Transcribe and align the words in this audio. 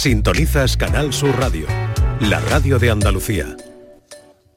Sintonizas 0.00 0.78
Canal 0.78 1.12
Sur 1.12 1.38
Radio, 1.38 1.66
la 2.20 2.40
radio 2.40 2.78
de 2.78 2.88
Andalucía. 2.88 3.54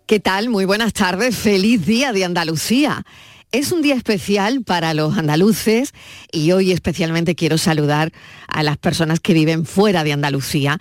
¿Qué 0.05 0.21
tal? 0.21 0.47
Muy 0.47 0.63
buenas 0.63 0.93
tardes. 0.93 1.35
Feliz 1.35 1.85
día 1.85 2.13
de 2.13 2.23
Andalucía. 2.23 3.06
Es 3.51 3.74
un 3.74 3.82
día 3.82 3.95
especial 3.95 4.64
para 4.64 4.93
los 4.93 5.17
andaluces 5.17 5.92
y 6.32 6.53
hoy 6.53 6.71
especialmente 6.71 7.35
quiero 7.35 7.58
saludar 7.58 8.14
a 8.48 8.64
las 8.64 8.77
personas 8.77 9.20
que 9.20 9.34
viven 9.34 9.66
fuera 9.66 10.05
de 10.05 10.14
Andalucía 10.14 10.77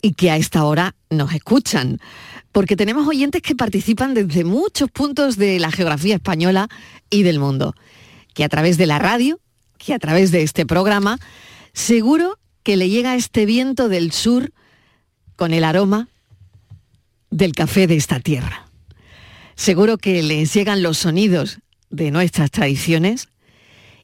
y 0.00 0.14
que 0.14 0.30
a 0.30 0.38
esta 0.38 0.64
hora 0.64 0.94
nos 1.10 1.34
escuchan. 1.34 1.98
Porque 2.52 2.74
tenemos 2.74 3.06
oyentes 3.06 3.42
que 3.42 3.54
participan 3.54 4.14
desde 4.14 4.44
muchos 4.44 4.90
puntos 4.90 5.36
de 5.36 5.58
la 5.58 5.70
geografía 5.70 6.14
española 6.14 6.68
y 7.10 7.22
del 7.22 7.38
mundo. 7.38 7.74
Que 8.32 8.44
a 8.44 8.48
través 8.48 8.78
de 8.78 8.86
la 8.86 8.98
radio, 8.98 9.40
que 9.76 9.92
a 9.92 9.98
través 9.98 10.30
de 10.30 10.42
este 10.42 10.64
programa, 10.64 11.18
seguro 11.74 12.38
que 12.66 12.76
le 12.76 12.88
llega 12.88 13.14
este 13.14 13.46
viento 13.46 13.88
del 13.88 14.10
sur 14.10 14.52
con 15.36 15.54
el 15.54 15.62
aroma 15.62 16.08
del 17.30 17.52
café 17.52 17.86
de 17.86 17.94
esta 17.94 18.18
tierra. 18.18 18.66
Seguro 19.54 19.98
que 19.98 20.20
les 20.24 20.52
llegan 20.52 20.82
los 20.82 20.98
sonidos 20.98 21.60
de 21.90 22.10
nuestras 22.10 22.50
tradiciones 22.50 23.28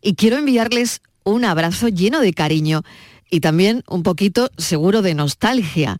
y 0.01 0.15
quiero 0.15 0.37
enviarles 0.37 1.01
un 1.25 1.45
abrazo 1.45 1.89
lleno 1.89 2.21
de 2.21 2.33
cariño 2.33 2.83
y 3.29 3.41
también 3.41 3.83
un 3.89 4.05
poquito 4.05 4.49
seguro 4.59 5.03
de 5.03 5.15
nostalgia 5.15 5.99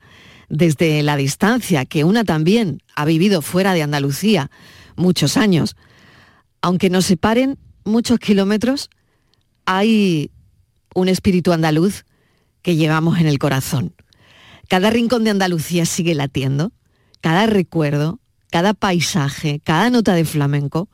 desde 0.49 1.03
la 1.03 1.17
distancia 1.17 1.85
que 1.85 2.05
una 2.05 2.23
también 2.23 2.81
ha 2.95 3.05
vivido 3.05 3.43
fuera 3.43 3.75
de 3.75 3.83
Andalucía 3.83 4.53
muchos 4.95 5.37
años. 5.37 5.75
Aunque 6.61 6.91
nos 6.91 7.07
separen 7.07 7.59
muchos 7.83 8.21
kilómetros, 8.21 8.89
hay 9.65 10.31
un 10.95 11.09
espíritu 11.09 11.53
andaluz 11.53 12.05
que 12.63 12.77
llevamos 12.77 13.19
en 13.19 13.27
el 13.27 13.39
corazón. 13.39 13.95
Cada 14.69 14.91
rincón 14.91 15.25
de 15.25 15.31
Andalucía 15.31 15.85
sigue 15.85 16.15
latiendo, 16.15 16.73
cada 17.21 17.47
recuerdo, 17.47 18.21
cada 18.51 18.75
paisaje, 18.75 19.61
cada 19.63 19.91
nota 19.91 20.15
de 20.15 20.25
flamenco, 20.25 20.89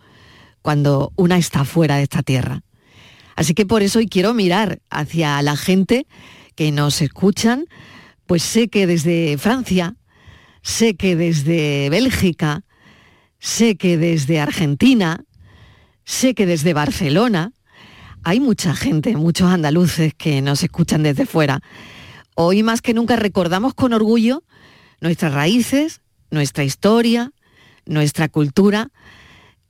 cuando 0.63 1.13
una 1.17 1.39
está 1.39 1.65
fuera 1.65 1.97
de 1.97 2.05
esta 2.05 2.23
tierra. 2.23 2.63
Así 3.37 3.55
que 3.55 3.67
por 3.67 3.83
eso 3.83 4.01
hoy 4.01 4.09
quiero 4.09 4.35
mirar 4.35 4.81
hacia 4.91 5.41
la 5.43 5.57
gente 5.57 6.07
que 6.57 6.73
nos 6.73 7.01
escuchan, 7.03 7.67
pues 8.27 8.43
sé 8.43 8.69
que 8.69 8.87
desde 8.87 9.39
Francia, 9.39 9.95
sé 10.63 10.97
que 10.97 11.15
desde 11.15 11.89
Bélgica, 11.89 12.65
sé 13.39 13.77
que 13.77 13.97
desde 13.97 14.41
Argentina, 14.41 15.25
sé 16.05 16.35
que 16.35 16.47
desde 16.47 16.75
Barcelona, 16.75 17.53
hay 18.25 18.41
mucha 18.41 18.75
gente, 18.75 19.17
muchos 19.17 19.51
andaluces 19.51 20.15
que 20.15 20.43
nos 20.43 20.63
escuchan 20.63 21.03
desde 21.03 21.27
fuera. 21.27 21.61
Hoy 22.35 22.63
más 22.63 22.83
que 22.83 22.95
nunca 22.95 23.17
recordamos 23.17 23.75
con 23.75 23.93
orgullo 23.93 24.43
nuestras 25.01 25.33
raíces, 25.33 26.01
nuestra 26.31 26.65
historia, 26.65 27.33
nuestra 27.87 28.29
cultura, 28.29 28.91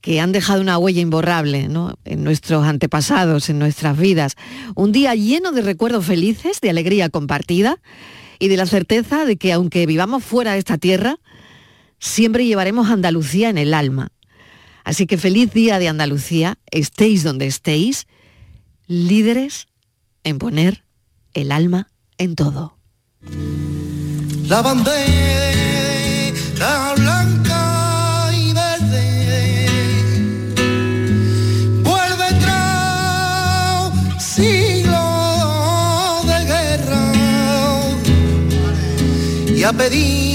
que 0.00 0.20
han 0.20 0.32
dejado 0.32 0.60
una 0.60 0.78
huella 0.78 1.00
imborrable 1.00 1.68
en 2.04 2.24
nuestros 2.24 2.64
antepasados, 2.64 3.50
en 3.50 3.58
nuestras 3.58 3.98
vidas. 3.98 4.34
Un 4.74 4.92
día 4.92 5.14
lleno 5.14 5.52
de 5.52 5.62
recuerdos 5.62 6.06
felices, 6.06 6.60
de 6.60 6.70
alegría 6.70 7.08
compartida 7.10 7.78
y 8.38 8.48
de 8.48 8.56
la 8.56 8.66
certeza 8.66 9.24
de 9.24 9.36
que 9.36 9.52
aunque 9.52 9.86
vivamos 9.86 10.24
fuera 10.24 10.52
de 10.52 10.58
esta 10.58 10.78
tierra, 10.78 11.16
siempre 11.98 12.46
llevaremos 12.46 12.90
Andalucía 12.90 13.50
en 13.50 13.58
el 13.58 13.74
alma. 13.74 14.08
Así 14.84 15.06
que 15.06 15.18
feliz 15.18 15.52
día 15.52 15.78
de 15.78 15.88
Andalucía, 15.88 16.58
estéis 16.70 17.24
donde 17.24 17.46
estéis 17.46 18.06
líderes 18.88 19.68
en 20.24 20.38
poner 20.38 20.84
el 21.34 21.52
alma 21.52 21.88
en 22.16 22.34
todo. 22.34 22.76
La 24.48 24.62
bandera 24.62 25.04
blanca 26.96 28.30
y 28.32 28.52
verde 28.54 29.66
vuelve 31.82 32.32
tras 32.40 33.92
siglos 34.24 34.96
de 36.26 36.44
guerra 36.46 37.12
y 39.54 39.62
a 39.62 39.72
pedir 39.72 40.27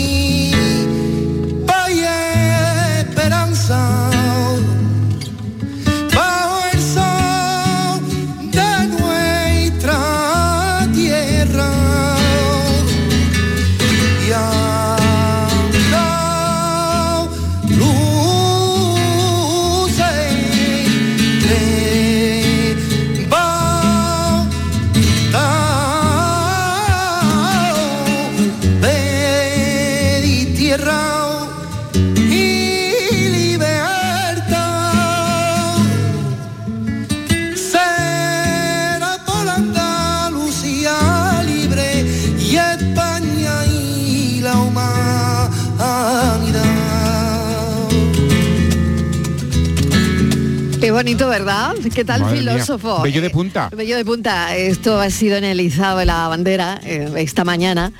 bonito, 51.04 51.28
¿verdad? 51.28 51.76
¿Qué 51.94 52.06
tal, 52.06 52.22
Madre 52.22 52.42
mía. 52.42 52.54
filósofo? 52.54 53.02
Bello 53.02 53.22
de 53.22 53.30
punta. 53.30 53.70
Bello 53.76 53.98
de 53.98 54.06
punta. 54.06 54.56
Esto 54.56 55.00
ha 55.02 55.10
sido 55.10 55.36
en 55.36 55.44
el 55.44 55.60
izado 55.60 55.98
de 55.98 56.06
la 56.06 56.30
bandera 56.30 56.80
eh, 56.86 57.12
esta 57.18 57.44
mañana. 57.44 57.92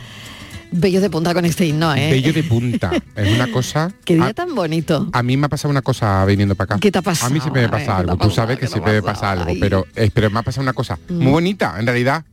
Bello 0.72 1.02
de 1.02 1.10
punta 1.10 1.34
con 1.34 1.44
este 1.44 1.66
himno, 1.66 1.94
¿eh? 1.94 2.10
Bello 2.12 2.32
de 2.32 2.44
punta. 2.44 2.92
Es 3.16 3.36
una 3.36 3.52
cosa. 3.52 3.92
Qué 4.06 4.16
día 4.16 4.28
a, 4.28 4.34
tan 4.34 4.56
bonito. 4.56 5.10
a 5.12 5.22
mí 5.22 5.36
me 5.36 5.48
ha 5.48 5.50
pasado 5.50 5.70
una 5.70 5.82
cosa 5.82 6.24
viniendo 6.26 6.56
para 6.56 6.76
acá. 6.76 6.80
¿Qué 6.80 6.92
te 6.94 7.00
ha 7.00 7.02
pasado? 7.02 7.28
A 7.28 7.34
mí 7.34 7.42
siempre 7.42 7.64
me 7.64 7.70
pasa 7.70 7.80
¿qué 7.98 8.06
te 8.06 8.12
algo. 8.12 8.18
Tú 8.18 8.32
sabes 8.32 8.56
que 8.58 8.62
¿Qué 8.62 8.68
te 8.68 8.72
ha 8.72 8.72
siempre 8.72 8.94
me 8.94 9.02
pasa 9.04 9.32
algo, 9.32 9.54
pero, 9.60 9.86
eh, 9.98 10.10
pero 10.14 10.30
me 10.30 10.40
ha 10.40 10.44
pasado 10.44 10.64
una 10.64 10.74
cosa 10.74 10.98
Mm. 11.10 11.14
muy 11.22 11.32
bonita, 11.34 11.76
en 11.78 11.86
realidad. 11.86 12.24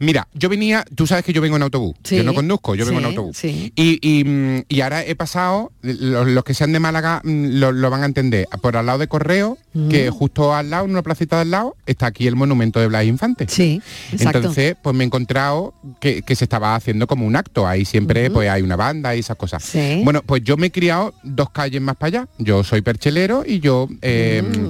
Mira, 0.00 0.26
yo 0.34 0.48
venía, 0.48 0.84
tú 0.96 1.06
sabes 1.06 1.24
que 1.24 1.32
yo 1.32 1.40
vengo 1.40 1.54
en 1.56 1.62
autobús, 1.62 1.94
Sí, 2.02 2.16
yo 2.16 2.24
no 2.24 2.34
conduzco, 2.34 2.74
yo 2.74 2.84
vengo 2.84 2.98
en 2.98 3.04
autobús. 3.06 3.36
sí. 3.36 3.72
Y, 3.76 3.98
y, 4.02 4.24
mm, 4.24 4.64
y 4.68 4.80
ahora 4.80 5.04
he 5.04 5.14
pasado, 5.14 5.70
los, 5.82 6.26
los 6.26 6.42
que 6.44 6.54
sean 6.54 6.72
de 6.72 6.80
Málaga 6.80 7.20
mm, 7.22 7.58
lo, 7.60 7.70
lo 7.70 7.88
van 7.90 8.02
a 8.02 8.06
entender, 8.06 8.48
por 8.60 8.76
al 8.76 8.86
lado 8.86 8.98
de 8.98 9.06
Correo, 9.06 9.58
Mm. 9.74 9.88
que 9.88 10.10
justo 10.10 10.54
al 10.54 10.68
lado, 10.70 10.84
en 10.84 10.90
una 10.90 11.02
placita 11.02 11.36
de 11.36 11.42
al 11.42 11.50
lado, 11.50 11.76
está 11.86 12.06
aquí 12.06 12.26
el 12.26 12.36
monumento 12.36 12.78
de 12.78 12.88
Blas 12.88 13.04
Infante. 13.04 13.46
Sí, 13.48 13.80
exacto. 14.12 14.38
Entonces, 14.38 14.76
pues 14.82 14.94
me 14.94 15.04
he 15.04 15.06
encontrado 15.06 15.74
que, 16.00 16.22
que 16.22 16.36
se 16.36 16.44
estaba 16.44 16.74
haciendo 16.74 17.06
como 17.06 17.26
un 17.26 17.36
acto. 17.36 17.66
Ahí 17.66 17.84
siempre 17.84 18.30
pues 18.30 18.50
hay 18.50 18.62
una 18.62 18.76
banda 18.76 19.16
y 19.16 19.20
esas 19.20 19.36
cosas. 19.36 19.62
Sí. 19.62 20.02
Bueno, 20.04 20.22
pues 20.24 20.42
yo 20.44 20.56
me 20.56 20.66
he 20.66 20.70
criado 20.70 21.14
dos 21.22 21.50
calles 21.50 21.80
más 21.80 21.96
para 21.96 22.08
allá. 22.20 22.28
Yo 22.38 22.64
soy 22.64 22.82
perchelero 22.82 23.44
y 23.46 23.60
yo... 23.60 23.88
eh, 24.02 24.42
Mm. 24.42 24.68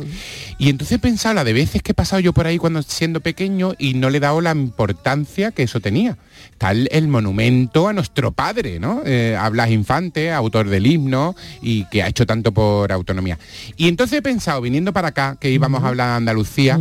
Y 0.58 0.68
entonces 0.68 0.96
he 0.96 0.98
pensado 1.00 1.34
la 1.34 1.44
de 1.44 1.52
veces 1.52 1.82
que 1.82 1.90
he 1.90 1.94
pasado 1.94 2.20
yo 2.20 2.32
por 2.32 2.46
ahí 2.46 2.56
cuando 2.56 2.82
siendo 2.82 3.20
pequeño 3.20 3.72
y 3.78 3.94
no 3.94 4.10
le 4.10 4.19
he 4.19 4.20
dado 4.20 4.40
la 4.40 4.52
importancia 4.52 5.50
que 5.50 5.64
eso 5.64 5.80
tenía. 5.80 6.16
Está 6.62 6.71
el, 6.71 6.89
el 6.93 7.09
monumento 7.09 7.89
a 7.89 7.93
nuestro 7.93 8.31
padre, 8.31 8.78
¿no? 8.78 9.03
Eh, 9.05 9.37
a 9.37 9.49
Blas 9.49 9.73
Infante, 9.73 10.31
autor 10.31 10.69
del 10.69 10.87
himno 10.87 11.34
y 11.61 11.87
que 11.87 12.05
ha 12.05 12.06
hecho 12.06 12.25
tanto 12.25 12.53
por 12.53 12.93
autonomía. 12.93 13.37
Y 13.77 13.89
entonces 13.89 14.21
he 14.21 14.23
pensado, 14.23 14.61
viniendo 14.61 14.93
para 14.93 15.09
acá, 15.09 15.37
que 15.41 15.50
íbamos 15.50 15.83
a 15.83 15.89
hablar 15.89 16.11
de 16.11 16.15
Andalucía, 16.19 16.78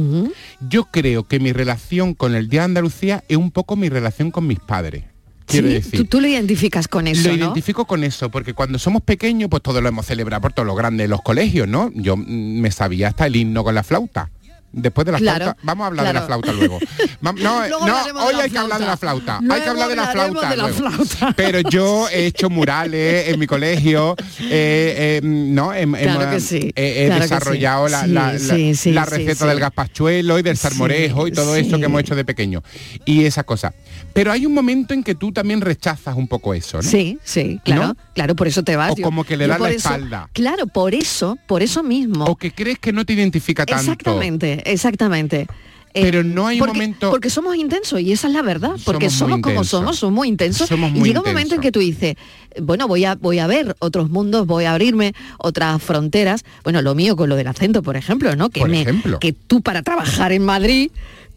yo 0.70 0.86
creo 0.86 1.28
que 1.28 1.40
mi 1.40 1.52
relación 1.52 2.14
con 2.14 2.36
el 2.36 2.48
Día 2.48 2.60
de 2.60 2.66
Andalucía 2.66 3.24
es 3.28 3.38
un 3.38 3.50
poco 3.50 3.76
mi 3.76 3.90
relación 3.90 4.30
con 4.30 4.46
mis 4.46 4.60
padres. 4.60 5.06
Sí, 5.48 5.64
decir. 5.64 6.00
tú, 6.00 6.06
tú 6.06 6.22
lo 6.22 6.28
identificas 6.28 6.88
con 6.88 7.08
eso, 7.08 7.30
Lo 7.30 7.38
¿no? 7.38 7.46
identifico 7.46 7.86
con 7.86 8.04
eso, 8.04 8.30
porque 8.30 8.54
cuando 8.54 8.78
somos 8.78 9.02
pequeños, 9.02 9.50
pues 9.50 9.64
todo 9.64 9.82
lo 9.82 9.90
hemos 9.90 10.06
celebrado 10.06 10.42
por 10.42 10.54
todo 10.54 10.66
lo 10.68 10.76
grande 10.76 11.06
de 11.06 11.08
los 11.08 11.24
colegios, 11.24 11.68
¿no? 11.68 11.92
Yo 11.96 12.16
mm, 12.18 12.24
me 12.62 12.70
sabía 12.70 13.08
hasta 13.08 13.26
el 13.26 13.36
himno 13.36 13.64
con 13.64 13.74
la 13.74 13.82
flauta. 13.82 14.30
Después 14.74 15.06
de 15.06 15.12
la 15.12 15.18
Claro, 15.18 15.44
flauta, 15.46 15.60
vamos 15.64 15.84
a 15.84 15.88
hablar 15.88 16.08
de 16.08 16.14
la 16.14 16.22
flauta 16.22 16.54
luego. 16.54 16.80
No, 17.22 17.34
Luego 17.34 17.86
no, 17.88 18.26
hoy 18.26 18.36
hay 18.42 18.50
que 18.50 18.58
hablar 18.58 18.80
de 18.80 18.86
la 18.86 18.98
flauta. 18.98 19.40
hay 19.50 19.62
que 19.62 19.70
hablar 19.70 19.90
de 19.90 19.96
la 19.96 20.08
flauta. 20.08 20.50
de 20.50 20.56
la 20.58 20.68
luego. 20.70 20.78
flauta. 21.06 21.34
Pero 21.38 21.60
yo 21.70 22.08
he 22.12 22.26
hecho 22.28 22.50
murales 22.50 23.28
en 23.30 23.40
mi 23.40 23.48
colegio, 23.48 24.16
eh, 24.40 25.20
eh, 25.20 25.22
¿no? 25.24 25.70
Claro 25.72 25.82
hemos- 26.22 26.28
que 26.34 26.40
sí, 26.40 26.72
He, 26.76 27.04
he 27.04 27.08
claro 27.08 27.22
desarrollado 27.22 27.88
sí. 27.88 27.92
la, 27.92 28.02
Sí, 28.02 28.08
la- 28.12 28.34
la- 28.34 28.76
sí, 28.76 28.94
receta 29.18 29.46
del 29.48 29.60
gazpachuelo 29.60 30.40
y 30.40 30.42
del 30.42 30.58
salmorejo 30.58 31.28
y 31.28 31.32
todo 31.32 31.56
eso 31.56 31.78
que 31.78 31.86
hemos 31.86 32.02
hecho 32.02 32.16
de 32.16 32.26
pequeño. 32.26 32.64
Y 33.06 33.26
esa 33.26 33.44
cosa. 33.44 33.74
Pero 34.14 34.32
hay 34.32 34.46
un 34.46 34.54
momento 34.54 34.94
en 34.94 35.04
que 35.04 35.16
tú 35.16 35.32
también 35.32 35.62
rechazas 35.62 36.16
un 36.16 36.28
poco 36.28 36.54
eso, 36.54 36.78
¿no? 36.78 36.84
Sí, 36.84 37.18
sí, 37.24 37.60
claro, 37.64 37.88
¿No? 37.88 37.96
claro, 38.14 38.36
por 38.36 38.48
eso 38.48 38.64
te 38.64 38.76
vas. 38.76 38.92
O 38.92 38.96
Yo- 38.96 39.04
como 39.04 39.24
que 39.24 39.38
le 39.38 39.48
das 39.48 39.60
la 39.60 39.70
eso- 39.70 39.78
espalda. 39.90 40.30
Claro, 40.34 40.68
por 40.68 40.94
eso, 40.94 41.38
por 41.48 41.62
eso 41.64 41.82
mismo. 41.84 42.26
O 42.26 42.36
que 42.36 42.52
crees 42.52 42.80
que 42.80 42.92
no 42.92 43.06
te 43.06 43.14
identifica 43.14 43.66
tanto. 43.66 43.82
Exactamente, 43.82 44.62
exactamente. 44.72 45.48
Eh, 45.94 46.04
Pero 46.04 46.24
no 46.24 46.48
hay 46.48 46.62
un 46.62 46.68
momento- 46.68 47.10
Porque 47.10 47.30
somos 47.30 47.54
intensos 47.58 48.00
y 48.00 48.14
esa 48.14 48.28
es 48.30 48.34
la 48.34 48.42
verdad. 48.42 48.78
Porque 48.86 49.10
Somos 49.10 49.42
como 49.42 49.66
somos, 49.66 49.98
somos 50.00 50.16
muy 50.16 50.30
intensos. 50.30 50.70
Somos 50.70 50.90
y 50.92 51.00
muy 51.00 51.10
llega 51.10 51.20
un 51.20 51.26
momento 51.28 51.56
en 51.56 51.60
que 51.62 51.70
tú 51.74 51.80
dices, 51.82 52.16
bueno, 52.62 52.88
voy 52.88 53.04
a, 53.04 53.16
voy 53.16 53.40
a 53.40 53.48
ver 53.48 53.76
otros 53.80 54.10
mundos, 54.10 54.48
voy 54.48 54.64
a 54.64 54.72
abrirme 54.72 55.14
otras 55.38 55.84
fronteras. 55.84 56.46
Bueno, 56.64 56.82
lo 56.82 56.96
mío 56.96 57.18
con 57.18 57.28
lo 57.28 57.36
del 57.36 57.48
acento, 57.48 57.84
por 57.84 57.98
ejemplo, 57.98 58.34
¿no? 58.38 58.50
Que, 58.50 58.62
Por 58.62 58.70
me- 58.70 58.82
ejemplo. 58.84 59.20
que 59.20 59.34
tú 59.34 59.62
para 59.62 59.82
trabajar 59.82 60.32
en 60.32 60.46
Madrid 60.46 60.92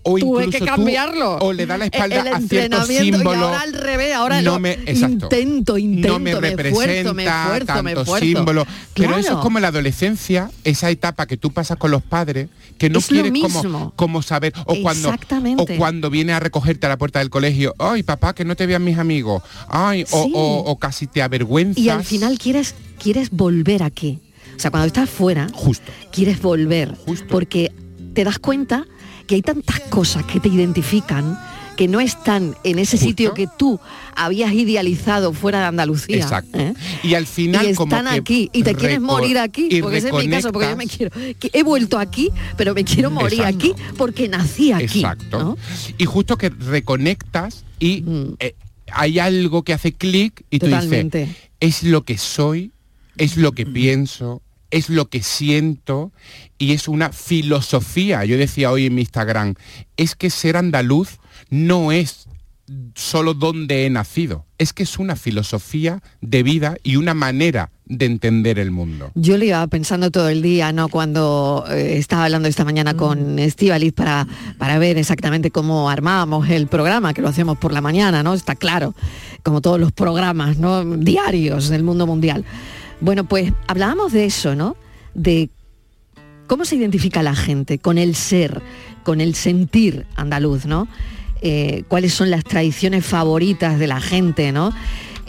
O 0.07 0.19
tuve 0.19 0.51
que 0.51 0.59
tú- 0.59 0.67
cambiarlo. 0.67 1.39
o 1.39 1.53
le 1.53 1.65
da 1.67 1.79
la 1.79 1.87
espalda 1.87 2.21
el 2.21 2.29
a 2.29 2.39
ciertos 2.41 2.43
entrenamiento, 2.53 3.05
Y 3.05 3.13
símbolos. 3.13 3.43
ahora 3.43 3.61
al 3.63 3.73
revés, 3.73 4.15
ahora 4.15 4.43
no 4.43 4.61
me, 4.61 4.73
exacto. 4.73 5.25
intento, 5.27 5.79
intento, 5.79 6.09
no 6.09 6.19
me 6.19 6.31
esfuerzo, 6.33 6.57
representa 6.57 7.13
me 7.15 7.25
esfuerzo, 7.25 7.83
me 7.83 7.95
tantos 7.95 8.19
símbolos. 8.21 8.67
Pero 8.95 9.17
eso 9.17 9.33
es 9.33 9.39
como 9.39 9.61
la 9.61 9.69
adolescencia, 9.69 10.51
esa 10.63 10.91
etapa 10.91 11.27
que 11.27 11.37
tú 11.39 11.53
pasas 11.53 11.79
con 11.79 11.91
los 11.91 12.03
padres, 12.03 12.49
que 12.79 12.91
no 12.91 12.99
Es 12.99 13.07
quieres 13.07 13.33
como, 13.63 13.93
como 13.97 14.21
saber. 14.23 14.53
O 14.67 14.75
cuando, 14.83 15.15
o 15.59 15.67
cuando 15.79 16.11
viene 16.11 16.33
a 16.35 16.41
recogerte 16.41 16.87
a 16.87 16.91
la 16.91 16.99
puerta 16.99 17.19
del 17.21 17.31
colegio, 17.31 17.75
ay 17.79 18.03
papá, 18.03 18.35
que 18.35 18.45
no 18.45 18.57
te 18.57 18.67
vean 18.67 18.85
mis 18.85 18.99
amigos. 18.99 19.43
Ay, 19.69 20.05
o- 20.11 20.65
o 20.67 20.79
casi 20.79 21.07
te 21.07 21.23
avergüenzas. 21.23 21.83
Y 21.83 21.89
al 21.89 22.05
final 22.05 22.39
quieres, 22.39 22.75
quieres 23.03 23.31
volver 23.31 23.83
aquí. 23.83 24.19
O 24.57 24.61
sea, 24.61 24.71
cuando 24.71 24.87
estás 24.87 25.09
fuera, 25.11 25.49
Justo. 25.53 25.91
quieres 26.13 26.41
volver. 26.43 26.95
Justo. 27.07 27.27
Porque 27.29 27.73
te 28.13 28.23
das 28.23 28.39
cuenta 28.39 28.85
que 29.27 29.37
hay 29.37 29.43
tantas 29.43 29.81
cosas 29.81 30.25
que 30.25 30.41
te 30.41 30.49
identifican 30.49 31.39
que 31.77 31.89
no 31.89 31.99
están 32.01 32.55
en 32.63 32.79
ese 32.79 32.93
Justo. 32.97 33.09
sitio 33.09 33.35
que 33.35 33.49
tú 33.59 33.81
habías 34.15 34.53
idealizado 34.53 35.33
fuera 35.33 35.59
de 35.59 35.65
Andalucía. 35.67 36.17
Exacto. 36.19 36.57
¿eh? 36.57 36.73
Y 37.03 37.15
al 37.15 37.27
final 37.27 37.69
y 37.69 37.75
como 37.75 37.97
están 37.97 38.13
que 38.15 38.21
aquí 38.21 38.51
y 38.53 38.63
te 38.63 38.77
quieres 38.77 39.01
morir 39.01 39.39
aquí 39.39 39.81
porque 39.83 39.97
ese 39.99 40.09
es 40.11 40.15
mi 40.15 40.29
caso 40.29 40.53
porque 40.53 40.69
yo 40.71 40.77
me 40.77 40.87
quiero 40.87 41.11
que 41.41 41.51
he 41.53 41.65
vuelto 41.65 41.99
aquí 41.99 42.31
pero 42.57 42.75
me 42.75 42.85
quiero 42.85 43.11
morir 43.11 43.41
Exacto. 43.41 43.57
aquí 43.59 43.73
porque 43.97 44.29
nací 44.29 44.71
aquí 44.71 44.85
Exacto. 45.01 45.39
¿no? 45.43 45.59
Y 45.99 46.05
justo 46.05 46.37
que 46.39 46.51
reconectas 46.51 47.65
y 47.81 48.03
Mm. 48.03 48.35
eh, 48.39 48.55
hay 48.93 49.19
algo 49.19 49.65
que 49.65 49.73
hace 49.73 49.93
clic 49.93 50.45
y 50.51 50.61
tú 50.61 50.67
Totalmente. 50.67 51.27
dices, 51.27 51.37
es 51.59 51.83
lo 51.83 52.05
que 52.05 52.19
soy, 52.19 52.71
es 53.17 53.37
lo 53.37 53.51
que 53.51 53.67
pienso, 53.67 54.43
es 54.75 54.89
lo 54.89 55.09
que 55.09 55.23
siento 55.23 56.11
y 56.59 56.73
es 56.73 56.89
una 56.89 57.13
filosofía. 57.13 58.25
Yo 58.25 58.37
decía 58.37 58.73
hoy 58.73 58.87
en 58.87 58.97
mi 58.97 59.03
Instagram, 59.03 59.55
es 59.97 60.17
que 60.17 60.31
ser 60.31 60.57
andaluz 60.57 61.21
no 61.49 61.93
es 61.93 62.27
solo 62.97 63.35
donde 63.35 63.87
he 63.87 63.91
nacido, 63.91 64.47
es 64.59 64.73
que 64.73 64.83
es 64.83 64.99
una 64.99 65.15
filosofía 65.15 66.03
de 66.23 66.43
vida 66.43 66.77
y 66.83 66.97
una 66.97 67.15
manera 67.15 67.71
de 67.85 68.07
entender 68.07 68.59
el 68.59 68.73
mundo. 68.73 69.13
Yo 69.15 69.37
le 69.37 69.47
iba 69.47 69.65
pensando 69.69 70.11
todo 70.11 70.29
el 70.29 70.43
día, 70.43 70.73
¿no? 70.73 70.89
Cuando 70.89 71.65
eh, 71.71 71.97
estaba 71.99 72.25
hablando 72.25 72.49
esta 72.49 72.65
mañana 72.65 72.95
con 72.95 73.39
Estivaliz 73.39 73.93
para, 73.93 74.27
para 74.59 74.79
ver 74.79 74.99
exactamente 74.99 75.53
cómo 75.53 75.89
armábamos 75.89 76.49
el 76.49 76.67
programa, 76.67 77.15
que 77.15 77.23
lo 77.23 77.29
hacemos 77.29 77.59
por 77.59 77.73
la 77.73 77.81
mañana, 77.81 78.25
¿no? 78.25 78.35
Está 78.35 78.57
claro, 78.57 78.95
como 79.45 79.61
todos 79.61 79.79
los 79.79 79.93
programas, 79.93 80.57
¿no? 80.59 80.85
Diarios 80.97 81.69
del 81.69 81.85
mundo 81.85 82.09
mundial. 82.09 82.45
Bueno, 83.01 83.25
pues 83.25 83.53
hablábamos 83.67 84.13
de 84.13 84.25
eso, 84.27 84.55
¿no? 84.55 84.77
De 85.15 85.51
cómo 86.47 86.65
se 86.65 86.77
identifica 86.77 87.23
la 87.23 87.35
gente 87.35 87.79
con 87.79 87.99
el 87.99 88.15
ser, 88.15 88.63
con 89.03 89.21
el 89.21 89.35
sentir 89.35 90.07
andaluz, 90.17 90.67
¿no? 90.67 90.89
Eh, 91.41 91.85
cuáles 91.89 92.15
son 92.15 92.31
las 92.31 92.45
tradiciones 92.45 93.05
favoritas 93.05 93.79
de 93.79 93.87
la 93.87 94.01
gente, 94.01 94.53
¿no? 94.53 94.73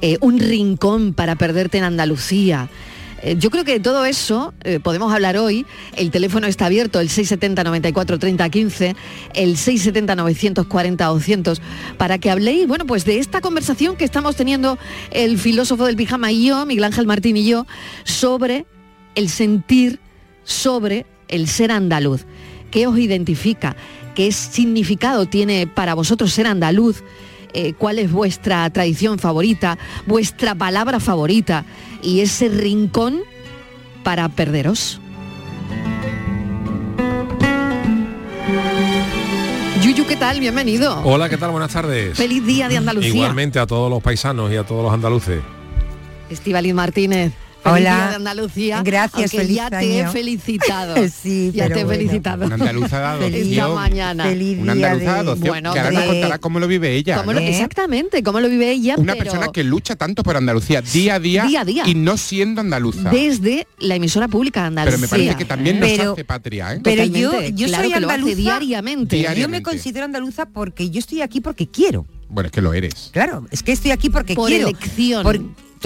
Eh, 0.02 0.18
un 0.22 0.40
rincón 0.40 1.14
para 1.14 1.36
perderte 1.36 1.78
en 1.78 1.84
Andalucía. 1.84 2.70
Eh, 3.26 3.38
yo 3.40 3.50
creo 3.50 3.64
que 3.64 3.74
de 3.74 3.80
todo 3.80 4.06
eso 4.06 4.54
eh, 4.64 4.80
podemos 4.80 5.12
hablar 5.12 5.36
hoy. 5.36 5.66
El 5.98 6.12
teléfono 6.12 6.46
está 6.46 6.68
abierto, 6.68 7.00
el 7.00 7.10
670 7.10 7.64
94 7.64 8.20
30 8.20 8.50
15, 8.50 8.96
el 9.34 9.58
670 9.58 10.16
940 10.16 11.06
200, 11.06 11.62
para 11.98 12.20
que 12.20 12.30
habléis, 12.30 12.68
bueno, 12.68 12.86
pues 12.86 13.04
de 13.04 13.18
esta 13.18 13.42
conversación 13.42 13.96
que 13.98 14.06
estamos 14.06 14.36
teniendo 14.36 14.78
el 15.10 15.40
filósofo 15.40 15.86
del 15.88 15.96
pijama 15.96 16.32
y 16.32 16.46
yo, 16.46 16.68
Miguel 16.68 16.84
Ángel 16.84 17.08
Martín 17.08 17.36
y 17.36 17.48
yo, 17.48 17.66
sobre 18.04 18.68
el 19.16 19.30
sentir, 19.30 20.00
sobre 20.44 21.08
el 21.28 21.48
ser 21.48 21.72
andaluz. 21.72 22.26
¿Qué 22.70 22.86
os 22.86 23.00
identifica? 23.00 23.76
¿Qué 24.14 24.32
significado 24.32 25.26
tiene 25.26 25.66
para 25.66 25.96
vosotros 25.96 26.32
ser 26.32 26.46
andaluz? 26.46 27.04
Eh, 27.58 27.74
¿Cuál 27.78 28.00
es 28.00 28.12
vuestra 28.12 28.70
tradición 28.70 29.18
favorita? 29.18 29.78
¿Vuestra 30.06 30.56
palabra 30.56 31.00
favorita? 31.00 31.64
Y 32.02 32.20
ese 32.20 32.50
rincón 32.50 33.22
para 34.04 34.28
perderos. 34.28 35.00
Yuyu, 39.82 40.06
¿qué 40.06 40.18
tal? 40.18 40.42
Bienvenido. 40.42 41.02
Hola, 41.06 41.30
¿qué 41.30 41.38
tal? 41.38 41.52
Buenas 41.52 41.72
tardes. 41.72 42.18
Feliz 42.18 42.46
día 42.46 42.68
de 42.68 42.76
Andalucía. 42.76 43.10
Igualmente 43.10 43.58
a 43.58 43.66
todos 43.66 43.90
los 43.90 44.04
paisanos 44.04 44.52
y 44.52 44.58
a 44.58 44.66
todos 44.66 44.84
los 44.84 44.94
andaluces. 44.94 45.42
Estivaliz 46.30 46.74
Martínez. 46.74 47.32
Feliz 47.66 47.80
Hola. 47.82 47.96
día 47.96 48.10
de 48.10 48.16
Andalucía. 48.16 48.82
Gracias, 48.84 49.32
feliz 49.32 49.56
ya 49.58 49.70
te 49.72 49.78
he 49.98 50.02
año. 50.04 50.12
felicitado. 50.12 50.96
Sí, 51.24 51.52
ya 51.54 51.64
pero 51.64 51.76
te 51.76 51.82
he 51.82 51.84
bueno. 51.86 51.98
felicitado. 52.00 52.46
Una 52.46 52.56
andaluza 52.56 53.14
de 53.18 53.26
Feliz 53.26 53.48
Esta 53.48 53.64
adopción. 53.64 53.76
mañana. 53.76 54.24
Feliz 54.26 54.58
Una 54.60 54.74
día 54.76 54.92
andaluza 54.92 55.10
de 55.10 55.14
de- 55.16 55.20
adopción. 55.20 55.48
Bueno, 55.50 55.74
que 55.74 55.80
ahora 55.80 55.92
nos 55.92 56.02
de- 56.04 56.08
contará 56.08 56.38
cómo 56.40 56.60
lo 56.60 56.68
vive 56.68 56.96
ella. 56.96 57.18
¿Cómo 57.18 57.34
lo- 57.34 57.40
¿eh? 57.40 57.50
exactamente, 57.50 58.22
cómo 58.24 58.40
lo 58.40 58.50
vive 58.50 58.70
ella, 58.72 58.96
Una 58.98 59.14
pero 59.14 59.24
persona 59.26 59.52
que 59.52 59.64
lucha 59.64 59.96
tanto 59.96 60.22
por 60.22 60.38
Andalucía 60.38 60.82
día 60.82 61.16
a 61.16 61.20
día, 61.20 61.46
Día 61.46 61.62
a 61.62 61.66
día. 61.66 61.84
y 61.88 61.96
no 61.96 62.18
siendo 62.18 62.62
andaluza. 62.62 63.10
desde 63.10 63.68
la 63.80 63.96
emisora 63.96 64.28
pública 64.28 64.62
de 64.62 64.68
Andalucía. 64.68 64.98
Pero 64.98 65.02
me 65.02 65.08
parece 65.08 65.36
que 65.38 65.46
también 65.46 65.80
nos 65.80 65.90
Pero- 65.90 66.14
hace 66.14 66.24
patria, 66.26 66.74
¿eh? 66.76 66.80
pero 66.84 67.04
Totalmente, 67.04 67.52
yo- 67.52 67.56
yo 67.58 67.68
claro 67.68 67.84
soy 67.84 67.94
que 67.94 68.00
lo 68.00 68.08
hace 68.08 68.16
andaluza 68.16 68.36
diariamente. 68.42 69.16
Diario. 69.16 69.42
Yo 69.42 69.50
me 69.50 69.64
considero 69.64 70.06
andaluza 70.06 70.46
porque 70.46 70.90
yo 70.92 71.00
estoy 71.00 71.22
aquí 71.22 71.42
porque 71.42 71.68
quiero. 71.68 72.06
Bueno, 72.30 72.48
es 72.48 72.52
que 72.52 72.62
lo 72.62 72.74
eres. 72.74 73.10
Claro, 73.14 73.48
es 73.52 73.64
que 73.64 73.72
estoy 73.72 73.92
aquí 73.92 74.10
porque 74.10 74.36
Por 74.36 74.50
quiero. 74.50 74.68
elección. 74.68 75.24
Por 75.24 75.40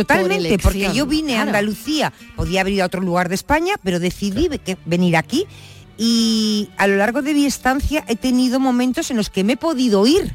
totalmente, 0.07 0.57
porque 0.59 0.91
yo 0.93 1.05
vine 1.05 1.33
claro. 1.33 1.39
a 1.39 1.47
Andalucía, 1.47 2.13
podía 2.35 2.61
haber 2.61 2.73
ido 2.73 2.83
a 2.83 2.87
otro 2.87 3.01
lugar 3.01 3.29
de 3.29 3.35
España, 3.35 3.75
pero 3.83 3.99
decidí 3.99 4.49
que- 4.59 4.77
venir 4.85 5.17
aquí 5.17 5.45
y 5.97 6.69
a 6.77 6.87
lo 6.87 6.95
largo 6.97 7.21
de 7.21 7.33
mi 7.33 7.45
estancia 7.45 8.05
he 8.07 8.15
tenido 8.15 8.59
momentos 8.59 9.11
en 9.11 9.17
los 9.17 9.29
que 9.29 9.43
me 9.43 9.53
he 9.53 9.57
podido 9.57 10.05
ir. 10.07 10.33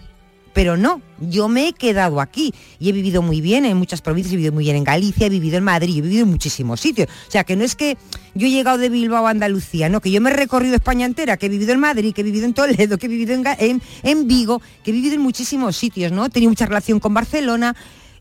Pero 0.52 0.76
no, 0.76 1.02
yo 1.18 1.48
me 1.48 1.66
he 1.66 1.72
quedado 1.72 2.20
aquí 2.20 2.54
y 2.78 2.88
he 2.88 2.92
vivido 2.92 3.22
muy 3.22 3.40
bien 3.40 3.64
en 3.64 3.76
muchas 3.76 4.00
provincias, 4.02 4.34
he 4.34 4.36
vivido 4.36 4.52
muy 4.52 4.62
bien 4.62 4.76
en 4.76 4.84
Galicia, 4.84 5.26
he 5.26 5.28
vivido 5.28 5.58
en 5.58 5.64
Madrid, 5.64 5.98
he 5.98 6.00
vivido 6.00 6.22
en 6.22 6.28
muchísimos 6.30 6.80
sitios. 6.80 7.08
O 7.26 7.30
sea, 7.32 7.42
que 7.42 7.56
no 7.56 7.64
es 7.64 7.74
que 7.74 7.98
yo 8.36 8.46
he 8.46 8.50
llegado 8.50 8.78
de 8.78 8.88
Bilbao 8.88 9.26
a 9.26 9.30
Andalucía, 9.30 9.88
no, 9.88 10.00
que 10.00 10.12
yo 10.12 10.20
me 10.20 10.30
he 10.30 10.32
recorrido 10.32 10.76
España 10.76 11.06
entera, 11.06 11.36
que 11.38 11.46
he 11.46 11.48
vivido 11.48 11.72
en 11.72 11.80
Madrid, 11.80 12.14
que 12.14 12.20
he 12.20 12.24
vivido 12.24 12.44
en 12.46 12.54
Toledo, 12.54 12.98
que 12.98 13.06
he 13.06 13.08
vivido 13.08 13.34
en, 13.34 13.82
en 14.04 14.28
Vigo, 14.28 14.62
que 14.84 14.92
he 14.92 14.94
vivido 14.94 15.16
en 15.16 15.22
muchísimos 15.22 15.76
sitios, 15.76 16.12
¿no? 16.12 16.24
He 16.26 16.30
tenido 16.30 16.50
mucha 16.50 16.66
relación 16.66 17.00
con 17.00 17.12
Barcelona 17.14 17.74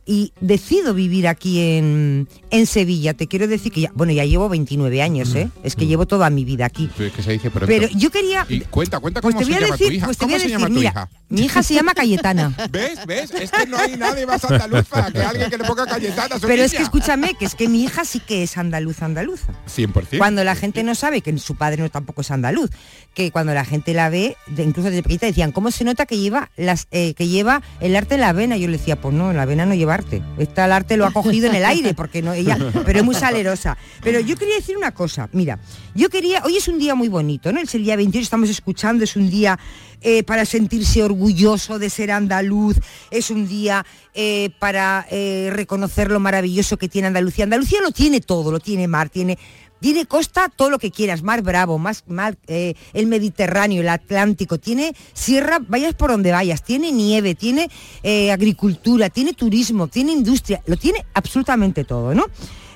y 0.05 0.33
decido 0.41 0.93
vivir 0.93 1.27
aquí 1.27 1.59
en, 1.77 2.27
en 2.49 2.65
Sevilla. 2.67 3.13
Te 3.13 3.27
quiero 3.27 3.47
decir 3.47 3.71
que 3.71 3.81
ya, 3.81 3.91
bueno, 3.95 4.11
ya 4.13 4.25
llevo 4.25 4.49
29 4.49 5.01
años, 5.01 5.33
¿eh? 5.35 5.49
Es 5.63 5.75
que 5.75 5.87
llevo 5.87 6.05
toda 6.05 6.29
mi 6.29 6.43
vida 6.45 6.65
aquí. 6.65 6.89
Es 6.99 7.11
que 7.13 7.23
se 7.23 7.31
dice 7.31 7.49
pronto. 7.49 7.67
Pero 7.67 7.87
yo 7.95 8.09
quería... 8.11 8.45
Y 8.49 8.61
cuenta, 8.61 8.99
cuenta 8.99 9.21
Pues 9.21 9.35
cómo 9.35 9.45
te 9.45 9.51
voy 9.51 9.53
se 9.53 9.57
a 9.59 9.61
llama 9.67 9.77
tu 9.77 9.83
decir, 9.83 9.95
hija. 9.97 10.05
pues 10.05 10.17
te 10.17 10.25
voy 10.25 10.33
¿Cómo 10.33 10.35
a 10.35 10.39
decir, 10.43 10.51
llama 10.59 10.69
mira, 10.69 10.89
hija? 10.89 11.09
mi 11.29 11.41
hija 11.41 11.63
se 11.63 11.73
llama 11.73 11.93
Cayetana. 11.93 12.55
¿Ves? 12.71 13.05
¿Ves? 13.05 13.31
Es 13.31 13.51
que 13.51 13.65
no 13.65 13.77
hay 13.77 13.95
nadie 13.97 14.25
más 14.25 14.43
andaluza 14.45 15.11
que 15.11 15.19
alguien 15.21 15.49
que 15.49 15.57
le 15.57 15.63
ponga 15.63 15.85
Cayetana 15.85 16.35
Pero 16.41 16.63
es 16.63 16.73
que 16.73 16.83
escúchame, 16.83 17.33
que 17.35 17.45
es 17.45 17.55
que 17.55 17.69
mi 17.69 17.83
hija 17.83 18.05
sí 18.05 18.19
que 18.19 18.43
es 18.43 18.57
andaluza, 18.57 19.05
andaluza. 19.05 19.47
100%. 19.73 20.17
Cuando 20.17 20.43
la 20.43 20.55
gente 20.55 20.83
no 20.83 20.95
sabe 20.95 21.21
que 21.21 21.37
su 21.37 21.55
padre 21.55 21.81
no 21.81 21.89
tampoco 21.89 22.21
es 22.21 22.31
andaluz, 22.31 22.69
que 23.13 23.31
cuando 23.31 23.53
la 23.53 23.63
gente 23.65 23.93
la 23.93 24.09
ve, 24.09 24.35
de- 24.47 24.63
incluso 24.63 24.89
desde 24.89 25.03
pequeñita 25.03 25.25
decían, 25.27 25.51
¿cómo 25.51 25.71
se 25.71 25.83
nota 25.83 26.05
que 26.05 26.17
lleva 26.17 26.49
las 26.57 26.87
eh, 26.91 27.13
que 27.13 27.27
lleva 27.27 27.61
el 27.79 27.95
arte 27.95 28.15
en 28.15 28.21
la 28.21 28.33
vena? 28.33 28.57
Yo 28.57 28.67
le 28.67 28.77
decía, 28.77 28.99
pues 28.99 29.13
no, 29.15 29.31
en 29.31 29.37
la 29.37 29.45
vena 29.45 29.65
no 29.65 29.73
lleva 29.75 29.92
arte. 29.93 30.21
Esta 30.37 30.65
el 30.65 30.71
arte 30.71 30.97
lo 30.97 31.05
ha 31.05 31.11
cogido 31.11 31.47
en 31.47 31.55
el 31.55 31.65
aire, 31.65 31.93
porque 31.95 32.21
no 32.21 32.33
ella, 32.33 32.57
pero 32.85 32.99
es 32.99 33.05
muy 33.05 33.15
salerosa. 33.15 33.77
Pero 34.01 34.19
yo 34.19 34.35
quería 34.35 34.55
decir 34.55 34.75
una 34.75 34.91
cosa, 34.91 35.29
mira, 35.31 35.59
yo 35.95 36.09
quería, 36.09 36.41
hoy 36.43 36.57
es 36.57 36.67
un 36.67 36.79
día 36.79 36.95
muy 36.95 37.07
bonito, 37.07 37.51
¿no? 37.51 37.59
Es 37.59 37.73
el 37.75 37.83
día 37.83 37.95
28, 37.95 38.23
estamos 38.23 38.49
escuchando, 38.49 39.03
es 39.03 39.15
un 39.15 39.29
día 39.29 39.57
eh, 40.05 40.23
para 40.23 40.43
sentirse 40.43 41.01
orgulloso 41.01 41.79
de 41.79 41.89
ser 41.89 42.11
andaluz, 42.11 42.77
es 43.09 43.29
un 43.29 43.47
día 43.47 43.85
eh, 44.13 44.49
para 44.59 45.07
eh, 45.09 45.49
reconocer 45.53 46.11
lo 46.11 46.19
maravilloso 46.19 46.75
que 46.75 46.89
tiene 46.89 47.07
Andalucía. 47.07 47.45
Andalucía 47.45 47.79
lo 47.81 47.91
tiene 47.91 48.19
todo, 48.19 48.51
lo 48.51 48.59
tiene 48.59 48.85
mar, 48.89 49.09
tiene 49.09 49.37
tiene 49.83 50.05
costa 50.05 50.47
todo 50.47 50.69
lo 50.69 50.79
que 50.79 50.91
quieras, 50.91 51.23
mar 51.23 51.41
bravo, 51.41 51.77
más 51.77 52.05
eh, 52.47 52.73
el 52.93 53.05
Mediterráneo, 53.07 53.81
el 53.81 53.89
Atlántico, 53.89 54.57
tiene 54.57 54.95
sierra, 55.11 55.59
vayas 55.67 55.93
por 55.93 56.09
donde 56.09 56.31
vayas, 56.31 56.63
tiene 56.63 56.89
nieve, 56.93 57.35
tiene 57.35 57.69
eh, 58.01 58.31
agricultura, 58.31 59.09
tiene 59.09 59.33
turismo, 59.33 59.89
tiene 59.89 60.13
industria, 60.13 60.63
lo 60.67 60.77
tiene 60.77 61.05
absolutamente 61.13 61.83
todo, 61.83 62.15
¿no? 62.15 62.27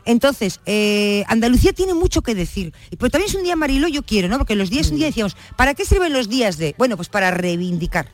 Entonces, 0.03 0.59
eh, 0.65 1.23
Andalucía 1.29 1.71
tiene 1.71 1.93
mucho 1.93 2.21
que 2.21 2.35
decir. 2.35 2.73
Y- 2.91 2.97
Pero 2.97 3.09
también 3.09 3.29
es 3.29 3.35
un 3.35 3.43
día 3.43 3.55
Marilo, 3.55 3.87
yo 3.87 4.03
quiero, 4.03 4.27
¿no? 4.27 4.37
Porque 4.37 4.55
los 4.55 4.69
días, 4.69 4.91
un 4.91 4.97
día 4.97 5.05
decíamos, 5.07 5.37
¿para 5.55 5.75
qué 5.75 5.85
sirven 5.85 6.11
los 6.11 6.27
días 6.27 6.57
de? 6.57 6.75
Bueno, 6.77 6.97
pues 6.97 7.07
para 7.07 7.31
reivindicar. 7.31 8.09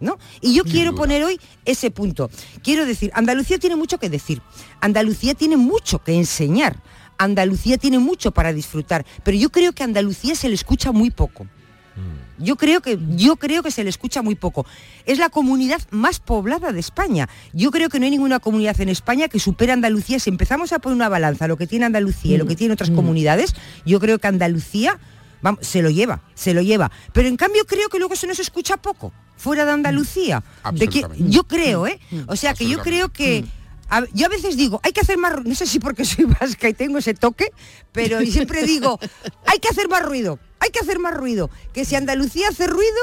¿No? 0.00 0.16
Y 0.40 0.54
yo 0.54 0.62
quiero 0.64 0.90
duda. 0.92 1.00
poner 1.02 1.24
hoy 1.24 1.40
ese 1.64 1.90
punto. 1.92 2.30
Quiero 2.62 2.84
decir, 2.84 3.10
Andalucía 3.14 3.58
tiene 3.58 3.74
mucho 3.76 3.98
que 3.98 4.08
decir. 4.08 4.42
Andalucía 4.80 5.34
tiene 5.34 5.56
mucho 5.56 6.02
que 6.04 6.14
enseñar. 6.14 6.80
Andalucía 7.18 7.78
tiene 7.78 7.98
mucho 7.98 8.30
para 8.30 8.52
disfrutar. 8.52 9.04
Pero 9.22 9.36
yo 9.36 9.50
creo 9.50 9.72
que 9.72 9.82
a 9.82 9.86
Andalucía 9.86 10.34
se 10.34 10.48
le 10.48 10.54
escucha 10.54 10.92
muy 10.92 11.10
poco. 11.10 11.46
Yo 12.38 12.54
creo 12.54 12.80
que 12.80 12.96
yo 13.16 13.34
creo 13.34 13.64
que 13.64 13.72
se 13.72 13.82
le 13.82 13.90
escucha 13.90 14.22
muy 14.22 14.36
poco. 14.36 14.64
Es 15.06 15.18
la 15.18 15.28
comunidad 15.28 15.80
más 15.90 16.20
poblada 16.20 16.70
de 16.70 16.78
España. 16.78 17.28
Yo 17.52 17.72
creo 17.72 17.88
que 17.88 17.98
no 17.98 18.04
hay 18.04 18.12
ninguna 18.12 18.38
comunidad 18.38 18.80
en 18.80 18.88
España 18.88 19.26
que 19.26 19.40
supere 19.40 19.72
a 19.72 19.74
Andalucía. 19.74 20.20
Si 20.20 20.30
empezamos 20.30 20.72
a 20.72 20.78
poner 20.78 20.94
una 20.94 21.08
balanza 21.08 21.48
lo 21.48 21.56
que 21.56 21.66
tiene 21.66 21.86
Andalucía 21.86 22.36
y 22.36 22.38
lo 22.38 22.46
que 22.46 22.54
tiene 22.54 22.74
otras 22.74 22.90
comunidades, 22.90 23.56
yo 23.84 23.98
creo 23.98 24.20
que 24.20 24.28
Andalucía 24.28 25.00
vamos, 25.42 25.66
se 25.66 25.82
lo 25.82 25.90
lleva, 25.90 26.20
se 26.34 26.54
lo 26.54 26.62
lleva. 26.62 26.92
Pero 27.12 27.28
en 27.28 27.36
cambio 27.36 27.64
creo 27.64 27.88
que 27.88 27.98
luego 27.98 28.14
se 28.14 28.28
nos 28.28 28.38
escucha 28.38 28.76
poco 28.76 29.12
fuera 29.36 29.64
de 29.64 29.72
Andalucía. 29.72 30.42
De 30.72 30.88
que, 30.88 30.98
Absolutamente. 31.00 31.32
yo 31.32 31.44
creo, 31.44 31.86
¿eh? 31.86 31.98
O 32.26 32.36
sea 32.36 32.54
que 32.54 32.68
yo 32.68 32.80
creo 32.80 33.08
que 33.08 33.44
a- 33.88 34.04
yo 34.12 34.26
a 34.26 34.28
veces 34.28 34.56
digo, 34.56 34.80
hay 34.82 34.92
que 34.92 35.00
hacer 35.00 35.18
más 35.18 35.32
ruido, 35.32 35.48
no 35.50 35.54
sé 35.54 35.66
si 35.66 35.78
porque 35.78 36.04
soy 36.04 36.24
vasca 36.40 36.68
y 36.68 36.74
tengo 36.74 36.98
ese 36.98 37.14
toque, 37.14 37.50
pero 37.92 38.20
siempre 38.22 38.62
digo, 38.64 38.98
hay 39.46 39.58
que 39.58 39.68
hacer 39.68 39.88
más 39.88 40.02
ruido, 40.04 40.38
hay 40.60 40.70
que 40.70 40.80
hacer 40.80 40.98
más 40.98 41.14
ruido, 41.14 41.50
que 41.72 41.84
si 41.84 41.94
Andalucía 41.96 42.48
hace 42.48 42.66
ruido, 42.66 42.96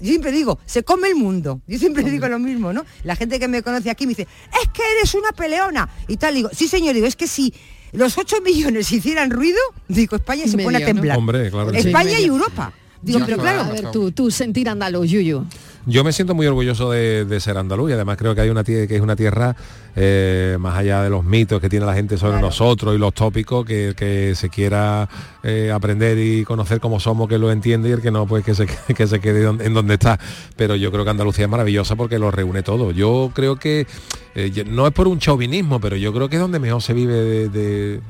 yo 0.00 0.08
siempre 0.08 0.32
digo, 0.32 0.58
se 0.64 0.82
come 0.82 1.08
el 1.08 1.14
mundo. 1.14 1.60
Yo 1.66 1.78
siempre 1.78 2.02
digo 2.10 2.26
lo 2.26 2.38
mismo, 2.38 2.72
¿no? 2.72 2.84
La 3.02 3.16
gente 3.16 3.38
que 3.38 3.48
me 3.48 3.62
conoce 3.62 3.90
aquí 3.90 4.06
me 4.06 4.10
dice, 4.10 4.26
es 4.62 4.68
que 4.70 4.82
eres 4.98 5.14
una 5.14 5.30
peleona. 5.32 5.88
Y 6.08 6.16
tal, 6.16 6.34
digo, 6.34 6.48
sí 6.54 6.68
señor, 6.68 6.94
digo, 6.94 7.06
es 7.06 7.16
que 7.16 7.26
si 7.26 7.52
los 7.92 8.16
8 8.16 8.36
millones 8.42 8.90
hicieran 8.90 9.30
ruido, 9.30 9.58
digo, 9.88 10.16
España 10.16 10.46
se 10.46 10.56
pone 10.56 10.78
a 10.82 10.86
temblar. 10.86 11.18
Hombre, 11.18 11.50
claro 11.50 11.70
sí. 11.72 11.76
España 11.88 12.18
y. 12.18 12.24
Europa. 12.24 12.72
Digo, 13.02 13.18
Yo- 13.18 13.26
pero 13.26 13.36
claro, 13.38 13.60
A 13.60 13.70
ver, 13.70 13.90
tú, 13.90 14.10
tú 14.12 14.30
sentir 14.30 14.70
andaluz, 14.70 15.10
Yuyu. 15.10 15.44
Yo 15.86 16.02
me 16.02 16.12
siento 16.12 16.34
muy 16.34 16.46
orgulloso 16.46 16.90
de, 16.90 17.24
de 17.26 17.40
ser 17.40 17.58
andaluz 17.58 17.90
y 17.90 17.92
además 17.92 18.16
creo 18.16 18.34
que 18.34 18.40
hay 18.40 18.48
una 18.48 18.64
tierra 18.64 18.86
que 18.86 18.96
es 18.96 19.02
una 19.02 19.16
tierra 19.16 19.54
eh, 19.96 20.56
más 20.58 20.78
allá 20.78 21.02
de 21.02 21.10
los 21.10 21.22
mitos 21.24 21.60
que 21.60 21.68
tiene 21.68 21.84
la 21.84 21.92
gente 21.94 22.16
sobre 22.16 22.32
Claro. 22.32 22.46
nosotros 22.46 22.94
y 22.94 22.98
los 22.98 23.12
tópicos 23.12 23.66
que, 23.66 23.92
que 23.96 24.34
se 24.34 24.48
quiera 24.48 25.06
eh, 25.42 25.70
aprender 25.72 26.18
y 26.18 26.42
conocer 26.44 26.80
cómo 26.80 26.98
somos 27.00 27.28
que 27.28 27.38
lo 27.38 27.52
entiende 27.52 27.90
y 27.90 27.92
el 27.92 28.00
que 28.00 28.10
no 28.10 28.26
pues 28.26 28.44
que 28.44 28.54
se 28.54 28.66
que 28.96 29.06
se 29.06 29.20
quede 29.20 29.42
donde- 29.42 29.66
en 29.66 29.74
donde 29.74 29.94
está 29.94 30.18
pero 30.56 30.74
yo 30.74 30.90
creo 30.90 31.04
que 31.04 31.10
Andalucía 31.10 31.44
es 31.44 31.50
maravillosa 31.50 31.96
porque 31.96 32.18
lo 32.18 32.30
reúne 32.30 32.62
todo 32.62 32.90
yo 32.90 33.30
creo 33.34 33.56
que 33.56 33.86
eh, 34.34 34.64
no 34.66 34.86
es 34.86 34.92
por 34.94 35.06
un 35.06 35.18
chauvinismo 35.18 35.80
pero 35.80 35.96
yo 35.96 36.12
creo 36.14 36.28
que 36.30 36.36
es 36.36 36.40
donde 36.42 36.58
mejor 36.60 36.80
se 36.82 36.94
vive 36.94 37.12
de- 37.14 37.48
de- 37.50 38.00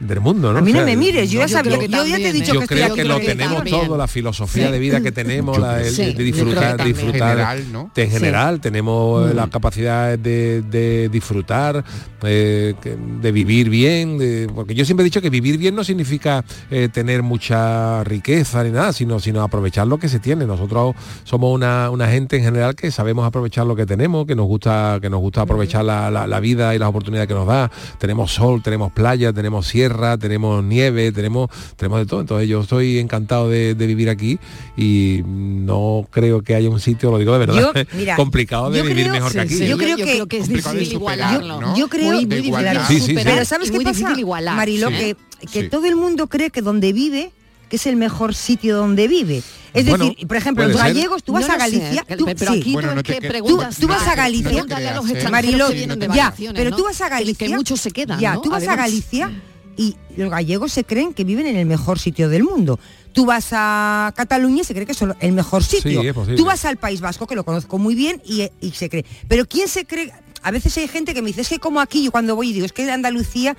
del 0.00 0.20
mundo 0.20 0.52
¿no? 0.52 0.58
a 0.58 0.62
mí 0.62 0.70
O 0.70 0.74
no 0.74 0.78
sea, 0.80 0.86
me 0.86 0.96
mires, 0.96 1.30
yo 1.30 1.40
ya 1.40 1.46
yo 1.46 1.52
sabía, 1.52 1.78
que 1.78 1.88
yo 1.88 2.06
ya 2.06 2.16
te 2.16 2.28
he 2.28 2.32
dicho 2.32 2.52
¿eh? 2.52 2.54
yo 2.54 2.60
que 2.60 2.66
creo 2.66 2.94
que 2.94 3.04
lo 3.04 3.20
tenemos 3.20 3.56
también. 3.56 3.80
todo, 3.86 3.96
la 3.96 4.06
filosofía 4.08 4.66
Sí. 4.66 4.72
de 4.72 4.78
vida 4.78 5.00
que 5.00 5.12
tenemos, 5.12 5.56
Yo 5.56 5.62
la- 5.62 5.74
creo 5.76 5.86
el- 5.86 5.94
sí, 5.94 6.02
de 6.04 6.12
yo 6.14 6.24
disfrutar, 6.24 6.84
disfrutar 6.84 7.30
General, 7.36 7.72
¿no? 7.72 7.90
de 7.94 8.02
en 8.02 8.08
Sí. 8.10 8.16
general, 8.16 8.60
tenemos 8.60 9.34
la 9.34 9.48
capacidad 9.48 10.18
de, 10.18 10.62
de 10.62 11.08
disfrutar, 11.08 11.84
eh, 12.22 12.74
de 13.20 13.32
vivir 13.32 13.68
bien, 13.70 14.18
de- 14.18 14.48
porque 14.54 14.74
yo 14.74 14.84
siempre 14.84 15.02
he 15.02 15.06
dicho 15.06 15.20
que 15.22 15.30
vivir 15.30 15.58
bien 15.58 15.74
no 15.74 15.84
significa 15.84 16.44
eh, 16.70 16.88
tener 16.92 17.22
mucha 17.22 18.02
riqueza 18.04 18.62
ni 18.64 18.70
nada, 18.70 18.92
sino, 18.92 19.20
sino 19.20 19.42
aprovechar 19.42 19.86
lo 19.86 19.98
que 19.98 20.08
se 20.08 20.18
tiene. 20.18 20.46
Nosotros 20.46 20.94
somos 21.24 21.54
una, 21.54 21.90
una 21.90 22.08
gente 22.08 22.36
en 22.36 22.44
general 22.44 22.74
que 22.74 22.90
sabemos 22.90 23.26
aprovechar 23.26 23.66
lo 23.66 23.76
que 23.76 23.86
tenemos, 23.86 24.26
que 24.26 24.34
nos 24.34 24.46
gusta, 24.46 24.98
que 25.00 25.10
nos 25.10 25.20
gusta 25.20 25.42
aprovechar 25.42 25.84
la, 25.84 26.10
la- 26.10 26.26
la 26.26 26.40
vida 26.40 26.74
y 26.74 26.78
las 26.78 26.88
oportunidades 26.88 27.28
que 27.28 27.34
nos 27.34 27.46
da. 27.46 27.70
Tenemos 27.98 28.32
sol, 28.32 28.62
tenemos 28.62 28.92
playa, 28.92 29.32
tenemos 29.32 29.66
sierra, 29.66 29.89
tenemos 30.18 30.62
nieve, 30.64 31.12
tenemos, 31.12 31.50
tenemos 31.76 31.98
de 32.00 32.06
todo. 32.06 32.20
Entonces 32.20 32.48
yo 32.48 32.60
estoy 32.60 32.98
encantado 32.98 33.48
de, 33.48 33.74
de 33.74 33.86
vivir 33.86 34.08
aquí 34.10 34.38
y 34.76 35.22
no 35.26 36.06
creo 36.10 36.42
que 36.42 36.54
haya 36.54 36.68
un 36.70 36.80
sitio, 36.80 37.10
lo 37.10 37.18
digo 37.18 37.32
de 37.32 37.38
verdad, 37.38 37.60
Yo, 37.60 37.72
mira, 37.96 38.16
complicado 38.16 38.70
de 38.70 38.82
vivir 38.82 39.04
creo- 39.04 39.12
mejor 39.12 39.32
que 39.32 39.38
Sí, 39.38 39.38
aquí. 39.46 39.54
sí, 39.54 39.64
¿eh? 39.64 39.68
Yo 39.68 39.76
creo 39.78 39.96
que- 39.96 40.12
es 40.12 40.18
complicado 40.20 40.74
de 40.74 40.80
difícil 40.80 40.98
superar, 41.00 41.18
igualarlo. 41.42 41.60
¿no? 41.60 41.76
Yo 41.76 41.88
creo- 41.88 42.04
muy, 42.06 42.14
muy 42.16 42.24
de 42.26 42.36
difícil 42.36 42.48
igualar. 42.48 42.86
Sí, 42.86 42.94
sí, 42.94 43.00
sí. 43.00 43.06
superar 43.08 43.32
Pero 43.34 43.44
¿sabes 43.44 43.68
y 43.68 43.70
qué 43.70 43.76
muy 43.76 43.84
pasa, 43.84 43.98
difícil 43.98 44.18
igualar. 44.20 44.56
Marilo? 44.56 44.88
Sí. 44.88 44.94
Que, 44.94 45.16
que 45.52 45.60
Sí. 45.62 45.68
todo 45.68 45.86
el 45.86 45.96
mundo 45.96 46.26
cree 46.28 46.50
que 46.50 46.62
donde 46.62 46.92
vive, 46.92 47.32
que 47.68 47.76
es 47.76 47.86
el 47.86 47.96
mejor 47.96 48.34
sitio 48.34 48.76
donde 48.76 49.06
vive. 49.08 49.42
Es 49.72 49.86
Bueno, 49.88 50.06
decir, 50.08 50.26
por 50.26 50.36
ejemplo, 50.36 50.66
los 50.66 50.76
gallegos, 50.76 51.22
tú 51.22 51.32
vas 51.32 51.46
No 51.46 51.48
a 51.48 51.52
sé, 51.52 51.58
Galicia, 51.58 52.02
que- 52.02 52.16
tú- 52.16 52.24
pero 52.36 52.52
sí. 52.52 52.60
aquí 52.60 52.72
Bueno, 52.72 52.88
no 52.88 52.94
no 52.96 53.00
es 53.02 53.06
te 53.06 53.14
que 53.14 53.20
que- 53.20 53.28
preguntas 53.28 53.76
tú 53.78 53.86
vas 53.86 54.06
a 54.08 54.16
Galicia. 54.16 54.50
No 54.50 54.66
creas, 54.66 55.00
¿eh? 55.04 55.86
que 55.86 56.14
ya, 56.16 56.34
pero 56.52 56.74
tú 56.76 56.82
vas 56.84 57.00
a 57.00 57.04
Que- 57.04 57.10
Galicia, 57.10 57.46
que 57.46 57.54
muchos 57.54 57.80
se 57.80 57.90
quedan, 57.92 58.18
ya, 58.18 58.34
¿no? 58.34 58.40
tú 58.40 58.50
vas 58.50 58.66
a. 58.66 58.74
Galicia 58.74 59.30
y 59.76 59.96
los 60.16 60.30
gallegos 60.30 60.72
se 60.72 60.84
creen 60.84 61.14
que 61.14 61.24
viven 61.24 61.46
en 61.46 61.56
el 61.56 61.66
mejor 61.66 61.98
sitio 61.98 62.28
del 62.28 62.44
mundo. 62.44 62.78
Tú 63.12 63.26
vas 63.26 63.48
a 63.52 64.12
Cataluña 64.16 64.62
y 64.62 64.64
se 64.64 64.74
cree 64.74 64.86
que 64.86 64.92
es 64.92 65.02
el 65.02 65.32
mejor 65.32 65.64
sitio. 65.64 66.02
Sí, 66.02 66.34
tú 66.36 66.44
vas 66.44 66.64
al 66.64 66.76
País 66.76 67.00
Vasco, 67.00 67.26
que 67.26 67.34
lo 67.34 67.44
conozco 67.44 67.78
muy 67.78 67.94
bien, 67.94 68.22
y, 68.24 68.48
y 68.60 68.70
se 68.72 68.88
cree. 68.88 69.04
Pero 69.28 69.46
¿quién 69.46 69.68
se 69.68 69.84
cree? 69.84 70.12
A 70.42 70.50
veces 70.50 70.76
hay 70.78 70.88
gente 70.88 71.14
que 71.14 71.22
me 71.22 71.28
dice, 71.28 71.40
es 71.40 71.48
que 71.48 71.58
como 71.58 71.80
aquí, 71.80 72.04
yo 72.04 72.10
cuando 72.10 72.36
voy 72.36 72.50
y 72.50 72.52
digo, 72.52 72.66
es 72.66 72.72
que 72.72 72.82
en 72.82 72.90
Andalucía, 72.90 73.56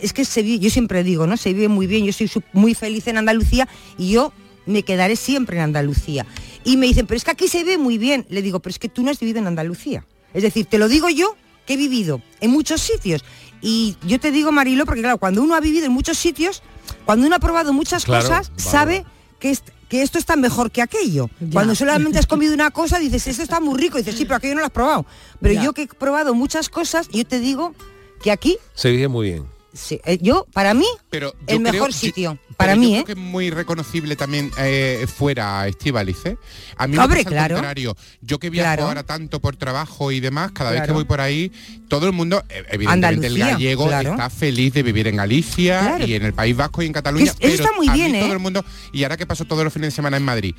es 0.00 0.12
que 0.12 0.24
se 0.24 0.42
vive, 0.42 0.58
yo 0.58 0.70
siempre 0.70 1.02
digo, 1.04 1.26
¿no? 1.26 1.36
Se 1.36 1.52
vive 1.52 1.68
muy 1.68 1.86
bien, 1.86 2.04
yo 2.04 2.12
soy 2.12 2.30
muy 2.52 2.74
feliz 2.74 3.06
en 3.08 3.18
Andalucía 3.18 3.68
y 3.96 4.10
yo 4.10 4.32
me 4.66 4.82
quedaré 4.82 5.16
siempre 5.16 5.56
en 5.56 5.62
Andalucía. 5.64 6.26
Y 6.64 6.76
me 6.76 6.86
dicen, 6.86 7.06
pero 7.06 7.16
es 7.16 7.24
que 7.24 7.30
aquí 7.30 7.48
se 7.48 7.64
ve 7.64 7.78
muy 7.78 7.98
bien. 7.98 8.26
Le 8.28 8.42
digo, 8.42 8.60
pero 8.60 8.70
es 8.70 8.78
que 8.78 8.88
tú 8.88 9.02
no 9.02 9.10
has 9.10 9.18
vivido 9.18 9.38
en 9.38 9.46
Andalucía. 9.46 10.04
Es 10.34 10.42
decir, 10.42 10.66
te 10.66 10.78
lo 10.78 10.88
digo 10.88 11.08
yo 11.08 11.36
que 11.66 11.74
he 11.74 11.76
vivido 11.76 12.20
en 12.40 12.50
muchos 12.50 12.80
sitios. 12.80 13.24
Y 13.60 13.96
yo 14.06 14.20
te 14.20 14.30
digo, 14.30 14.52
Marilo, 14.52 14.84
porque 14.86 15.00
claro, 15.00 15.18
cuando 15.18 15.42
uno 15.42 15.54
ha 15.54 15.60
vivido 15.60 15.86
en 15.86 15.92
muchos 15.92 16.16
sitios, 16.18 16.62
cuando 17.04 17.26
uno 17.26 17.36
ha 17.36 17.40
probado 17.40 17.72
muchas 17.72 18.04
Claro, 18.04 18.22
cosas, 18.26 18.50
vale. 18.50 18.62
sabe 18.62 19.06
que, 19.40 19.50
est- 19.50 19.68
que 19.88 20.02
esto 20.02 20.18
está 20.18 20.36
mejor 20.36 20.70
que 20.70 20.82
aquello. 20.82 21.28
Ya. 21.40 21.50
Cuando 21.52 21.74
solamente 21.74 22.18
has 22.18 22.26
comido 22.34 22.54
una 22.54 22.70
cosa, 22.70 22.98
dices, 22.98 23.26
esto 23.26 23.42
está 23.42 23.58
muy 23.60 23.78
rico. 23.78 23.98
dices, 23.98 24.14
sí, 24.16 24.24
pero 24.24 24.36
aquello 24.36 24.54
no 24.54 24.60
lo 24.60 24.66
has 24.66 24.72
probado. 24.72 25.06
Pero 25.40 25.54
Ya. 25.54 25.64
yo 25.64 25.72
que 25.72 25.82
he 25.82 25.86
probado 25.88 26.34
muchas 26.34 26.68
cosas, 26.68 27.08
yo 27.08 27.26
te 27.26 27.40
digo 27.40 27.74
que 28.22 28.30
aquí, 28.30 28.56
Se 28.74 28.90
vive 28.90 29.08
muy 29.08 29.28
bien. 29.30 29.46
Sí, 29.72 30.00
eh, 30.04 30.18
yo, 30.20 30.46
para 30.52 30.74
mí, 30.74 30.86
Pero 31.10 31.32
yo 31.32 31.38
el 31.46 31.46
creo- 31.46 31.72
mejor 31.72 31.90
yo- 31.90 31.96
sitio. 31.98 32.38
pero 32.46 32.56
para 32.56 32.74
yo 32.74 32.80
mí, 32.80 32.88
creo 32.90 33.00
¿eh? 33.00 33.04
que 33.04 33.12
es 33.12 33.18
muy 33.18 33.50
reconocible 33.50 34.16
también 34.16 34.50
eh, 34.58 35.06
fuera 35.14 35.66
Estivaliz, 35.68 36.16
¿eh? 36.26 36.36
A 36.76 36.86
mí 36.86 36.96
Hombre, 36.98 37.18
me 37.18 37.24
pasa 37.24 37.30
claro. 37.34 37.54
al 37.56 37.60
contrario. 37.60 37.96
Yo 38.20 38.38
que 38.38 38.50
viajo 38.50 38.64
Claro. 38.66 38.84
ahora 38.88 39.02
tanto 39.04 39.40
por 39.40 39.56
trabajo 39.56 40.10
y 40.12 40.20
demás, 40.20 40.50
cada 40.52 40.70
vez 40.72 40.82
que 40.82 40.92
voy 40.92 41.04
por 41.04 41.20
ahí, 41.20 41.52
todo 41.88 42.06
el 42.06 42.12
mundo, 42.12 42.42
evidentemente 42.70 43.26
el 43.28 43.38
gallego 43.38 43.86
claro. 43.86 44.10
está 44.12 44.30
feliz 44.30 44.72
de 44.74 44.82
vivir 44.82 45.06
en 45.08 45.16
Galicia 45.16 45.80
Claro. 45.80 46.06
y 46.06 46.14
en 46.14 46.24
el 46.24 46.32
País 46.34 46.56
Vasco 46.56 46.82
y 46.82 46.86
en 46.86 46.92
Cataluña. 46.92 47.32
Que 47.38 47.46
es- 47.46 47.54
eso 47.54 47.62
pero 47.62 47.64
está 47.64 47.76
muy 47.76 47.88
a 47.88 47.92
mí 47.92 47.98
bien, 48.00 48.14
¿eh? 48.14 48.20
todo 48.22 48.32
el 48.32 48.38
mundo, 48.38 48.64
y 48.92 49.02
ahora 49.04 49.16
que 49.16 49.26
paso 49.26 49.44
todos 49.44 49.64
los 49.64 49.72
fines 49.72 49.88
de 49.88 49.96
semana 49.96 50.16
en 50.16 50.24
Madrid, 50.24 50.54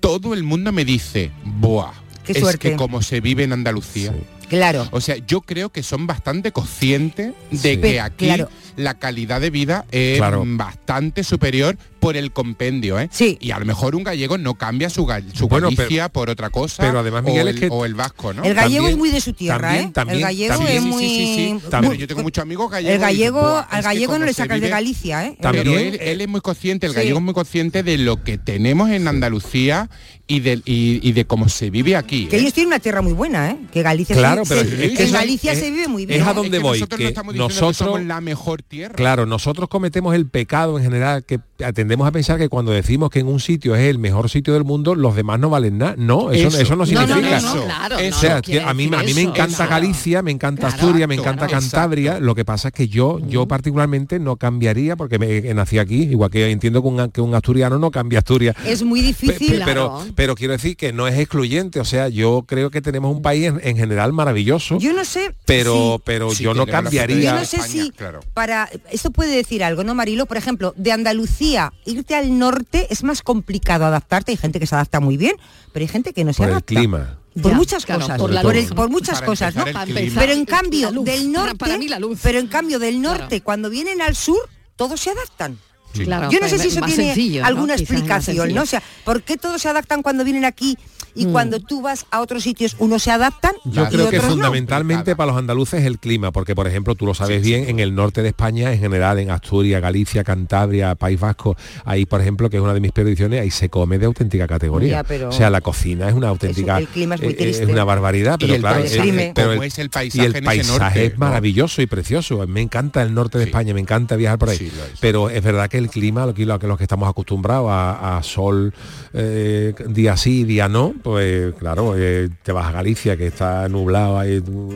todo 0.00 0.34
el 0.34 0.42
mundo 0.42 0.72
me 0.72 0.84
dice, 0.84 1.30
¡buah! 1.44 1.92
Qué 2.24 2.32
es 2.32 2.40
suerte. 2.40 2.70
que 2.70 2.76
como 2.76 3.00
se 3.02 3.20
vive 3.20 3.44
en 3.44 3.52
Andalucía. 3.54 4.12
Claro. 4.48 4.88
O 4.92 5.00
sea, 5.00 5.16
yo 5.26 5.40
creo 5.42 5.70
que 5.70 5.82
son 5.82 6.06
bastante 6.06 6.52
conscientes 6.52 7.34
de 7.50 7.74
Sí. 7.74 7.80
que 7.80 8.00
aquí 8.00 8.26
claro. 8.26 8.48
la 8.76 8.94
calidad 8.98 9.40
de 9.40 9.50
vida 9.50 9.84
es 9.90 10.18
Claro. 10.18 10.42
bastante 10.46 11.24
superior 11.24 11.76
por 12.00 12.16
el 12.16 12.30
compendio, 12.32 12.98
¿eh? 13.00 13.08
Sí. 13.12 13.36
Y 13.40 13.50
a 13.50 13.58
lo 13.58 13.66
mejor 13.66 13.96
un 13.96 14.04
gallego 14.04 14.38
no 14.38 14.54
cambia 14.54 14.88
su, 14.88 15.04
gal- 15.04 15.24
su 15.34 15.48
Bueno, 15.48 15.68
Galicia 15.70 16.08
por 16.08 16.30
otra 16.30 16.48
cosa. 16.50 16.82
pero 16.84 17.00
además, 17.00 17.24
Miguel, 17.24 17.46
o 17.46 17.50
es 17.50 17.54
el, 17.56 17.60
que- 17.60 17.68
o 17.70 17.84
el 17.84 17.94
vasco, 17.94 18.32
¿no? 18.32 18.44
El 18.44 18.54
gallego 18.54 18.84
También- 18.84 18.92
es 18.92 18.96
muy 18.96 19.10
de 19.10 19.20
su 19.20 19.32
tierra, 19.32 19.58
también- 19.68 19.88
¿eh? 19.88 19.90
también- 19.92 20.16
el 20.18 20.22
gallego 20.24 20.54
también- 20.54 20.76
es 20.76 20.82
sí, 20.84 20.88
muy... 20.88 21.02
sí, 21.02 21.08
sí, 21.08 21.34
sí. 21.34 21.68
También. 21.68 21.90
Pero 21.92 22.00
yo 22.00 22.06
tengo 22.06 22.22
muchos 22.22 22.42
amigos 22.42 22.70
gallegos. 22.70 22.92
El 22.94 22.98
digo, 22.98 23.06
gallego, 23.06 23.40
"Buah, 23.40 23.60
es 23.62 23.66
al 23.72 23.82
gallego 23.82 24.18
no 24.18 24.24
le 24.26 24.32
sacas 24.32 24.56
de 24.56 24.60
vive-". 24.60 24.70
Galicia, 24.70 25.26
¿eh? 25.26 25.36
También- 25.40 25.64
Pero 25.64 25.78
él, 25.78 25.98
él 26.00 26.20
es 26.20 26.28
muy 26.28 26.40
consciente, 26.40 26.86
el 26.86 26.92
Sí. 26.92 26.96
gallego 26.98 27.18
es 27.18 27.24
muy 27.24 27.34
consciente 27.34 27.82
de 27.82 27.98
lo 27.98 28.22
que 28.22 28.38
tenemos 28.38 28.90
en 28.90 29.08
Andalucía 29.08 29.90
y 30.28 30.40
de, 30.40 30.60
y, 30.66 31.00
y 31.02 31.12
de 31.12 31.24
cómo 31.24 31.48
se 31.48 31.70
vive 31.70 31.96
aquí. 31.96 32.26
Que 32.26 32.36
¿eh? 32.36 32.40
ellos 32.40 32.52
tienen 32.52 32.68
una 32.68 32.78
tierra 32.78 33.02
muy 33.02 33.12
buena, 33.12 33.50
¿eh? 33.50 33.56
Que 33.72 33.82
Galicia 33.82 34.14
Claro, 34.14 34.37
se- 34.44 34.54
pero 34.54 34.68
se- 34.68 34.84
es 34.86 34.92
que 34.92 35.02
en 35.02 35.06
es- 35.08 35.12
Galicia 35.12 35.52
es- 35.52 35.58
se 35.60 35.70
vive 35.70 35.88
muy 35.88 36.06
bien. 36.06 36.20
es 36.20 36.26
a 36.26 36.34
donde 36.34 36.58
que 36.58 36.62
voy, 36.62 36.78
nosotros 36.78 36.98
que 36.98 37.04
no 37.04 37.08
estamos 37.08 37.34
diciendo 37.34 37.54
que 37.54 37.60
nosotros- 37.60 37.76
somos 37.94 38.02
la 38.06 38.20
mejor 38.20 38.62
tierra. 38.62 38.94
Claro, 38.94 39.26
nosotros 39.26 39.68
cometemos 39.68 40.14
el 40.14 40.26
pecado 40.28 40.78
en 40.78 40.84
general 40.84 41.24
que 41.24 41.40
atendemos 41.64 42.06
a 42.06 42.12
pensar 42.12 42.38
que 42.38 42.48
cuando 42.48 42.72
decimos 42.72 43.10
que 43.10 43.18
en 43.20 43.26
un 43.28 43.40
sitio 43.40 43.74
es 43.74 43.82
el 43.88 43.98
mejor 43.98 44.30
sitio 44.30 44.54
del 44.54 44.64
mundo, 44.64 44.94
los 44.94 45.16
demás 45.16 45.38
no 45.40 45.50
valen 45.50 45.78
nada. 45.78 45.94
No, 45.98 46.30
eso, 46.30 46.48
Eso. 46.48 46.60
eso 46.60 46.76
no 46.76 46.86
significa. 46.86 47.16
no, 47.16 47.20
no, 47.22 47.36
Eso, 47.36 47.54
no, 47.56 47.64
claro, 47.64 47.98
eso. 47.98 48.16
O 48.16 48.20
sea, 48.20 48.34
no 48.36 48.42
que 48.42 48.52
quiere 48.52 48.64
a 48.66 48.74
mí, 48.74 48.90
a 48.94 49.02
mí 49.02 49.14
me 49.14 49.22
encanta 49.22 49.64
Eso. 49.64 49.68
Galicia, 49.70 50.22
me 50.22 50.30
encanta 50.30 50.68
Claro, 50.68 50.74
Asturias, 50.76 51.08
me 51.08 51.14
encanta. 51.16 51.46
Cantabria. 51.48 52.20
Lo 52.20 52.34
que 52.34 52.44
pasa 52.44 52.68
es 52.68 52.74
que 52.74 52.88
yo, 52.88 53.18
yo 53.28 53.46
particularmente 53.46 54.18
no 54.18 54.36
cambiaría 54.36 54.96
porque 54.96 55.18
me, 55.18 55.42
que 55.42 55.54
nací 55.54 55.78
aquí, 55.78 56.02
igual 56.04 56.30
que 56.30 56.50
entiendo 56.50 56.82
que 56.82 56.88
un, 56.88 57.10
que 57.10 57.20
un 57.20 57.34
asturiano 57.34 57.78
no 57.78 57.90
cambia 57.90 58.20
Asturias. 58.20 58.54
Es 58.64 58.82
muy 58.82 59.00
difícil. 59.00 59.58
pe- 59.58 59.62
pero, 59.64 59.88
Claro. 59.96 60.12
pero 60.14 60.34
quiero 60.34 60.52
decir 60.52 60.76
que 60.76 60.92
no 60.92 61.08
es 61.08 61.18
excluyente, 61.18 61.80
o 61.80 61.84
sea, 61.84 62.08
yo 62.08 62.44
creo 62.46 62.70
que 62.70 62.80
tenemos 62.80 63.14
un 63.14 63.22
país 63.22 63.46
en, 63.46 63.60
en 63.62 63.76
general 63.76 64.12
maravilloso, 64.12 64.78
Yo 64.78 64.92
no 64.92 65.04
sé 65.04 65.34
pero, 65.44 66.00
pero 66.04 66.30
Sí, 66.30 66.44
yo 66.44 66.54
no 66.54 66.66
cambiaría. 66.66 67.32
Yo 67.32 67.38
no 67.38 67.44
sé 67.44 67.56
España, 67.56 67.84
si 67.84 67.90
claro. 67.92 68.20
para 68.34 68.68
esto 68.90 69.10
puede 69.10 69.34
decir 69.34 69.64
algo, 69.64 69.82
¿no, 69.84 69.94
Marilo? 69.94 70.26
Por 70.26 70.36
ejemplo, 70.36 70.72
de 70.76 70.92
Andalucía 70.92 71.47
irte 71.84 72.14
al 72.14 72.38
norte 72.38 72.86
es 72.90 73.02
más 73.04 73.22
complicado 73.22 73.84
adaptarte. 73.86 74.32
Hay 74.32 74.36
gente 74.36 74.58
que 74.60 74.66
se 74.66 74.74
adapta 74.74 75.00
muy 75.00 75.16
bien, 75.16 75.34
pero 75.72 75.84
hay 75.84 75.88
gente 75.88 76.12
que 76.12 76.24
no 76.24 76.32
se 76.32 76.38
por 76.38 76.46
el 76.48 76.52
adapta. 76.54 76.74
clima. 76.74 77.18
Por 77.40 77.52
Ya, 77.52 77.56
muchas 77.56 77.86
claro, 77.86 78.00
cosas, 78.00 78.18
por 78.18 78.56
el- 78.56 78.90
muchas 78.90 79.22
cosas, 79.22 79.54
el 79.56 80.12
Pero 80.14 80.32
en 80.32 80.44
cambio 80.44 80.86
la 80.88 80.90
luz. 80.90 81.04
del 81.04 81.30
norte, 81.32 81.54
para 81.56 81.78
mí 81.78 81.86
la 81.88 81.98
luz. 82.00 82.18
pero 82.22 82.38
en 82.40 82.48
cambio 82.48 82.78
del 82.80 83.00
Claro. 83.00 83.18
norte, 83.20 83.40
cuando 83.42 83.70
vienen 83.70 84.02
al 84.02 84.16
sur, 84.16 84.48
todos 84.76 85.00
se 85.00 85.10
adaptan. 85.10 85.58
Claro, 85.92 86.30
Yo 86.30 86.38
no 86.40 86.48
sé 86.48 86.56
pues, 86.56 86.62
si 86.62 86.68
eso 86.78 86.84
tiene 86.84 87.40
alguna 87.42 87.74
explicación. 87.74 88.52
¿no? 88.54 88.62
O 88.62 88.66
sea, 88.66 88.82
¿por 89.04 89.22
qué 89.22 89.36
todos 89.36 89.62
se 89.62 89.68
adaptan 89.68 90.02
cuando 90.02 90.22
vienen 90.24 90.44
aquí 90.44 90.76
y 91.14 91.26
Mm. 91.26 91.32
cuando 91.32 91.60
tú 91.60 91.82
vas 91.82 92.06
a 92.10 92.20
otros 92.20 92.42
sitios 92.42 92.76
unos 92.78 93.02
se 93.02 93.10
adaptan 93.10 93.52
Yo 93.64 93.72
Claro. 93.72 93.88
y 93.88 93.92
creo 93.94 94.10
que 94.10 94.16
otros 94.18 94.24
no. 94.30 94.34
fundamentalmente 94.36 95.16
para 95.16 95.32
los 95.32 95.38
andaluces 95.38 95.84
el 95.84 95.98
clima, 95.98 96.32
porque 96.32 96.54
por 96.54 96.66
ejemplo, 96.66 96.94
tú 96.94 97.06
lo 97.06 97.14
sabes 97.14 97.42
bien, 97.42 97.68
en 97.68 97.80
el 97.80 97.94
norte 97.94 98.22
de 98.22 98.28
España, 98.28 98.72
en 98.72 98.78
general, 98.80 99.18
en 99.18 99.30
Asturias, 99.30 99.80
Galicia, 99.82 100.24
Cantabria, 100.24 100.94
País 100.94 101.18
Vasco, 101.20 101.56
ahí 101.84 102.06
por 102.06 102.20
ejemplo, 102.20 102.48
que 102.50 102.56
es 102.56 102.62
una 102.62 102.74
de 102.74 102.80
mis 102.80 102.92
predicciones, 102.92 103.40
ahí 103.40 103.50
se 103.50 103.68
come 103.68 103.98
de 103.98 104.06
auténtica 104.06 104.46
categoría. 104.46 104.88
Ya, 104.88 105.04
pero- 105.04 105.28
O 105.28 105.32
sea, 105.32 105.50
la 105.50 105.60
cocina 105.60 106.08
es 106.08 106.14
una 106.14 106.28
auténtica, 106.28 106.78
el 106.78 106.86
clima 106.88 107.14
es 107.16 107.22
muy 107.22 107.36
eh, 107.38 107.66
una 107.68 107.84
barbaridad, 107.84 108.36
pero 108.38 108.54
el 108.54 108.60
claro, 108.60 108.80
paisaje, 108.80 109.32
pero 109.34 109.52
el- 109.52 109.62
es 109.62 109.78
el 109.78 109.86
y 109.86 109.88
paisaje 109.88 110.26
el 110.26 110.30
en 110.30 110.36
ese 110.36 110.44
paisaje 110.44 110.78
norte, 110.84 111.04
es 111.06 111.12
¿no? 111.12 111.18
maravilloso 111.18 111.82
y 111.82 111.86
precioso. 111.86 112.46
Me 112.46 112.60
encanta 112.60 113.02
el 113.02 113.14
norte 113.14 113.38
de 113.38 113.44
Sí. 113.44 113.50
España, 113.50 113.74
me 113.74 113.80
encanta 113.80 114.16
viajar 114.16 114.38
por 114.38 114.48
ahí. 114.50 114.56
Sí, 114.58 114.72
lo 114.76 114.84
es. 114.84 114.90
Pero 115.00 115.30
es 115.30 115.42
verdad 115.42 115.68
que 115.68 115.78
el 115.78 115.88
clima, 115.90 116.26
lo 116.26 116.34
que, 116.34 116.44
lo 116.46 116.58
que 116.58 116.66
los 116.66 116.76
que 116.78 116.84
estamos 116.84 117.08
acostumbrados 117.08 117.68
a, 117.70 118.18
a 118.18 118.22
sol 118.22 118.72
eh, 119.12 119.74
día 119.88 120.16
sí, 120.16 120.44
día 120.44 120.68
no, 120.68 120.94
pues 121.02 121.54
claro, 121.54 121.94
eh, 121.96 122.28
te 122.42 122.52
vas 122.52 122.66
a 122.66 122.72
Galicia 122.72 123.16
que 123.16 123.26
está 123.26 123.68
nublado 123.68 124.18
ahí 124.18 124.40
du- 124.40 124.74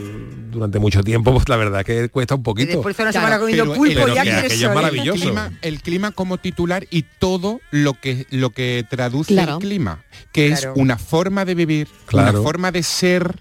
durante 0.50 0.78
mucho 0.78 1.02
tiempo, 1.02 1.32
pues 1.32 1.48
la 1.48 1.56
verdad 1.56 1.84
que 1.84 2.08
cuesta 2.08 2.34
un 2.34 2.40
Y 2.40 2.44
poquito. 2.44 2.72
después 2.72 2.96
de 2.96 3.02
una 3.02 3.12
Claro, 3.12 3.26
semana 3.26 3.40
comiendo 3.40 3.64
pero 3.64 3.74
pulpo 3.76 4.06
el- 4.08 4.14
ya 4.14 4.22
quieres 4.22 4.52
es 4.52 4.74
maravilloso. 4.74 5.12
El 5.14 5.20
clima, 5.22 5.52
el 5.62 5.82
clima 5.82 6.10
como 6.12 6.38
titular 6.38 6.86
y 6.90 7.04
todo 7.18 7.60
lo 7.70 7.94
que 7.94 8.26
lo 8.30 8.50
que 8.50 8.84
traduce 8.88 9.32
Claro. 9.34 9.54
el 9.54 9.58
clima, 9.60 10.02
que 10.32 10.48
Claro. 10.48 10.72
es 10.72 10.76
una 10.80 10.98
forma 10.98 11.44
de 11.44 11.54
vivir, 11.54 11.88
Claro. 12.06 12.30
una 12.40 12.42
forma 12.42 12.72
de 12.72 12.82
ser. 12.82 13.36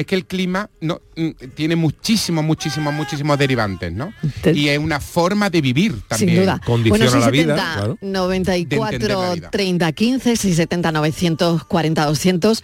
Es 0.00 0.06
que 0.06 0.14
el 0.14 0.24
clima 0.24 0.70
no 0.80 1.02
mm, 1.14 1.28
tiene 1.54 1.76
muchísimos, 1.76 2.42
muchísimos, 2.42 2.94
muchísimos 2.94 3.38
derivantes, 3.38 3.92
¿no? 3.92 4.14
Te- 4.40 4.52
Y 4.56 4.70
es 4.70 4.78
una 4.78 4.98
forma 4.98 5.50
de 5.50 5.60
vivir 5.60 5.94
también. 6.08 6.30
Sin 6.30 6.40
duda. 6.40 6.58
Condiciona 6.64 7.04
bueno, 7.04 7.20
la 7.20 7.30
vida, 7.30 7.54
670, 7.56 7.74
claro. 7.74 7.98
De 8.00 8.36
entender 8.36 8.78
la 8.78 8.88
94 8.90 9.34
vida. 9.34 9.50
30 9.50 9.92
15, 9.92 10.36
670 10.36 10.92
940 10.92 12.06
200. 12.06 12.62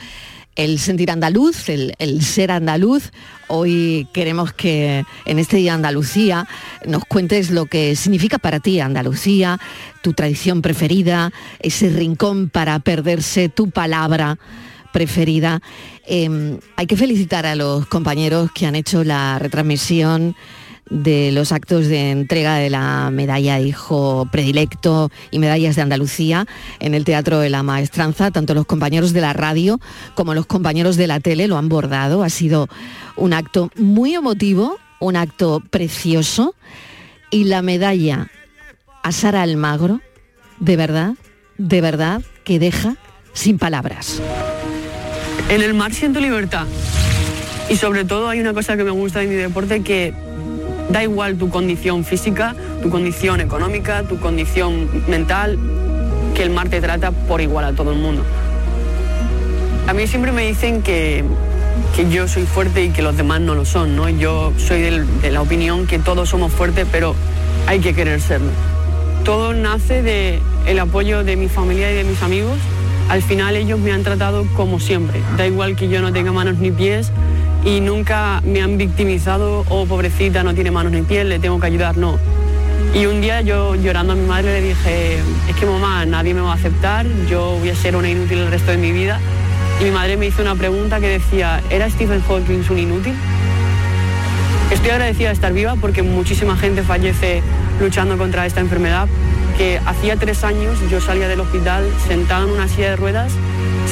El 0.54 0.78
sentir 0.78 1.10
andaluz, 1.10 1.68
el, 1.68 1.92
el 1.98 2.22
ser 2.24 2.50
andaluz. 2.50 3.10
Hoy 3.48 4.08
queremos 4.14 4.54
que 4.54 5.04
en 5.26 5.38
este 5.38 5.58
día 5.58 5.74
Andalucía 5.74 6.48
nos 6.86 7.04
cuentes 7.04 7.50
lo 7.50 7.66
que 7.66 7.94
significa 7.96 8.38
para 8.38 8.60
ti 8.60 8.80
Andalucía, 8.80 9.60
tu 10.00 10.14
tradición 10.14 10.62
preferida, 10.62 11.32
ese 11.60 11.90
rincón 11.90 12.48
para 12.48 12.78
perderse, 12.78 13.50
tu 13.50 13.68
palabra 13.68 14.38
preferida. 14.94 15.60
Eh, 16.06 16.58
hay 16.76 16.86
que 16.86 16.96
felicitar 16.96 17.46
a 17.46 17.56
los 17.56 17.86
compañeros 17.86 18.50
que 18.52 18.66
han 18.66 18.76
hecho 18.76 19.04
la 19.04 19.38
retransmisión 19.38 20.36
de 20.88 21.32
los 21.32 21.52
actos 21.52 21.88
de 21.88 22.10
entrega 22.12 22.56
de 22.56 22.70
la 22.70 23.10
medalla 23.10 23.58
Hijo 23.58 24.28
Predilecto 24.30 25.10
y 25.30 25.38
medallas 25.38 25.76
de 25.76 25.82
Andalucía 25.82 26.46
en 26.78 26.94
el 26.94 27.04
Teatro 27.04 27.40
de 27.40 27.50
la 27.50 27.62
Maestranza. 27.62 28.30
Tanto 28.30 28.54
los 28.54 28.66
compañeros 28.66 29.12
de 29.12 29.20
la 29.20 29.32
radio 29.32 29.80
como 30.14 30.34
los 30.34 30.46
compañeros 30.46 30.96
de 30.96 31.08
la 31.08 31.20
tele 31.20 31.48
lo 31.48 31.58
han 31.58 31.68
bordado. 31.68 32.22
Ha 32.22 32.30
sido 32.30 32.68
un 33.16 33.32
acto 33.32 33.70
muy 33.76 34.14
emotivo, 34.14 34.78
un 35.00 35.16
acto 35.16 35.60
precioso 35.70 36.54
y 37.30 37.44
la 37.44 37.62
medalla 37.62 38.30
a 39.02 39.12
Sara 39.12 39.42
Almagro, 39.42 40.00
de 40.60 40.76
verdad, 40.76 41.14
de 41.58 41.80
verdad, 41.80 42.22
que 42.44 42.58
deja 42.58 42.96
sin 43.32 43.58
palabras. 43.58 44.22
En 45.48 45.62
el 45.62 45.74
mar 45.74 45.92
siento 45.94 46.20
libertad. 46.20 46.66
Y 47.68 47.76
sobre 47.76 48.04
todo 48.04 48.28
hay 48.28 48.40
una 48.40 48.52
cosa 48.52 48.76
que 48.76 48.84
me 48.84 48.90
gusta 48.90 49.20
de 49.20 49.26
mi 49.26 49.34
deporte 49.34 49.82
que 49.82 50.12
da 50.90 51.02
igual 51.02 51.36
tu 51.36 51.50
condición 51.50 52.04
física, 52.04 52.54
tu 52.82 52.90
condición 52.90 53.40
económica, 53.40 54.02
tu 54.04 54.18
condición 54.18 54.88
mental, 55.08 55.58
que 56.34 56.42
el 56.42 56.50
mar 56.50 56.68
te 56.68 56.80
trata 56.80 57.10
por 57.10 57.40
igual 57.40 57.64
a 57.64 57.72
todo 57.72 57.92
el 57.92 57.98
mundo. 57.98 58.22
A 59.88 59.92
mí 59.94 60.06
siempre 60.06 60.32
me 60.32 60.46
dicen 60.46 60.82
que, 60.82 61.24
que 61.94 62.08
yo 62.10 62.28
soy 62.28 62.44
fuerte 62.44 62.84
y 62.84 62.90
que 62.90 63.02
los 63.02 63.16
demás 63.16 63.40
no 63.40 63.54
lo 63.54 63.64
son, 63.64 63.96
¿no? 63.96 64.08
Yo 64.08 64.52
soy 64.58 64.80
del- 64.80 65.20
de 65.20 65.30
la 65.30 65.42
opinión 65.42 65.86
que 65.86 65.98
todos 65.98 66.28
somos 66.28 66.52
fuertes, 66.52 66.86
pero 66.90 67.14
hay 67.66 67.80
que 67.80 67.94
querer 67.94 68.20
serlo. 68.20 68.50
Todo 69.24 69.54
nace 69.54 70.02
de 70.02 70.40
el 70.66 70.78
apoyo 70.78 71.24
de 71.24 71.36
mi 71.36 71.48
familia 71.48 71.90
y 71.90 71.94
de 71.94 72.04
mis 72.04 72.20
amigos. 72.22 72.58
Al 73.08 73.22
final 73.22 73.56
ellos 73.56 73.78
me 73.78 73.92
han 73.92 74.02
tratado 74.02 74.46
como 74.54 74.80
siempre. 74.80 75.20
Da 75.36 75.46
igual 75.46 75.76
que 75.76 75.88
yo 75.88 76.00
no 76.00 76.12
tenga 76.12 76.32
manos 76.32 76.58
ni 76.58 76.70
pies 76.70 77.12
y 77.64 77.80
nunca 77.80 78.42
me 78.44 78.62
han 78.62 78.78
victimizado, 78.78 79.64
oh 79.68 79.86
pobrecita, 79.86 80.42
no 80.42 80.54
tiene 80.54 80.70
manos 80.70 80.92
ni 80.92 81.02
pies, 81.02 81.26
le 81.26 81.38
tengo 81.38 81.58
que 81.60 81.66
ayudar, 81.66 81.96
no. 81.96 82.18
Y 82.94 83.06
un 83.06 83.20
día 83.20 83.42
yo 83.42 83.74
llorando 83.74 84.14
a 84.14 84.16
mi 84.16 84.26
madre 84.26 84.60
le 84.60 84.68
dije, 84.68 85.18
es 85.48 85.56
que 85.56 85.66
mamá, 85.66 86.04
nadie 86.06 86.32
me 86.32 86.40
va 86.40 86.52
a 86.52 86.54
aceptar, 86.54 87.06
yo 87.28 87.56
voy 87.58 87.70
a 87.70 87.76
ser 87.76 87.94
una 87.96 88.08
inútil 88.08 88.38
el 88.38 88.50
resto 88.50 88.70
de 88.70 88.78
mi 88.78 88.90
vida. 88.92 89.20
Y 89.80 89.84
mi 89.84 89.90
madre 89.90 90.16
me 90.16 90.26
hizo 90.26 90.42
una 90.42 90.54
pregunta 90.54 91.00
que 91.00 91.08
decía, 91.08 91.60
¿era 91.68 91.90
Stephen 91.90 92.22
Hawking 92.22 92.62
un 92.70 92.78
inútil? 92.78 93.14
Estoy 94.70 94.90
agradecida 94.90 95.28
de 95.28 95.34
estar 95.34 95.52
viva 95.52 95.76
porque 95.76 96.02
muchísima 96.02 96.56
gente 96.56 96.82
fallece 96.82 97.42
luchando 97.80 98.16
contra 98.16 98.46
esta 98.46 98.60
enfermedad, 98.60 99.08
que 99.56 99.80
hacía 99.86 100.16
tres 100.16 100.44
años 100.44 100.78
yo 100.90 101.00
salía 101.00 101.28
del 101.28 101.40
hospital 101.40 101.84
sentada 102.06 102.44
en 102.44 102.50
una 102.50 102.68
silla 102.68 102.90
de 102.90 102.96
ruedas, 102.96 103.32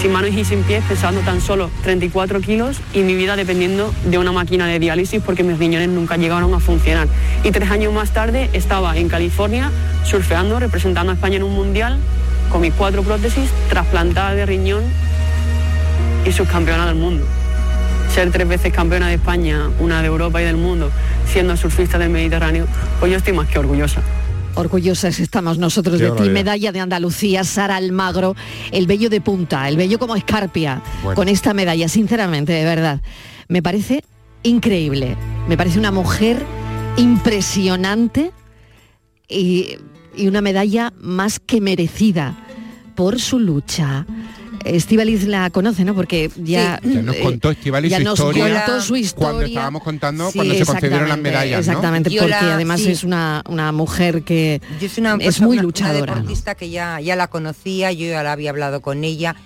sin 0.00 0.12
manos 0.12 0.31
y 0.31 0.44
sin 0.44 0.62
pies, 0.62 0.85
pesando 0.88 1.20
tan 1.22 1.40
solo 1.40 1.70
34 1.83 2.40
kilos 2.40 2.81
y 2.92 3.00
mi 3.00 3.14
vida 3.14 3.37
dependiendo 3.37 3.92
de 4.05 4.18
una 4.18 4.33
máquina 4.33 4.66
de 4.66 4.79
diálisis 4.79 5.22
porque 5.22 5.42
mis 5.42 5.59
riñones 5.59 5.88
nunca 5.88 6.16
llegaron 6.16 6.53
a 6.55 6.61
funcionar. 6.61 7.09
Y 7.42 7.50
tres 7.50 7.70
años 7.70 7.92
más 7.92 8.12
tarde 8.12 8.50
estaba 8.53 8.96
en 8.96 9.09
California 9.09 9.70
surfeando, 10.05 10.59
representando 10.61 11.12
a 11.12 11.14
España 11.14 11.37
en 11.37 11.44
un 11.44 11.55
mundial, 11.55 11.98
con 12.50 12.61
mis 12.61 12.74
cuatro 12.74 13.03
prótesis, 13.03 13.48
trasplantada 13.70 14.35
de 14.35 14.46
riñón 14.46 14.85
y 16.27 16.33
subcampeona 16.33 16.87
del 16.87 16.96
mundo 16.96 17.24
ser 18.14 18.31
tres 18.31 18.46
veces 18.46 18.72
campeona 18.72 19.09
de 19.09 19.14
España, 19.14 19.70
una 19.81 20.00
de 20.00 20.07
Europa 20.07 20.40
y 20.40 20.44
del 20.44 20.57
mundo, 20.57 20.88
siendo 21.27 21.57
surfista 21.57 21.98
del 21.98 22.11
Mediterráneo, 22.11 22.64
pues 23.00 23.11
yo 23.11 23.18
estoy 23.18 23.33
más 23.33 23.48
que 23.48 23.59
orgullosa. 23.59 24.03
Orgullosas 24.56 25.18
estamos 25.18 25.58
nosotros 25.58 25.98
Qué 25.98 26.10
de 26.10 26.22
ti, 26.22 26.28
medalla 26.30 26.70
de 26.70 26.80
Andalucía, 26.80 27.42
Sara 27.44 27.76
Almagro, 27.76 28.36
el 28.70 28.86
bello 28.86 29.10
de 29.10 29.20
punta, 29.20 29.68
el 29.68 29.76
bello 29.76 29.98
como 29.98 30.14
escarpia, 30.16 30.80
Bueno. 31.02 31.16
con 31.16 31.28
esta 31.28 31.54
medalla, 31.54 31.88
sinceramente, 31.88 32.52
de 32.52 32.64
verdad. 32.64 33.00
Me 33.48 33.62
parece 33.62 34.04
increíble, 34.44 35.16
me 35.48 35.56
parece 35.56 35.78
una 35.78 35.90
mujer 35.90 36.44
impresionante 36.96 38.30
y, 39.28 39.70
y 40.16 40.28
una 40.28 40.40
medalla 40.40 40.92
más 41.00 41.40
que 41.40 41.60
merecida 41.60 42.36
por 42.94 43.20
su 43.20 43.38
lucha. 43.40 44.06
Estivaliz 44.64 45.24
la 45.24 45.50
conoce, 45.50 45.85
¿no? 45.85 45.94
Porque 45.94 46.31
ya, 46.37 46.81
Ya 46.83 47.03
nos 47.03 47.16
eh, 47.16 47.20
contó 47.20 47.50
Estivaliz 47.50 47.90
ya 47.90 47.98
su 47.98 48.05
nos 48.05 48.18
historia 48.18 48.64
contó 48.64 48.81
su 48.83 48.96
historia. 48.96 49.29
cuando 49.31 49.46
estábamos 49.46 49.83
contando 49.83 50.31
Sí, 50.31 50.38
cuando 50.38 50.55
se 50.55 50.64
concedieron 50.64 51.09
las 51.09 51.18
exactamente, 51.18 51.31
medallas, 51.31 51.66
¿no? 51.66 51.72
Exactamente, 51.72 52.11
Yo 52.11 52.20
porque 52.22 52.31
la- 52.31 52.55
además 52.55 52.81
sí. 52.81 52.90
es 52.90 53.05
una, 53.05 53.42
una 53.48 53.72
mujer 53.72 54.22
que 54.22 54.61
Yo 54.81 54.87
es 54.87 54.98
una 54.98 55.14
es 55.14 55.18
persona- 55.24 55.46
muy 55.46 55.57
una- 55.59 55.62
luchadora. 55.64 56.12
Una 56.12 56.14
deportista 56.22 56.55
que 56.55 56.70
ya, 56.70 57.00
ya 57.00 57.14
la 57.16 57.29
conocía, 57.29 57.92
yo 57.92 58.07
ya 58.07 58.22
la 58.22 58.33
había 58.33 58.50
hablado 58.50 58.81
con 58.81 59.05
ella. 59.05 59.37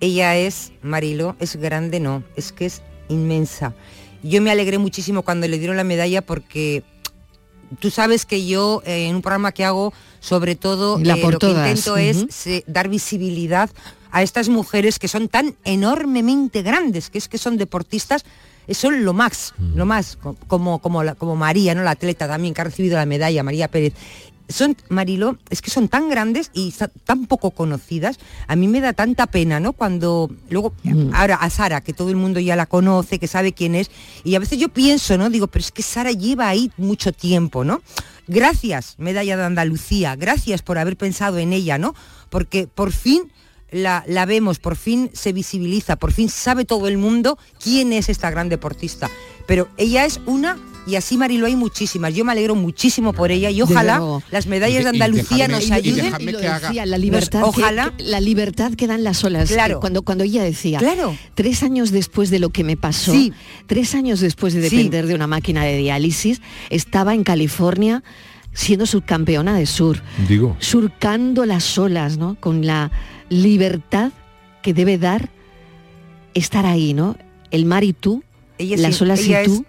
Ella 0.00 0.36
es, 0.36 0.72
Marilo, 0.82 1.36
es 1.38 1.56
grande, 1.56 2.00
no, 2.00 2.24
es 2.36 2.52
que 2.52 2.66
es 2.66 2.82
inmensa. 3.08 3.74
Yo 4.22 4.42
me 4.42 4.50
alegré 4.50 4.78
muchísimo 4.78 5.22
cuando 5.22 5.46
le 5.46 5.58
dieron 5.58 5.76
la 5.76 5.84
medalla 5.84 6.20
porque 6.22 6.82
tú 7.78 7.90
sabes 7.90 8.24
que 8.26 8.46
yo 8.46 8.82
eh, 8.86 9.06
en 9.08 9.16
un 9.16 9.22
programa 9.22 9.52
que 9.52 9.64
hago, 9.64 9.92
sobre 10.24 10.54
todo, 10.56 10.98
La 10.98 11.16
eh, 11.16 11.20
por 11.20 11.32
lo 11.34 11.38
que 11.38 11.46
intento 11.48 11.96
es 11.98 12.16
se- 12.30 12.64
dar 12.66 12.88
visibilidad 12.88 13.68
a 14.10 14.22
estas 14.22 14.48
mujeres 14.48 14.98
que 14.98 15.08
son 15.08 15.28
tan 15.28 15.54
enormemente 15.64 16.62
grandes, 16.62 17.10
que 17.10 17.18
es 17.18 17.28
que 17.28 17.36
son 17.36 17.56
deportistas, 17.58 18.24
eh, 18.66 18.72
son 18.74 19.04
lo 19.04 19.12
más, 19.12 19.52
lo 19.74 19.84
más, 19.84 20.16
co- 20.16 20.36
como, 20.46 20.78
como, 20.78 21.02
la- 21.04 21.14
como 21.14 21.36
María, 21.36 21.74
¿no? 21.74 21.82
la 21.82 21.90
atleta 21.90 22.26
también 22.26 22.54
que 22.54 22.60
ha 22.62 22.64
recibido 22.64 22.96
la 22.96 23.04
medalla, 23.06 23.42
María 23.42 23.68
Pérez. 23.68 23.92
Son, 24.48 24.76
Marilo, 24.88 25.38
es 25.48 25.62
que 25.62 25.70
son 25.70 25.88
tan 25.88 26.08
grandes 26.08 26.50
y 26.52 26.74
tan 27.04 27.26
poco 27.26 27.52
conocidas. 27.52 28.18
A 28.46 28.56
mí 28.56 28.68
me 28.68 28.80
da 28.80 28.92
tanta 28.92 29.26
pena, 29.26 29.58
¿no? 29.58 29.72
Cuando 29.72 30.30
luego, 30.50 30.74
ahora 31.12 31.36
a 31.36 31.48
Sara, 31.50 31.80
que 31.80 31.92
todo 31.92 32.10
el 32.10 32.16
mundo 32.16 32.40
ya 32.40 32.54
la 32.54 32.66
conoce, 32.66 33.18
que 33.18 33.26
sabe 33.26 33.52
quién 33.52 33.74
es, 33.74 33.90
y 34.22 34.34
a 34.34 34.38
veces 34.38 34.58
yo 34.58 34.68
pienso, 34.68 35.16
¿no? 35.16 35.30
Digo, 35.30 35.46
pero 35.46 35.64
es 35.64 35.72
que 35.72 35.82
Sara 35.82 36.12
lleva 36.12 36.48
ahí 36.48 36.70
mucho 36.76 37.12
tiempo, 37.12 37.64
¿no? 37.64 37.82
Gracias, 38.26 38.94
Medalla 38.98 39.36
de 39.36 39.44
Andalucía, 39.44 40.16
gracias 40.16 40.62
por 40.62 40.78
haber 40.78 40.96
pensado 40.96 41.38
en 41.38 41.52
ella, 41.52 41.78
¿no? 41.78 41.94
Porque 42.30 42.66
por 42.66 42.92
fin 42.92 43.30
la, 43.70 44.04
la 44.06 44.24
vemos, 44.24 44.58
por 44.58 44.76
fin 44.76 45.10
se 45.12 45.32
visibiliza, 45.32 45.96
por 45.96 46.12
fin 46.12 46.28
sabe 46.28 46.64
todo 46.64 46.88
el 46.88 46.96
mundo 46.96 47.38
quién 47.62 47.92
es 47.92 48.08
esta 48.08 48.30
gran 48.30 48.48
deportista. 48.48 49.10
Pero 49.46 49.68
ella 49.76 50.04
es 50.04 50.20
una, 50.26 50.58
y 50.86 50.96
así 50.96 51.16
Marilo 51.16 51.46
hay 51.46 51.56
muchísimas. 51.56 52.14
Yo 52.14 52.24
me 52.24 52.32
alegro 52.32 52.54
muchísimo 52.54 53.12
por 53.12 53.30
ella 53.30 53.50
y 53.50 53.62
ojalá 53.62 54.00
las 54.30 54.46
medallas 54.46 54.84
de 54.84 54.90
Andalucía 54.90 55.48
nos 55.48 55.70
ayuden. 55.70 56.12
la 56.84 56.98
libertad, 56.98 57.42
ojalá- 57.44 57.92
que- 57.96 58.04
la 58.04 58.20
libertad 58.20 58.72
que 58.74 58.86
dan 58.86 59.02
las 59.04 59.22
olas. 59.24 59.50
Claro. 59.50 59.76
Eh, 59.76 59.80
Cuando, 59.80 60.02
cuando 60.02 60.24
ella 60.24 60.42
decía, 60.44 60.78
Claro. 60.78 61.16
tres 61.34 61.62
años 61.62 61.90
después 61.90 62.30
de 62.30 62.38
lo 62.38 62.50
que 62.50 62.64
me 62.64 62.76
pasó, 62.76 63.12
Sí. 63.12 63.32
tres 63.66 63.94
años 63.94 64.20
después 64.20 64.54
de 64.54 64.68
Sí. 64.68 64.76
depender 64.76 65.06
de 65.06 65.14
una 65.14 65.26
máquina 65.26 65.64
de 65.64 65.76
diálisis, 65.78 66.40
estaba 66.70 67.14
en 67.14 67.24
California 67.24 68.02
siendo 68.52 68.86
subcampeona 68.86 69.56
de 69.58 69.66
sur, 69.66 70.00
Digo. 70.28 70.56
surcando 70.60 71.44
las 71.46 71.76
olas, 71.78 72.18
¿no? 72.18 72.36
Con 72.38 72.66
la 72.66 72.90
libertad 73.28 74.12
que 74.62 74.72
debe 74.74 74.96
dar 74.98 75.30
estar 76.34 76.66
ahí, 76.66 76.94
¿no? 76.94 77.16
El 77.50 77.64
mar 77.64 77.84
y 77.84 77.92
tú, 77.92 78.22
Ella 78.58 78.76
las 78.76 79.00
olas 79.02 79.26
y 79.26 79.34
es 79.34 79.46
tú, 79.46 79.64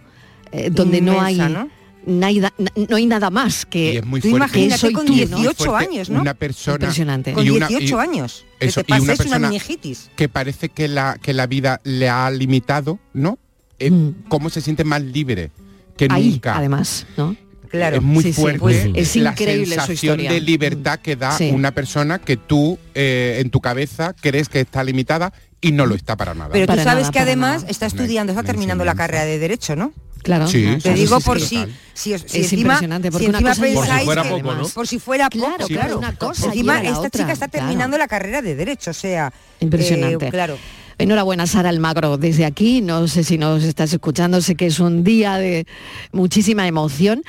eh, 0.57 0.69
donde 0.71 1.01
no 1.01 1.21
hay, 1.21 1.37
¿no? 1.37 1.69
no 2.07 2.95
hay 2.95 3.05
nada 3.07 3.29
más 3.31 3.65
que 3.65 3.93
Y 3.93 3.97
es 3.97 4.05
muy 4.05 4.21
Tú 4.21 4.29
fuerte. 4.29 4.45
imagínate 4.59 4.79
soy 4.81 4.93
con 4.93 5.05
tú, 5.07 5.13
¿no? 5.13 5.17
18 5.37 5.55
fuerte 5.65 5.87
años, 5.89 6.09
¿no? 6.09 6.21
Una 6.21 6.33
persona 6.35 6.75
Impresionante. 6.75 7.33
Con 7.33 7.45
y 7.45 7.49
una- 7.49 7.67
18 7.67 7.95
y- 7.97 7.99
años. 7.99 8.45
Que 8.59 8.67
eso, 8.67 8.83
te 8.83 8.95
y 8.95 8.99
una 8.99 9.15
persona- 9.15 9.39
meningitis. 9.47 10.09
que 10.15 10.29
parece 10.29 10.69
que 10.69 10.87
la, 10.87 11.17
que 11.21 11.33
la 11.33 11.47
vida 11.47 11.81
le 11.83 12.07
ha 12.09 12.29
limitado, 12.29 12.99
¿no? 13.13 13.39
Eh, 13.79 13.89
Mm. 13.91 14.13
¿Cómo 14.29 14.49
se 14.49 14.61
siente 14.61 14.83
más 14.83 15.01
libre 15.01 15.51
que 15.97 16.07
ahí, 16.09 16.29
nunca? 16.31 16.57
además, 16.57 17.05
¿no? 17.17 17.35
Claro. 17.69 17.97
Es 17.97 18.03
muy 18.03 18.23
Sí, 18.23 18.31
sí, 18.33 18.41
fuerte 18.41 18.59
pues 18.59 18.87
es 18.93 19.15
la 19.17 19.31
increíble 19.31 19.65
su 19.65 19.71
sensación 19.81 20.19
historia. 20.19 20.31
de 20.31 20.39
libertad 20.41 20.99
que 20.99 21.15
da 21.17 21.37
Sí. 21.37 21.49
una 21.51 21.71
persona 21.71 22.19
que 22.19 22.37
tú 22.37 22.77
eh, 22.93 23.39
en 23.41 23.49
tu 23.49 23.59
cabeza 23.59 24.13
crees 24.21 24.47
que 24.47 24.61
está 24.61 24.81
limitada 24.83 25.33
y 25.67 25.71
no 25.71 25.85
lo 25.85 25.95
está 25.95 26.15
para 26.15 26.33
nada. 26.33 26.49
Pero 26.51 26.67
tú 26.67 26.73
sabes 26.81 26.85
nada, 27.03 27.11
que 27.11 27.19
además 27.19 27.61
nada. 27.61 27.71
está 27.71 27.85
estudiando, 27.87 28.31
está 28.33 28.43
terminando 28.43 28.85
la 28.85 28.95
carrera 28.95 29.25
de 29.25 29.39
Derecho, 29.39 29.75
¿no? 29.75 29.93
Claro. 30.21 30.47
Sí, 30.47 30.65
Te 30.81 30.93
sí, 30.93 31.01
digo 31.01 31.19
sí, 31.19 31.25
por 31.25 31.39
sí, 31.39 31.45
si, 31.47 31.65
si, 31.93 32.13
os- 32.13 32.21
si 32.21 32.39
Es 32.39 32.43
encima, 32.45 32.61
impresionante, 32.73 33.11
porque 33.11 33.25
si 33.25 33.29
una 33.29 33.41
cosa 33.41 33.55
fuera 34.03 34.23
que- 34.23 34.29
poco, 34.29 34.53
¿no? 34.55 34.67
por 34.69 34.87
si 34.87 34.97
fuera 34.99 35.29
Claro, 35.29 35.55
poco, 35.57 35.67
claro. 35.67 35.97
una 35.99 36.15
cosa 36.15 36.47
encima 36.47 36.81
esta 36.81 36.99
otra, 36.99 37.09
chica 37.11 37.31
está 37.31 37.47
claro. 37.47 37.67
terminando 37.67 37.97
la 37.97 38.07
carrera 38.07 38.41
de 38.41 38.55
Derecho, 38.55 38.89
o 38.91 38.93
sea, 38.93 39.31
Impresionante. 39.59 40.27
eh, 40.27 40.31
claro. 40.31 40.57
Enhorabuena, 40.97 41.45
Sara 41.45 41.69
Almagro, 41.69 42.17
desde 42.17 42.45
aquí. 42.45 42.81
No 42.81 43.07
sé 43.07 43.23
si 43.25 43.37
nos 43.37 43.63
estás 43.63 43.91
escuchando, 43.93 44.41
sé 44.41 44.55
que 44.55 44.65
es 44.67 44.79
un 44.79 45.03
día 45.03 45.35
de 45.37 45.67
muchísima 46.13 46.65
emoción. 46.67 47.21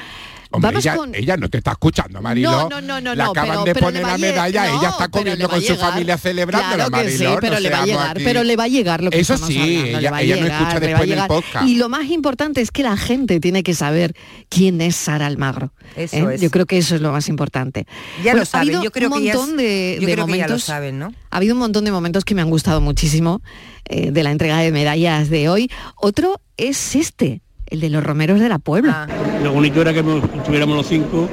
Hombre, 0.57 0.71
Vamos 0.71 0.85
ella, 0.85 0.97
con... 0.97 1.15
ella 1.15 1.37
no 1.37 1.49
te 1.49 1.59
está 1.59 1.73
escuchando, 1.73 2.21
Mariló. 2.21 2.51
No, 2.51 2.69
no, 2.69 2.81
no, 2.81 3.01
no, 3.01 3.15
Le 3.15 3.23
no, 3.25 3.31
acaban 3.31 3.51
pero- 3.51 3.65
de 3.65 3.75
pero 3.75 3.87
poner 3.87 4.03
la 4.03 4.19
medalla, 4.19 4.67
no, 4.73 4.79
ella 4.81 4.89
está 4.91 5.09
comiendo 5.09 5.49
con 5.49 5.63
su 5.63 5.77
familia 5.77 6.19
celebrándola, 6.19 6.75
Claro 6.87 6.91
que 6.91 6.97
Mariló. 7.05 7.19
sí, 7.19 7.25
no 7.25 7.37
pero 7.41 7.61
le 7.61 7.71
va 7.71 7.79
a 7.83 7.87
llegar, 7.87 8.11
aquí- 8.17 8.25
pero 8.25 8.45
le 8.45 8.57
va 8.57 8.65
a 8.65 8.69
llegar 8.69 9.03
lo 9.03 9.11
que 9.11 9.21
Eso 9.21 9.35
estamos 9.35 9.55
sí, 9.55 9.61
hablando, 9.61 9.83
le 9.85 9.99
ella- 9.99 10.11
va 10.11 10.17
a 10.17 10.23
ella 10.23 10.37
no 10.37 10.43
llegar, 10.43 10.53
escucha 10.63 10.81
le 10.81 10.93
va 10.93 10.99
a 10.99 11.01
después 11.03 11.09
del 11.21 11.27
podcast. 11.29 11.67
Y 11.69 11.75
lo 11.77 11.89
más 11.89 12.05
importante 12.11 12.61
es 12.61 12.71
que 12.71 12.83
la 12.83 12.97
gente 12.97 13.39
tiene 13.41 13.63
que 13.63 13.75
saber 13.75 14.15
quién 14.49 14.81
es 14.81 14.97
Sara 14.97 15.27
Almagro. 15.27 15.73
Eso 15.95 16.31
¿eh? 16.31 16.35
es. 16.37 16.41
Yo 16.41 16.51
creo 16.51 16.67
que 16.67 16.79
eso 16.79 16.95
es 16.95 17.01
lo 17.01 17.13
más 17.13 17.29
importante. 17.29 17.87
Ya 18.19 18.33
Bueno, 18.33 18.39
lo 18.41 18.45
saben, 18.47 18.69
ha 18.69 18.71
habido 18.71 18.83
yo 18.85 18.91
creo 18.91 19.11
un 19.11 19.23
que 19.23 19.33
montón 19.35 19.57
de, 19.57 19.99
yo 20.01 20.07
de 20.07 20.13
creo 20.15 20.27
que 20.27 20.33
ya 20.33 20.37
lo 20.39 20.43
momentos. 20.49 20.63
saben, 20.65 20.99
¿no? 20.99 21.13
Ha 21.31 21.37
habido 21.37 21.55
un 21.55 21.61
montón 21.61 21.85
de 21.85 21.93
momentos 21.93 22.25
que 22.25 22.35
me 22.35 22.41
han 22.43 22.51
gustado 22.51 22.81
muchísimo 22.81 23.43
eh, 23.85 24.11
de 24.11 24.23
la 24.23 24.31
entrega 24.31 24.59
de 24.59 24.73
medallas 24.73 25.29
de 25.29 25.49
hoy. 25.49 25.71
Otro 25.97 26.41
es 26.57 26.97
este, 26.97 27.43
el 27.71 27.81
de 27.81 27.91
los 27.91 28.03
romeros 28.05 28.41
de 28.41 28.49
la 28.49 28.59
Puebla. 28.59 29.07
Ah, 29.09 29.39
Lo 29.43 29.53
bonito 29.53 29.81
era 29.81 29.93
que 29.93 30.03
mo- 30.03 30.21
estuviéramos 30.37 30.77
los 30.77 30.87
cinco, 30.87 31.29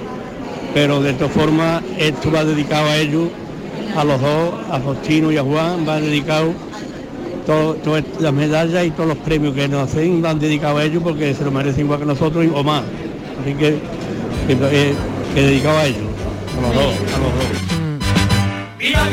pero 0.73 1.01
de 1.01 1.13
todas 1.13 1.33
formas 1.33 1.83
esto 1.97 2.31
va 2.31 2.43
dedicado 2.43 2.87
a 2.89 2.97
ellos, 2.97 3.29
a 3.95 4.03
los 4.03 4.19
dos, 4.21 4.53
a 4.71 4.79
Faustino 4.79 5.31
y 5.31 5.37
a 5.37 5.43
Juan, 5.43 5.87
va 5.87 5.99
dedicado 5.99 6.53
todo- 7.45 7.75
todas 7.75 8.03
las 8.19 8.33
medallas 8.33 8.85
y 8.85 8.91
todos 8.91 9.09
los 9.09 9.17
premios 9.17 9.53
que 9.53 9.67
nos 9.67 9.89
hacen 9.89 10.21
van 10.21 10.39
dedicados 10.39 10.79
a 10.81 10.83
ellos 10.85 11.03
porque 11.03 11.33
se 11.33 11.43
lo 11.43 11.51
merecen 11.51 11.81
igual 11.85 11.99
que 11.99 12.05
nosotros 12.05 12.45
y- 12.45 12.49
o 12.53 12.63
más. 12.63 12.83
Así 13.41 13.53
que, 13.53 13.77
que, 14.47 14.93
que 15.35 15.41
dedicado 15.41 15.77
a 15.77 15.85
ellos, 15.85 15.99
a 16.57 16.61
los 16.61 16.73
dos, 16.75 16.85
a 16.85 17.17
los 17.19 17.33
dos. 17.37 18.77
¡Viva 18.79 19.09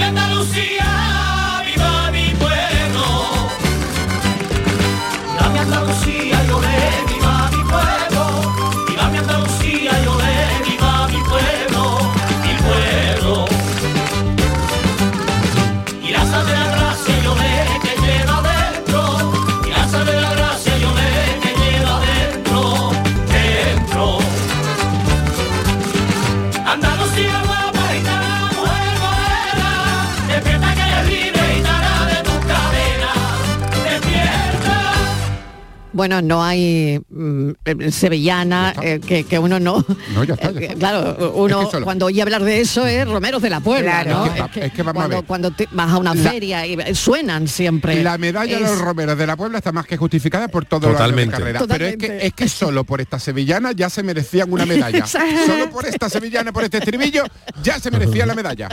Bueno, 35.92 36.22
no 36.22 36.42
hay 36.44 37.00
mm, 37.08 37.50
eh, 37.64 37.90
sevillana 37.92 38.74
eh, 38.82 39.00
que, 39.04 39.24
que 39.24 39.38
uno 39.38 39.58
no. 39.58 39.84
No, 40.14 40.24
ya 40.24 40.34
está, 40.34 40.52
ya 40.52 40.60
eh, 40.60 40.64
está. 40.66 40.76
Claro, 40.78 41.32
uno 41.34 41.60
Es 41.60 41.66
que 41.66 41.70
solo- 41.72 41.84
cuando 41.84 42.06
oye 42.06 42.22
hablar 42.22 42.44
de 42.44 42.60
eso 42.60 42.86
es 42.86 43.08
Romeros 43.08 43.42
de 43.42 43.50
la 43.50 43.60
Puebla, 43.60 44.02
Claro. 44.04 44.10
¿no? 44.10 44.26
Es 44.26 44.32
que 44.32 44.40
va- 44.60 44.66
es 44.66 44.72
que 44.72 44.82
vamos 44.82 44.90
a 44.90 44.94
cuando, 45.04 45.16
ver. 45.16 45.24
cuando 45.26 45.50
te 45.50 45.68
vas 45.72 45.90
a 45.92 45.98
una 45.98 46.14
La- 46.14 46.30
feria 46.30 46.66
y 46.66 46.94
suenan 46.94 47.48
siempre. 47.48 48.02
La 48.02 48.18
medalla 48.18 48.56
de 48.56 48.62
los 48.62 48.78
romeros 48.78 49.18
de 49.18 49.26
la 49.26 49.36
Puebla 49.36 49.58
está 49.58 49.72
más 49.72 49.86
que 49.86 49.96
justificada 49.96 50.48
por 50.48 50.64
todo 50.64 50.88
Totalmente. 50.92 51.32
los 51.38 51.46
años 51.46 51.54
de 51.54 51.66
carrera. 51.66 51.74
Pero 51.78 51.86
es 51.86 51.96
que, 51.96 52.26
es 52.26 52.32
que 52.34 52.48
solo 52.48 52.84
por 52.84 53.00
esta 53.00 53.18
sevillana 53.18 53.72
ya 53.72 53.90
se 53.90 54.02
merecían 54.02 54.52
una 54.52 54.66
medalla. 54.66 55.06
Solo 55.46 55.70
por 55.70 55.86
esta 55.86 56.08
sevillana, 56.08 56.52
por 56.52 56.64
este 56.64 56.78
estribillo, 56.78 57.24
ya 57.62 57.78
se 57.78 57.90
merecía 57.90 58.26
la 58.26 58.34
medalla. 58.34 58.68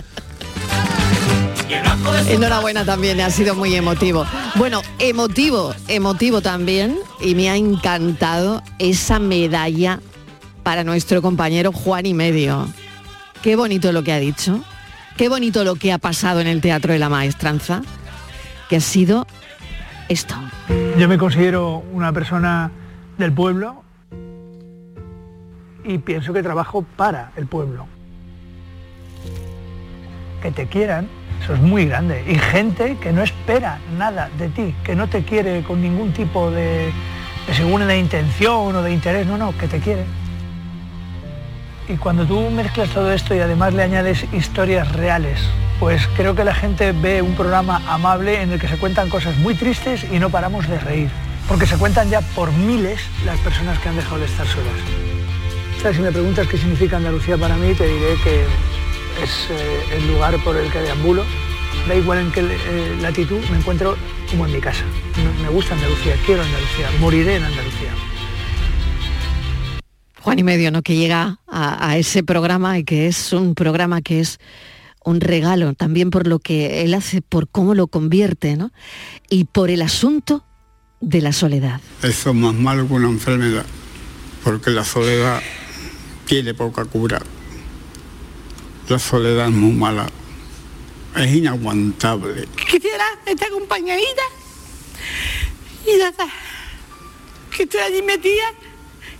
Enhorabuena 2.29 2.85
también, 2.85 3.19
ha 3.21 3.29
sido 3.29 3.55
muy 3.55 3.75
emotivo. 3.75 4.25
Bueno, 4.55 4.81
emotivo, 4.99 5.73
emotivo 5.87 6.41
también, 6.41 6.97
y 7.21 7.35
me 7.35 7.49
ha 7.49 7.55
encantado 7.55 8.61
esa 8.79 9.19
medalla 9.19 9.99
para 10.63 10.83
nuestro 10.83 11.21
compañero 11.21 11.71
Juan 11.71 12.05
y 12.05 12.13
Medio. 12.13 12.67
Qué 13.41 13.55
bonito 13.55 13.91
lo 13.91 14.03
que 14.03 14.13
ha 14.13 14.19
dicho, 14.19 14.61
qué 15.15 15.29
bonito 15.29 15.63
lo 15.63 15.75
que 15.75 15.93
ha 15.93 15.97
pasado 15.97 16.39
en 16.39 16.47
el 16.47 16.61
Teatro 16.61 16.93
de 16.93 16.99
la 16.99 17.09
Maestranza, 17.09 17.81
que 18.69 18.77
ha 18.77 18.81
sido 18.81 19.25
esto. 20.09 20.35
Yo 20.97 21.07
me 21.07 21.17
considero 21.17 21.83
una 21.93 22.11
persona 22.11 22.71
del 23.17 23.31
pueblo 23.31 23.83
y 25.83 25.97
pienso 25.99 26.33
que 26.33 26.43
trabajo 26.43 26.85
para 26.95 27.31
el 27.35 27.47
pueblo. 27.47 27.87
Que 30.41 30.51
te 30.51 30.67
quieran, 30.67 31.07
eso 31.41 31.53
es 31.53 31.59
muy 31.59 31.85
grande. 31.85 32.23
Y 32.27 32.35
gente 32.35 32.97
que 33.01 33.11
no 33.11 33.23
espera 33.23 33.79
nada 33.97 34.29
de 34.37 34.49
ti, 34.49 34.75
que 34.83 34.95
no 34.95 35.07
te 35.07 35.23
quiere 35.23 35.63
con 35.63 35.81
ningún 35.81 36.13
tipo 36.13 36.51
de, 36.51 36.91
de 37.47 37.53
segunda 37.53 37.95
intención 37.95 38.75
o 38.75 38.81
de 38.81 38.91
interés, 38.91 39.27
no, 39.27 39.37
no, 39.37 39.57
que 39.57 39.67
te 39.67 39.79
quiere. 39.79 40.03
Y 41.89 41.95
cuando 41.95 42.25
tú 42.25 42.49
mezclas 42.49 42.89
todo 42.89 43.11
esto 43.11 43.33
y 43.33 43.39
además 43.39 43.73
le 43.73 43.83
añades 43.83 44.25
historias 44.33 44.91
reales, 44.91 45.39
pues 45.79 46.05
creo 46.17 46.35
que 46.35 46.43
la 46.43 46.53
gente 46.53 46.91
ve 46.91 47.21
un 47.21 47.35
programa 47.35 47.81
amable 47.87 48.41
en 48.41 48.51
el 48.51 48.59
que 48.59 48.67
se 48.67 48.77
cuentan 48.77 49.09
cosas 49.09 49.37
muy 49.37 49.55
tristes 49.55 50.05
y 50.11 50.19
no 50.19 50.29
paramos 50.29 50.67
de 50.67 50.79
reír. 50.79 51.09
Porque 51.47 51.65
se 51.65 51.77
cuentan 51.77 52.09
ya 52.09 52.19
por 52.19 52.51
miles 52.51 52.99
las 53.25 53.37
personas 53.39 53.79
que 53.79 53.87
han 53.87 53.95
dejado 53.95 54.19
de 54.19 54.25
estar 54.25 54.45
solas. 54.45 55.95
Si 55.95 56.01
me 56.01 56.11
preguntas 56.11 56.45
qué 56.47 56.57
significa 56.57 56.97
Andalucía 56.97 57.37
para 57.37 57.55
mí, 57.55 57.73
te 57.73 57.87
diré 57.87 58.15
que 58.21 58.43
es 59.21 59.47
eh, 59.49 59.97
el 59.97 60.07
lugar 60.07 60.41
por 60.43 60.55
el 60.57 60.71
que 60.71 60.79
deambulo. 60.79 61.23
Da 61.87 61.95
igual 61.95 62.19
en 62.19 62.31
qué 62.31 62.41
eh, 62.41 62.97
latitud, 63.01 63.39
me 63.51 63.57
encuentro 63.57 63.95
como 64.29 64.45
en 64.45 64.53
mi 64.53 64.59
casa. 64.59 64.83
Me, 65.41 65.49
gusta 65.49 65.73
Andalucía, 65.73 66.15
quiero 66.25 66.41
Andalucía, 66.41 66.89
moriré 66.99 67.37
en 67.37 67.43
Andalucía. 67.43 67.91
Juan 70.21 70.39
y 70.39 70.43
Medio, 70.43 70.71
¿no? 70.71 70.81
Que 70.81 70.95
llega 70.95 71.39
a, 71.47 71.89
a 71.89 71.97
ese 71.97 72.23
programa 72.23 72.77
y 72.77 72.83
que 72.83 73.07
es 73.07 73.31
un 73.31 73.55
programa 73.55 74.01
que 74.01 74.19
es 74.19 74.39
un 75.05 75.21
regalo 75.21 75.73
también 75.73 76.09
por 76.09 76.27
lo 76.27 76.39
que 76.39 76.83
él 76.83 76.93
hace, 76.93 77.21
por 77.21 77.47
cómo 77.47 77.73
lo 77.73 77.87
convierte, 77.87 78.57
¿no? 78.57 78.71
Y 79.29 79.45
por 79.45 79.69
el 79.69 79.81
asunto 79.81 80.43
de 80.99 81.21
la 81.21 81.31
soledad. 81.31 81.79
Eso 82.03 82.31
es 82.31 82.35
más 82.35 82.53
malo 82.53 82.87
que 82.87 82.93
una 82.93 83.07
enfermedad, 83.07 83.65
porque 84.43 84.71
la 84.71 84.83
soledad 84.83 85.41
tiene 86.25 86.53
poca 86.53 86.83
cura. 86.85 87.21
La 88.89 88.99
soledad 88.99 89.47
es 89.47 89.53
muy 89.53 89.73
mala, 89.73 90.07
es 91.15 91.35
inaguantable. 91.35 92.47
Quisiera 92.71 93.03
estar 93.25 93.49
acompañadita 93.49 94.21
y 95.85 95.97
ya 95.97 96.07
está. 96.09 96.25
Que 97.55 97.63
estoy 97.63 97.81
allí 97.81 98.01
metida 98.01 98.45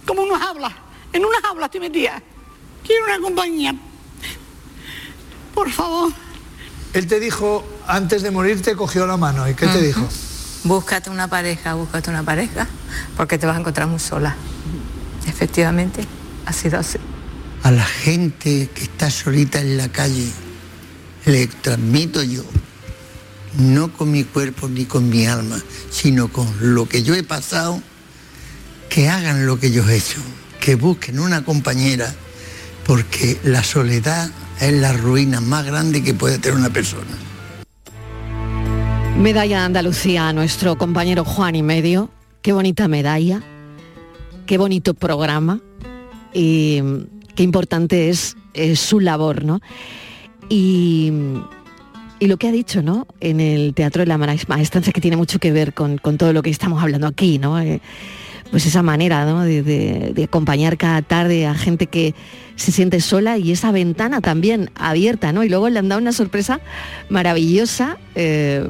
como 0.06 0.21
unas 0.21 0.41
aulas. 0.41 0.71
En 1.12 1.25
unas 1.25 1.43
aulas 1.43 1.65
estoy 1.65 1.82
metida. 1.82 2.21
Quiero 2.86 3.06
una 3.06 3.19
compañía. 3.19 3.75
Por 5.53 5.69
favor. 5.69 6.13
Él 6.93 7.08
te 7.08 7.19
dijo, 7.19 7.65
antes 7.88 8.21
de 8.21 8.32
morir 8.32 8.62
te 8.62 8.75
cogió 8.75 9.06
la 9.06 9.17
mano. 9.17 9.49
¿Y 9.49 9.53
qué 9.53 9.67
te 9.67 9.82
dijo? 9.82 10.08
Búscate 10.63 11.10
una 11.10 11.27
pareja, 11.27 11.73
búscate 11.73 12.10
una 12.10 12.23
pareja, 12.23 12.67
porque 13.17 13.38
te 13.38 13.45
vas 13.45 13.58
a 13.58 13.60
encontrar 13.60 13.88
muy 13.88 13.99
sola. 13.99 14.36
Efectivamente, 15.27 16.06
ha 16.45 16.53
sido 16.53 16.80
así. 16.80 16.99
A 17.63 17.72
la 17.72 17.86
gente 17.86 18.70
que 18.74 18.84
está 18.84 19.10
solita 19.10 19.60
en 19.60 19.78
la 19.78 19.89
calle, 19.89 20.28
le 21.26 21.48
transmito 21.48 22.24
yo, 22.24 22.43
no 23.58 23.91
con 23.91 24.12
mi 24.12 24.24
cuerpo 24.24 24.70
ni 24.70 24.86
con 24.86 25.10
mi 25.10 25.26
alma, 25.26 25.60
sino 25.89 26.30
con 26.30 26.48
lo 26.62 26.88
que 26.88 27.04
yo 27.04 27.13
he 27.15 27.24
pasado, 27.24 27.82
que 28.89 29.10
hagan 29.10 29.46
lo 29.46 29.60
que 29.60 29.72
yo 29.72 29.88
he 29.88 29.98
hecho, 29.98 30.22
que 30.60 30.76
busquen 30.76 31.20
una 31.20 31.43
compañera, 31.43 32.13
porque 32.86 33.38
la 33.43 33.63
soledad 33.63 34.32
es 34.62 34.74
la 34.74 34.93
ruina 34.93 35.41
más 35.41 35.65
grande 35.65 36.04
que 36.04 36.13
puede 36.13 36.39
tener 36.39 36.58
una 36.58 36.70
persona. 36.70 37.17
Medalla 39.17 39.60
de 39.60 39.65
Andalucía 39.65 40.30
a 40.30 40.34
nuestro 40.34 40.78
compañero 40.78 41.26
Juan 41.26 41.56
y 41.56 41.63
medio. 41.63 42.12
Qué 42.41 42.54
bonita 42.54 42.88
medalla, 42.88 43.41
qué 44.46 44.58
bonito 44.58 44.93
programa 44.93 45.60
y 46.34 46.82
qué 47.38 47.43
importante 47.43 48.10
es, 48.10 48.36
su 48.76 49.00
labor, 49.00 49.45
¿no? 49.45 49.62
Y, 50.50 51.13
lo 52.19 52.38
que 52.38 52.47
ha 52.47 52.52
dicho, 52.52 52.82
¿no? 52.82 53.06
En 53.19 53.39
el 53.39 53.76
Teatro 53.76 54.02
de 54.02 54.08
la 54.08 54.17
Maestranza, 54.17 54.91
que 54.91 55.00
tiene 55.00 55.15
mucho 55.15 55.38
que 55.38 55.52
ver 55.52 55.73
con, 55.73 56.00
todo 56.00 56.34
lo 56.34 56.41
que 56.41 56.50
estamos 56.50 56.82
hablando 56.82 57.08
aquí, 57.08 57.38
¿no? 57.38 57.60
Eh, 57.60 57.80
pues 58.50 58.65
esa 58.65 58.82
manera 58.82 59.26
¿no? 59.26 59.43
de 59.43 60.23
acompañar 60.23 60.78
cada 60.78 61.02
tarde 61.02 61.45
a 61.45 61.54
gente 61.54 61.88
que 61.88 62.15
se 62.58 62.71
siente 62.71 63.00
sola 63.00 63.38
y 63.38 63.52
esa 63.52 63.71
ventana 63.71 64.19
también 64.19 64.71
abierta, 64.76 65.32
¿no? 65.32 65.43
Y 65.43 65.50
luego 65.50 65.69
le 65.69 65.80
han 65.80 65.89
dado 65.89 66.02
una 66.02 66.12
sorpresa 66.12 66.60
maravillosa, 67.10 67.97
eh, 68.15 68.67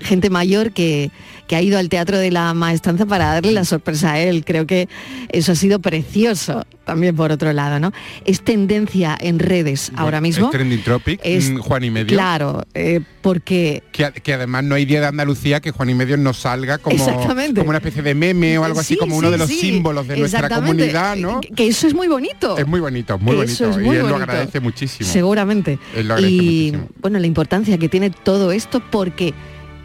gente 0.00 0.30
mayor 0.30 0.72
que, 0.72 1.10
que 1.46 1.56
ha 1.56 1.62
ido 1.62 1.78
al 1.78 1.88
Teatro 1.88 2.18
de 2.18 2.30
la 2.30 2.54
Maestranza 2.54 3.06
para 3.06 3.26
darle 3.34 3.52
la 3.52 3.64
sorpresa 3.64 4.12
a 4.12 4.20
él. 4.20 4.44
Creo 4.44 4.66
que 4.66 4.88
eso 5.30 5.52
ha 5.52 5.54
sido 5.54 5.78
precioso 5.80 6.64
también 6.84 7.14
por 7.14 7.30
otro 7.32 7.52
lado, 7.52 7.78
¿no? 7.78 7.92
Es 8.24 8.40
tendencia 8.42 9.16
en 9.20 9.38
redes 9.38 9.92
ahora 9.96 10.20
mismo. 10.22 10.46
Es 10.46 10.52
Trending 10.52 10.82
Tropic, 10.82 11.20
Es- 11.22 11.50
mm, 11.50 11.58
Juan 11.58 11.84
y 11.84 11.90
medio. 11.90 12.16
Claro, 12.16 12.64
eh, 12.74 13.00
porque 13.20 13.82
Que, 13.92 14.32
además 14.32 14.64
no 14.64 14.74
hay 14.74 14.86
día 14.86 15.00
de 15.02 15.06
Andalucía 15.08 15.60
que 15.60 15.70
Juan 15.70 15.90
y 15.90 15.94
medio 15.94 16.16
no 16.16 16.32
salga 16.32 16.78
como, 16.78 17.04
como 17.04 17.68
una 17.68 17.78
especie 17.78 18.00
de 18.02 18.14
meme 18.14 18.56
o 18.58 18.64
algo 18.64 18.80
así, 18.80 18.94
Sí, 18.94 18.98
como 19.00 19.18
uno 19.18 19.30
de 19.30 19.36
los 19.36 19.48
sí, 19.48 19.60
símbolos 19.60 20.08
de 20.08 20.16
nuestra 20.16 20.48
comunidad, 20.48 21.16
¿no? 21.16 21.40
Que, 21.40 21.48
que 21.50 21.66
eso 21.68 21.86
es 21.86 21.94
muy 21.94 22.08
bonito. 22.08 22.56
Es 22.56 22.66
muy 22.66 22.80
bonito, 22.80 23.18
muy 23.18 23.32
Eso 23.42 23.64
bonito. 23.64 23.70
es 23.80 23.86
muy 23.86 23.96
y 23.96 23.98
él 23.98 24.08
lo 24.08 24.16
agradece 24.16 24.60
muchísimo. 24.60 25.08
Seguramente. 25.10 25.78
Él 25.94 26.08
lo 26.08 26.14
agradece 26.14 26.34
y 26.42 26.72
bueno, 27.02 27.18
la 27.18 27.26
importancia 27.26 27.76
que 27.76 27.88
tiene 27.90 28.08
todo 28.10 28.50
esto 28.52 28.80
porque 28.90 29.34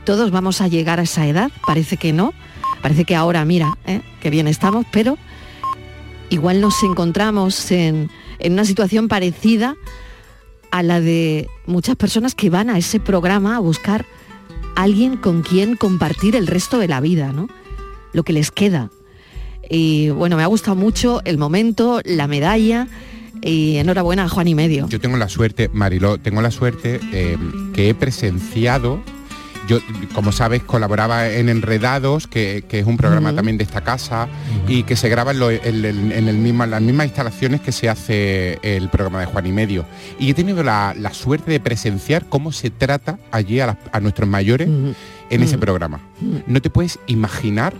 todos 0.05 0.31
vamos 0.31 0.61
a 0.61 0.67
llegar 0.67 0.99
a 0.99 1.03
esa 1.03 1.27
edad, 1.27 1.51
parece 1.65 1.97
que 1.97 2.13
no, 2.13 2.33
parece 2.81 3.05
que 3.05 3.15
ahora 3.15 3.45
mira, 3.45 3.77
¿eh? 3.85 4.01
que 4.21 4.29
bien 4.29 4.47
estamos, 4.47 4.85
pero 4.91 5.17
igual 6.29 6.61
nos 6.61 6.81
encontramos 6.83 7.71
en, 7.71 8.09
en 8.39 8.53
una 8.53 8.65
situación 8.65 9.07
parecida 9.07 9.75
a 10.71 10.83
la 10.83 10.99
de 10.99 11.47
muchas 11.65 11.95
personas 11.95 12.35
que 12.35 12.49
van 12.49 12.69
a 12.69 12.77
ese 12.77 12.99
programa 12.99 13.55
a 13.55 13.59
buscar 13.59 14.05
alguien 14.75 15.17
con 15.17 15.43
quien 15.43 15.75
compartir 15.75 16.35
el 16.35 16.47
resto 16.47 16.79
de 16.79 16.87
la 16.87 16.99
vida, 16.99 17.31
¿no? 17.31 17.47
Lo 18.11 18.23
que 18.23 18.33
les 18.33 18.51
queda. 18.51 18.89
Y 19.69 20.09
bueno, 20.09 20.35
me 20.35 20.43
ha 20.43 20.47
gustado 20.47 20.75
mucho 20.75 21.21
el 21.25 21.37
momento, 21.37 22.01
la 22.03 22.27
medalla 22.27 22.87
y 23.41 23.77
enhorabuena 23.77 24.25
a 24.25 24.29
Juan 24.29 24.47
y 24.47 24.55
medio. 24.55 24.87
Yo 24.87 24.99
tengo 24.99 25.17
la 25.17 25.29
suerte, 25.29 25.69
Mariló, 25.71 26.17
tengo 26.17 26.41
la 26.41 26.51
suerte 26.51 26.99
eh, 27.11 27.37
que 27.73 27.89
he 27.89 27.93
presenciado. 27.93 29.01
Yo, 29.67 29.79
como 30.13 30.31
sabes, 30.33 30.61
colaboraba 30.63 31.29
en 31.29 31.47
Enredados, 31.47 32.27
que, 32.27 32.65
que 32.67 32.79
es 32.79 32.85
un 32.85 32.97
programa 32.97 33.29
también 33.35 33.57
de 33.57 33.63
esta 33.63 33.81
casa, 33.81 34.27
y 34.67 34.83
que 34.83 34.95
se 34.97 35.07
graba 35.07 35.31
en, 35.31 35.39
lo- 35.39 35.51
en 35.51 35.85
el- 35.85 36.11
en 36.11 36.27
el 36.27 36.37
mismo, 36.37 36.63
en 36.65 36.71
las 36.71 36.81
mismas 36.81 37.05
instalaciones 37.07 37.61
que 37.61 37.71
se 37.71 37.87
hace 37.87 38.59
el 38.61 38.89
programa 38.89 39.21
de 39.21 39.25
Juan 39.27 39.45
y 39.47 39.51
Medio. 39.53 39.85
Y 40.19 40.29
he 40.29 40.33
tenido 40.33 40.63
la, 40.63 40.93
la 40.99 41.13
suerte 41.13 41.49
de 41.51 41.59
presenciar 41.61 42.25
cómo 42.27 42.51
se 42.51 42.71
trata 42.71 43.19
allí 43.31 43.59
a 43.61 43.77
nuestros 44.01 44.27
mayores 44.27 44.67
en 45.29 45.41
ese 45.43 45.57
programa. 45.57 45.99
No 46.45 46.61
te 46.61 46.69
puedes 46.69 46.99
imaginar 47.07 47.73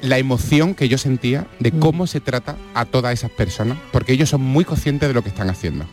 la 0.00 0.18
emoción 0.18 0.74
que 0.74 0.88
yo 0.88 0.96
sentía 0.96 1.46
de 1.58 1.72
cómo 1.72 2.06
se 2.06 2.20
trata 2.20 2.56
a 2.72 2.84
todas 2.84 3.12
esas 3.12 3.30
personas, 3.32 3.76
porque 3.92 4.12
ellos 4.12 4.28
son 4.28 4.40
muy 4.42 4.64
conscientes 4.64 5.08
de 5.08 5.14
lo 5.14 5.22
que 5.22 5.28
están 5.28 5.50
haciendo. 5.50 5.86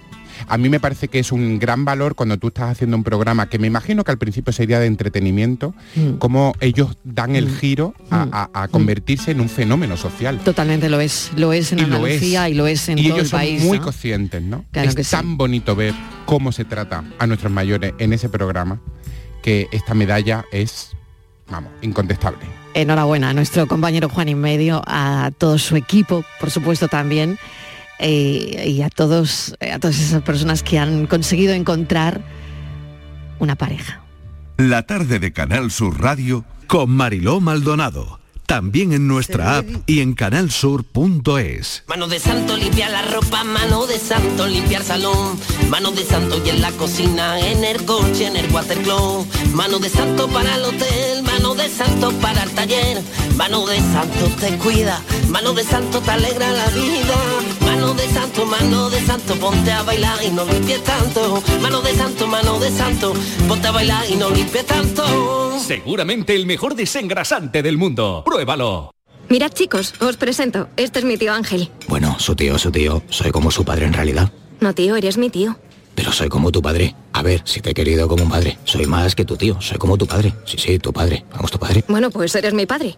A 0.47 0.57
mí 0.57 0.69
me 0.69 0.79
parece 0.79 1.07
que 1.07 1.19
es 1.19 1.31
un 1.31 1.59
gran 1.59 1.85
valor 1.85 2.15
cuando 2.15 2.37
tú 2.37 2.47
estás 2.49 2.71
haciendo 2.71 2.97
un 2.97 3.03
programa 3.03 3.47
que 3.49 3.59
me 3.59 3.67
imagino 3.67 4.03
que 4.03 4.11
al 4.11 4.17
principio 4.17 4.51
sería 4.53 4.79
de 4.79 4.87
entretenimiento, 4.87 5.73
Mm. 5.95 6.13
cómo 6.17 6.53
ellos 6.59 6.97
dan 7.03 7.35
el 7.35 7.49
giro 7.55 7.93
a, 8.11 8.49
a- 8.53 8.63
a 8.63 8.67
convertirse 8.67 9.31
en 9.31 9.41
un 9.41 9.49
fenómeno 9.49 9.97
social. 9.97 10.39
Totalmente 10.39 10.89
lo 10.89 10.99
es, 10.99 11.31
lo 11.35 11.53
es 11.53 11.71
en 11.71 11.79
Y 11.79 11.81
lo 11.85 11.95
Andalucía 11.97 12.47
es. 12.47 12.51
y 12.53 12.55
lo 12.55 12.67
es 12.67 12.89
en 12.89 12.99
y 12.99 13.03
todo 13.03 13.13
ellos 13.15 13.23
el 13.25 13.29
son 13.29 13.39
país. 13.39 13.63
muy 13.63 13.77
¿no? 13.79 13.83
conscientes, 13.83 14.41
¿no? 14.41 14.65
Claro 14.71 14.89
es 14.89 14.95
que 14.95 15.03
sí. 15.03 15.11
tan 15.11 15.37
bonito 15.37 15.75
ver 15.75 15.93
cómo 16.25 16.51
se 16.51 16.65
trata 16.65 17.03
a 17.19 17.27
nuestros 17.27 17.51
mayores 17.51 17.93
en 17.99 18.13
ese 18.13 18.29
programa 18.29 18.79
que 19.43 19.67
esta 19.71 19.93
medalla 19.93 20.45
es, 20.51 20.91
vamos, 21.49 21.71
incontestable. 21.81 22.39
Enhorabuena 22.73 23.29
a 23.29 23.33
nuestro 23.33 23.67
compañero 23.67 24.09
Juan 24.09 24.27
y 24.29 24.35
medio, 24.35 24.81
a 24.85 25.31
todo 25.37 25.57
su 25.57 25.75
equipo, 25.77 26.25
por 26.39 26.51
supuesto 26.51 26.87
también, 26.89 27.37
eh, 27.99 28.65
y 28.67 28.81
a 28.81 28.89
todos, 28.89 29.55
a 29.59 29.79
todas 29.79 29.99
esas 29.99 30.21
personas 30.23 30.63
que 30.63 30.79
han 30.79 31.07
conseguido 31.07 31.53
encontrar 31.53 32.21
una 33.39 33.55
pareja. 33.55 34.01
La 34.57 34.83
tarde 34.83 35.19
de 35.19 35.33
Canal 35.33 35.71
Sur 35.71 36.01
Radio 36.01 36.45
con 36.67 36.89
Mariló 36.89 37.41
Maldonado. 37.41 38.19
También 38.45 38.93
en 38.93 39.07
nuestra 39.07 39.57
app 39.57 39.65
y 39.87 40.01
en 40.01 40.13
canalsur.es. 40.13 41.83
Mano 41.87 42.07
de 42.07 42.19
santo 42.19 42.55
limpia 42.55 42.89
la 42.89 43.01
ropa, 43.01 43.43
mano 43.43 43.87
de 43.87 43.97
santo 43.97 44.45
limpiar 44.45 44.83
salón, 44.83 45.39
mano 45.69 45.91
de 45.91 46.05
santo 46.05 46.39
y 46.45 46.49
en 46.51 46.61
la 46.61 46.71
cocina, 46.73 47.39
en 47.39 47.63
el 47.63 47.83
coche, 47.85 48.27
en 48.27 48.37
el 48.37 48.51
watercloak, 48.51 49.25
mano 49.53 49.79
de 49.79 49.89
santo 49.89 50.27
para 50.27 50.55
el 50.55 50.63
hotel, 50.63 51.23
mano 51.23 51.55
de 51.55 51.67
santo 51.69 52.11
para 52.21 52.43
el 52.43 52.51
taller, 52.51 53.01
mano 53.35 53.65
de 53.65 53.79
santo 53.79 54.27
te 54.39 54.55
cuida, 54.57 55.01
mano 55.29 55.53
de 55.53 55.63
santo 55.63 55.99
te 56.01 56.11
alegra 56.11 56.51
la 56.51 56.67
vida, 56.67 57.15
de 57.95 58.07
santo, 58.09 58.45
mano 58.45 58.89
de 58.89 59.01
santo, 59.01 59.35
ponte 59.35 59.71
a 59.71 59.83
bailar 59.83 60.23
y 60.23 60.29
no 60.29 60.45
limpies 60.45 60.83
tanto, 60.83 61.41
mano 61.61 61.81
de 61.81 61.93
santo, 61.93 62.27
mano 62.27 62.59
de 62.59 62.71
santo, 62.71 63.13
ponte 63.47 63.67
a 63.67 63.71
bailar 63.71 64.03
y 64.09 64.15
no 64.15 64.29
limpies 64.29 64.65
tanto. 64.65 65.59
Seguramente 65.59 66.35
el 66.35 66.45
mejor 66.45 66.75
desengrasante 66.75 67.61
del 67.63 67.77
mundo. 67.77 68.23
Pruébalo. 68.25 68.91
Mirad 69.29 69.51
chicos, 69.51 69.93
os 70.01 70.17
presento. 70.17 70.69
Este 70.77 70.99
es 70.99 71.05
mi 71.05 71.17
tío 71.17 71.33
Ángel. 71.33 71.71
Bueno, 71.87 72.17
su 72.19 72.35
tío, 72.35 72.59
su 72.59 72.71
tío, 72.71 73.01
soy 73.09 73.31
como 73.31 73.49
su 73.51 73.65
padre 73.65 73.85
en 73.85 73.93
realidad. 73.93 74.31
No 74.59 74.73
tío, 74.73 74.95
eres 74.95 75.17
mi 75.17 75.29
tío. 75.29 75.57
Pero 75.95 76.11
soy 76.11 76.27
como 76.29 76.51
tu 76.51 76.61
padre. 76.61 76.93
A 77.13 77.23
ver, 77.23 77.41
si 77.45 77.61
te 77.61 77.71
he 77.71 77.73
querido 77.73 78.07
como 78.07 78.23
un 78.23 78.29
padre. 78.29 78.57
Soy 78.65 78.85
más 78.85 79.15
que 79.15 79.23
tu 79.23 79.37
tío, 79.37 79.59
soy 79.61 79.77
como 79.77 79.97
tu 79.97 80.05
padre. 80.05 80.33
Sí, 80.45 80.57
sí, 80.57 80.77
tu 80.77 80.91
padre. 80.91 81.25
Vamos, 81.31 81.51
tu 81.51 81.57
padre. 81.57 81.83
Bueno, 81.87 82.11
pues 82.11 82.35
eres 82.35 82.53
mi 82.53 82.65
padre. 82.65 82.97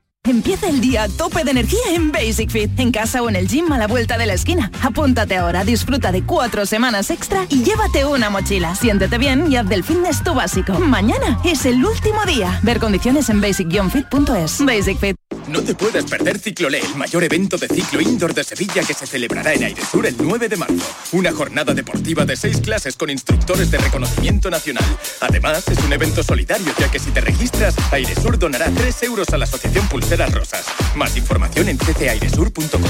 Empieza 0.29 0.69
el 0.69 0.81
día 0.81 1.03
a 1.03 1.09
tope 1.09 1.43
de 1.43 1.49
energía 1.49 1.79
en 1.95 2.11
Basic 2.11 2.51
Fit, 2.51 2.79
en 2.79 2.91
casa 2.91 3.23
o 3.23 3.29
en 3.29 3.35
el 3.35 3.47
gym 3.47 3.71
a 3.71 3.79
la 3.79 3.87
vuelta 3.87 4.19
de 4.19 4.27
la 4.27 4.33
esquina. 4.33 4.71
Apúntate 4.83 5.35
ahora, 5.35 5.63
disfruta 5.63 6.11
de 6.11 6.23
cuatro 6.23 6.67
semanas 6.67 7.09
extra 7.09 7.47
y 7.49 7.63
llévate 7.63 8.05
una 8.05 8.29
mochila. 8.29 8.75
Siéntete 8.75 9.17
bien 9.17 9.51
y 9.51 9.55
haz 9.55 9.67
del 9.67 9.83
fitness 9.83 10.23
tu 10.23 10.35
básico. 10.35 10.73
Mañana 10.73 11.39
es 11.43 11.65
el 11.65 11.83
último 11.83 12.23
día. 12.25 12.59
Ver 12.61 12.79
condiciones 12.79 13.29
en 13.29 13.41
basic-fit.es. 13.41 14.63
Basic 14.63 14.99
Fit. 14.99 15.15
No 15.51 15.61
te 15.61 15.75
puedes 15.75 16.05
perder 16.05 16.39
Ciclolé, 16.39 16.79
el 16.79 16.95
mayor 16.95 17.25
evento 17.25 17.57
de 17.57 17.67
ciclo 17.67 17.99
indoor 17.99 18.33
de 18.33 18.41
Sevilla 18.41 18.83
que 18.83 18.93
se 18.93 19.05
celebrará 19.05 19.53
en 19.53 19.65
Airesur 19.65 20.05
el 20.05 20.15
9 20.17 20.47
de 20.47 20.55
marzo. 20.55 20.95
Una 21.11 21.33
jornada 21.33 21.73
deportiva 21.73 22.23
de 22.23 22.37
seis 22.37 22.61
clases 22.61 22.95
con 22.95 23.09
instructores 23.09 23.69
de 23.69 23.77
reconocimiento 23.77 24.49
nacional. 24.49 24.85
Además, 25.19 25.67
es 25.67 25.77
un 25.79 25.91
evento 25.91 26.23
solidario 26.23 26.73
ya 26.79 26.89
que 26.89 26.99
si 26.99 27.11
te 27.11 27.19
registras, 27.19 27.75
Airesur 27.91 28.39
donará 28.39 28.69
3 28.69 29.03
euros 29.03 29.27
a 29.33 29.37
la 29.37 29.43
Asociación 29.43 29.85
Pulseras 29.89 30.33
Rosas. 30.33 30.65
Más 30.95 31.17
información 31.17 31.67
en 31.67 31.77
ccairesur.com. 31.77 32.81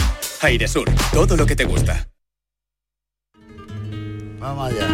Airesur, 0.42 0.88
todo 1.14 1.36
lo 1.36 1.48
que 1.48 1.56
te 1.56 1.64
gusta. 1.64 2.08
Vamos 4.40 4.72
allá. 4.72 4.88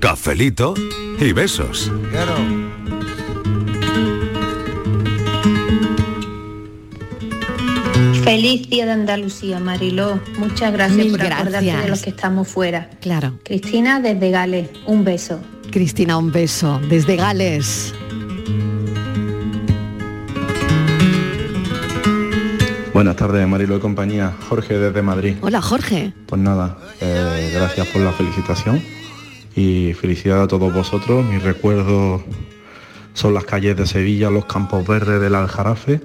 Cafelito 0.00 0.72
y 1.20 1.32
besos. 1.32 1.92
Feliz 8.22 8.68
Día 8.68 8.86
de 8.86 8.92
Andalucía, 8.92 9.58
Mariló. 9.58 10.20
Muchas 10.38 10.72
gracias 10.72 11.06
por 11.06 11.18
gracias. 11.18 11.40
acordarte 11.40 11.82
de 11.82 11.88
los 11.88 12.02
que 12.02 12.10
estamos 12.10 12.46
fuera. 12.46 12.90
Claro. 13.00 13.38
Cristina 13.42 14.00
desde 14.00 14.30
Gales, 14.30 14.68
un 14.86 15.04
beso. 15.04 15.40
Cristina, 15.70 16.16
un 16.16 16.30
beso 16.30 16.80
desde 16.88 17.16
Gales. 17.16 17.94
Buenas 22.92 23.16
tardes, 23.16 23.46
Marilo 23.48 23.74
de 23.74 23.80
compañía. 23.80 24.32
Jorge 24.48 24.78
desde 24.78 25.02
Madrid. 25.02 25.36
Hola, 25.40 25.60
Jorge. 25.60 26.12
Pues 26.26 26.40
nada, 26.40 26.78
eh, 27.00 27.50
gracias 27.54 27.86
por 27.88 28.02
la 28.02 28.12
felicitación 28.12 28.82
y 29.56 29.92
felicidad 29.94 30.42
a 30.42 30.48
todos 30.48 30.72
vosotros. 30.72 31.24
Mis 31.24 31.42
recuerdos 31.42 32.22
son 33.14 33.34
las 33.34 33.44
calles 33.44 33.76
de 33.76 33.86
Sevilla, 33.86 34.30
los 34.30 34.46
campos 34.46 34.86
verdes 34.86 35.20
del 35.20 35.34
Aljarafe 35.34 36.00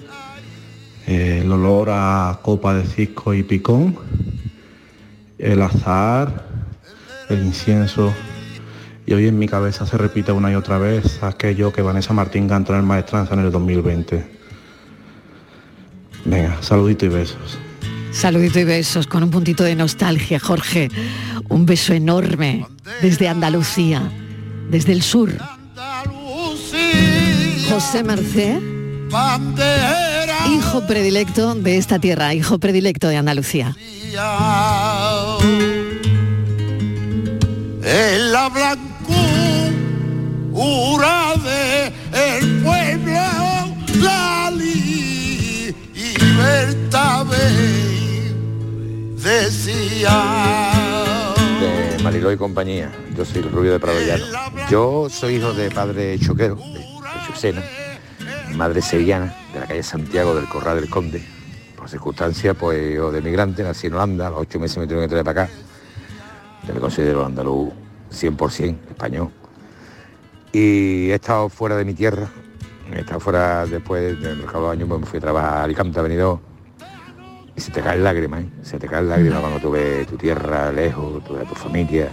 eh, 1.08 1.42
el 1.44 1.52
olor 1.52 1.90
a 1.92 2.40
copa 2.42 2.74
de 2.74 2.86
cisco 2.86 3.34
y 3.34 3.44
picón, 3.44 3.98
el 5.38 5.62
azahar, 5.62 6.46
el 7.30 7.44
incienso. 7.44 8.14
Y 9.06 9.14
hoy 9.14 9.28
en 9.28 9.38
mi 9.38 9.48
cabeza 9.48 9.86
se 9.86 9.98
repite 9.98 10.32
una 10.32 10.52
y 10.52 10.56
otra 10.56 10.78
vez 10.78 11.22
aquello 11.22 11.74
que 11.74 11.82
Vanessa 11.82 12.14
Martín 12.14 12.48
cantó 12.48 12.74
en 12.74 12.80
el 12.80 12.86
Maestranza 12.86 13.34
en 13.34 13.42
el 13.42 13.52
2020. 13.52 14.26
Venga, 16.26 16.58
saludito 16.62 17.06
y 17.06 17.10
besos. 17.10 17.58
Saludito 18.12 18.60
y 18.60 18.64
besos 18.64 19.08
con 19.08 19.24
un 19.24 19.32
puntito 19.32 19.64
de 19.64 19.76
nostalgia, 19.76 20.40
Jorge. 20.40 20.90
Un 21.50 21.66
beso 21.66 21.94
enorme 21.94 22.66
desde 23.02 23.28
Andalucía, 23.28 24.10
desde 24.70 24.94
el 24.94 25.02
sur. 25.02 25.32
José 27.70 28.04
Merced, 28.04 28.60
hijo 30.50 30.86
predilecto 30.88 31.56
de 31.56 31.78
esta 31.78 32.00
tierra, 32.00 32.34
hijo 32.34 32.58
predilecto 32.60 33.08
de 33.08 33.18
Andalucía. 33.18 33.76
en 37.86 38.32
la 38.32 38.50
blancura 38.50 38.94
de 41.44 41.94
el 42.14 42.62
pueblo 42.62 43.22
la 44.02 44.52
libertad 44.52 45.24
decía 49.24 50.74
de 51.60 52.04
Mariló 52.04 52.32
y 52.32 52.38
compañía. 52.38 52.92
Yo 53.16 53.26
soy 53.26 53.42
el 53.42 53.52
rubio 53.52 53.72
de 53.72 53.80
Prado 53.80 54.00
Llano. 54.02 54.26
Yo 54.70 55.08
soy 55.10 55.36
hijo 55.36 55.54
de 55.54 55.72
padre 55.72 56.20
choquero, 56.20 56.56
de, 56.56 56.80
de 56.80 56.86
Chucena, 57.28 57.64
madre 58.56 58.82
sevillana, 58.82 59.36
de 59.54 59.60
la 59.60 59.68
calle 59.68 59.84
Santiago 59.84 60.36
del 60.36 60.48
Corral 60.48 60.80
del 60.80 60.90
Conde. 60.90 61.24
Por 61.76 61.90
circunstancia, 61.90 62.54
pues 62.54 62.96
yo 62.96 63.12
de 63.12 63.22
migrante, 63.22 63.64
nací 63.64 63.88
en 63.88 63.94
Holanda, 63.94 64.28
a 64.28 64.30
los 64.30 64.42
ocho 64.42 64.60
meses 64.60 64.78
me 64.78 64.86
tuvieron 64.86 65.06
que 65.06 65.10
traer 65.10 65.26
para 65.26 65.44
acá. 65.44 65.54
Yo 66.68 66.74
me 66.74 66.80
considero 66.80 67.26
andaluz 67.26 67.74
100% 68.12 68.78
español. 68.90 69.32
Y 70.52 71.10
he 71.10 71.16
estado 71.16 71.50
fuera 71.50 71.76
de 71.76 71.84
mi 71.84 71.94
tierra, 71.94 72.30
he 72.92 73.00
estado 73.00 73.20
fuera 73.20 73.66
después 73.66 74.20
del 74.22 74.38
mercado 74.38 74.68
de 74.68 74.72
años, 74.74 74.88
pues 74.88 75.02
me 75.02 75.08
fui 75.08 75.18
a 75.18 75.22
trabajar 75.22 75.54
a 75.54 75.64
Alicante, 75.64 76.00
a 76.00 76.04
Benidorm, 76.04 76.40
y 77.56 77.62
se 77.62 77.72
te 77.72 77.82
caen 77.82 78.04
lágrimas, 78.04 78.44
¿eh? 78.44 78.50
se 78.62 78.80
te 78.80 78.88
caen 78.88 79.10
lágrimas 79.10 79.40
cuando 79.40 79.60
tú 79.60 79.72
ves 79.72 80.08
tu 80.08 80.16
tierra 80.16 80.72
lejos, 80.72 81.24
tú 81.24 81.36
ves 81.36 81.48
tu 81.48 81.56
familia, 81.56 82.10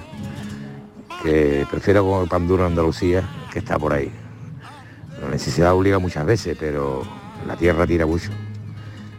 que 1.22 1.66
prefiero 1.70 2.02
como 2.02 2.26
pan 2.26 2.48
duro 2.48 2.64
en 2.64 2.72
Andalucía 2.72 3.22
que 3.52 3.58
está 3.58 3.78
por 3.78 3.92
ahí. 3.92 4.10
Necesidad 5.40 5.72
obliga 5.72 5.98
muchas 5.98 6.26
veces, 6.26 6.54
pero 6.60 7.02
la 7.46 7.56
tierra 7.56 7.86
tira 7.86 8.04
mucho. 8.04 8.28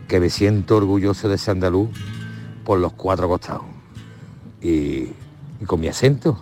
Que 0.07 0.19
me 0.19 0.29
siento 0.29 0.77
orgulloso 0.77 1.27
de 1.27 1.34
ese 1.34 1.49
andaluz 1.49 1.89
por 2.63 2.77
los 2.77 2.93
cuatro 2.93 3.27
costados. 3.27 3.63
Y, 4.62 5.07
y 5.60 5.65
con 5.65 5.79
mi 5.79 5.88
acento, 5.88 6.39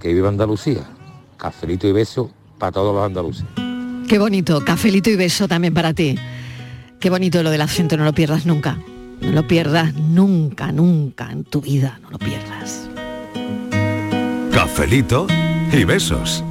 que 0.00 0.14
viva 0.14 0.30
Andalucía. 0.30 0.88
Cafelito 1.36 1.88
y 1.88 1.92
beso 1.92 2.30
para 2.58 2.72
todos 2.72 2.94
los 2.94 3.04
andaluces. 3.04 3.44
Qué 4.08 4.18
bonito, 4.18 4.64
cafelito 4.64 5.10
y 5.10 5.16
beso 5.16 5.46
también 5.46 5.74
para 5.74 5.92
ti. 5.92 6.16
Qué 6.98 7.10
bonito 7.10 7.42
lo 7.42 7.50
del 7.50 7.60
acento, 7.60 7.98
no 7.98 8.04
lo 8.04 8.14
pierdas 8.14 8.46
nunca. 8.46 8.78
No 9.20 9.30
lo 9.32 9.46
pierdas 9.46 9.92
nunca, 9.94 10.72
nunca 10.72 11.30
en 11.30 11.44
tu 11.44 11.60
vida, 11.60 12.00
no 12.02 12.12
lo 12.12 12.18
pierdas. 12.18 12.88
Cafelito 14.50 15.26
y 15.70 15.84
besos. 15.84 16.42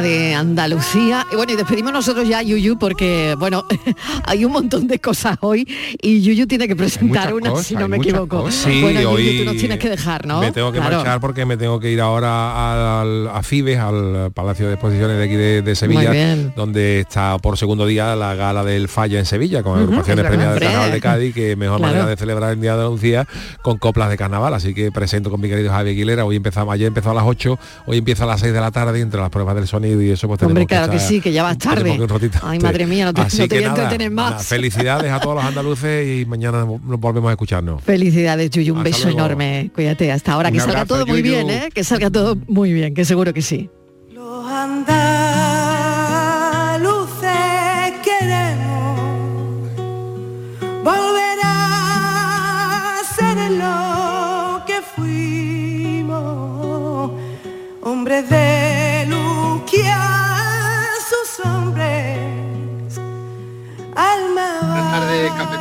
De 0.00 0.27
Andalucía. 0.38 1.26
Y 1.32 1.36
bueno, 1.36 1.52
y 1.52 1.56
despedimos 1.56 1.92
nosotros 1.92 2.28
ya 2.28 2.38
a 2.38 2.42
Yuyu 2.42 2.78
porque, 2.78 3.34
bueno, 3.38 3.64
hay 4.24 4.44
un 4.44 4.52
montón 4.52 4.86
de 4.86 4.98
cosas 5.00 5.36
hoy 5.40 5.66
y 6.00 6.20
Yuyu 6.22 6.46
tiene 6.46 6.66
que 6.68 6.76
presentar 6.76 7.32
una, 7.34 7.50
cosas, 7.50 7.66
si 7.66 7.74
no 7.76 7.88
me 7.88 7.96
equivoco. 7.98 8.42
cosas. 8.42 8.54
Sí, 8.72 8.80
bueno, 8.82 9.00
Yuyu, 9.00 9.14
hoy 9.14 9.38
tú 9.38 9.44
nos 9.44 9.56
tienes 9.56 9.78
que 9.78 9.88
dejar, 9.90 10.26
¿no? 10.26 10.40
Me 10.40 10.52
tengo 10.52 10.72
que 10.72 10.78
Claro. 10.78 10.96
marchar 10.96 11.20
porque 11.20 11.44
me 11.44 11.56
tengo 11.56 11.80
que 11.80 11.90
ir 11.90 12.00
ahora 12.00 13.00
al, 13.00 13.28
a 13.28 13.42
Fibes, 13.42 13.78
al 13.78 14.30
Palacio 14.32 14.66
de 14.68 14.74
Exposiciones 14.74 15.18
de 15.18 15.24
aquí 15.24 15.34
de, 15.34 15.62
de 15.62 15.74
Sevilla, 15.74 16.12
donde 16.56 17.00
está 17.00 17.36
por 17.38 17.56
segundo 17.58 17.84
día 17.86 18.14
la 18.16 18.34
gala 18.34 18.64
del 18.64 18.88
Falla 18.88 19.18
en 19.18 19.26
Sevilla, 19.26 19.62
con 19.62 19.72
Ujú, 19.72 19.82
agrupaciones 19.84 20.24
premiadas 20.26 20.54
del. 20.54 20.62
Carnaval 20.64 20.92
de 20.92 21.00
Cádiz, 21.00 21.34
que 21.34 21.56
mejor 21.56 21.78
Claro. 21.78 21.92
manera 21.94 22.08
de 22.08 22.16
celebrar 22.16 22.52
el 22.52 22.60
Día 22.60 22.72
de 22.74 22.78
Andalucía 22.82 23.26
con 23.62 23.78
coplas 23.78 24.08
de 24.10 24.16
carnaval. 24.16 24.54
Así 24.54 24.74
que 24.74 24.92
presento 24.92 25.30
con 25.30 25.40
mi 25.40 25.48
querido 25.48 25.70
Javi 25.70 25.90
Aguilera. 25.90 26.24
Hoy 26.24 26.36
empezamos, 26.36 26.72
ayer 26.74 26.86
empezó 26.88 27.10
a 27.10 27.14
las 27.14 27.24
8, 27.24 27.58
hoy 27.86 27.98
empieza 27.98 28.24
a 28.24 28.26
las 28.26 28.40
6 28.40 28.52
de 28.52 28.60
la 28.60 28.70
tarde, 28.70 28.98
y 28.98 29.02
entre 29.02 29.20
las 29.20 29.30
pruebas 29.30 29.54
del 29.54 29.66
sonido 29.66 30.00
y 30.02 30.10
eso 30.10 30.27
pues 30.28 30.42
Hombre, 30.42 30.66
claro 30.66 30.90
que 30.90 30.96
estar- 30.98 31.08
sí, 31.08 31.20
que 31.20 31.32
ya 31.32 31.42
vas 31.42 31.58
tarde. 31.58 31.98
Ay, 32.42 32.58
madre 32.60 32.86
mía, 32.86 33.06
no 33.06 33.14
te, 33.14 33.20
Así 33.22 33.38
no 33.38 33.42
te 33.44 33.48
que 33.48 33.54
voy 33.56 33.64
a 33.64 33.68
entretener 33.68 34.12
nada, 34.12 34.30
más. 34.32 34.46
felicidades 34.46 35.10
a 35.12 35.20
todos 35.20 35.36
los 35.36 35.44
andaluces 35.44 36.06
y 36.20 36.26
mañana 36.26 36.64
nos 36.64 37.00
volvemos 37.00 37.28
a 37.28 37.32
escucharnos. 37.32 37.82
Felicidades, 37.82 38.50
Yuyu, 38.50 38.72
un 38.74 38.78
Hasta 38.80 38.90
beso 38.90 39.04
luego. 39.08 39.18
enorme. 39.20 39.70
Cuídate 39.74 40.12
hasta 40.12 40.32
ahora, 40.32 40.50
que 40.52 40.60
salga 40.60 40.84
todo 40.86 41.06
muy 41.06 41.22
bien, 41.22 41.48
¿eh? 41.50 41.68
Que 41.74 41.84
salga 41.84 42.10
todo 42.10 42.36
muy 42.46 42.72
bien, 42.72 42.94
que 42.94 43.04
seguro 43.04 43.32
que 43.32 43.42
sí. 43.42 43.70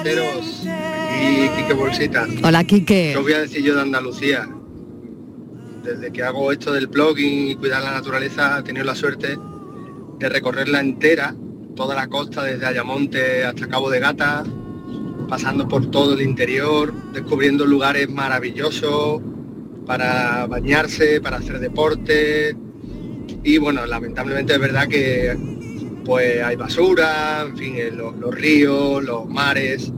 Y 0.09 1.49
Quique 1.49 1.73
Bolsita. 1.73 2.27
Hola, 2.41 2.63
Quique. 2.63 3.09
¿Qué 3.11 3.17
os 3.17 3.23
voy 3.23 3.33
a 3.33 3.41
decir 3.41 3.61
yo 3.61 3.75
de 3.75 3.81
Andalucía? 3.81 4.47
Desde 5.83 6.13
que 6.13 6.23
hago 6.23 6.51
esto 6.53 6.71
del 6.71 6.87
blogging 6.87 7.49
y 7.49 7.55
cuidar 7.55 7.83
la 7.83 7.91
naturaleza, 7.91 8.59
he 8.59 8.63
tenido 8.63 8.85
la 8.85 8.95
suerte 8.95 9.37
de 10.17 10.29
recorrerla 10.29 10.79
entera, 10.79 11.35
toda 11.75 11.93
la 11.93 12.07
costa, 12.07 12.43
desde 12.43 12.65
Ayamonte 12.65 13.43
hasta 13.43 13.67
Cabo 13.67 13.89
de 13.89 13.99
Gata, 13.99 14.45
pasando 15.27 15.67
por 15.67 15.91
todo 15.91 16.13
el 16.13 16.21
interior, 16.21 16.93
descubriendo 17.11 17.65
lugares 17.65 18.09
maravillosos 18.09 19.21
para 19.85 20.47
bañarse, 20.47 21.19
para 21.19 21.37
hacer 21.37 21.59
deporte. 21.59 22.55
Y 23.43 23.57
bueno, 23.57 23.85
lamentablemente 23.85 24.53
es 24.53 24.59
verdad 24.59 24.87
que 24.87 25.35
pues 26.07 26.41
hay 26.41 26.55
basura, 26.55 27.43
en 27.45 27.57
fin, 27.57 27.73
eh, 27.75 27.91
lo- 27.93 28.13
los 28.13 28.33
ríos, 28.33 29.03
los 29.03 29.27
mares, 29.27 29.91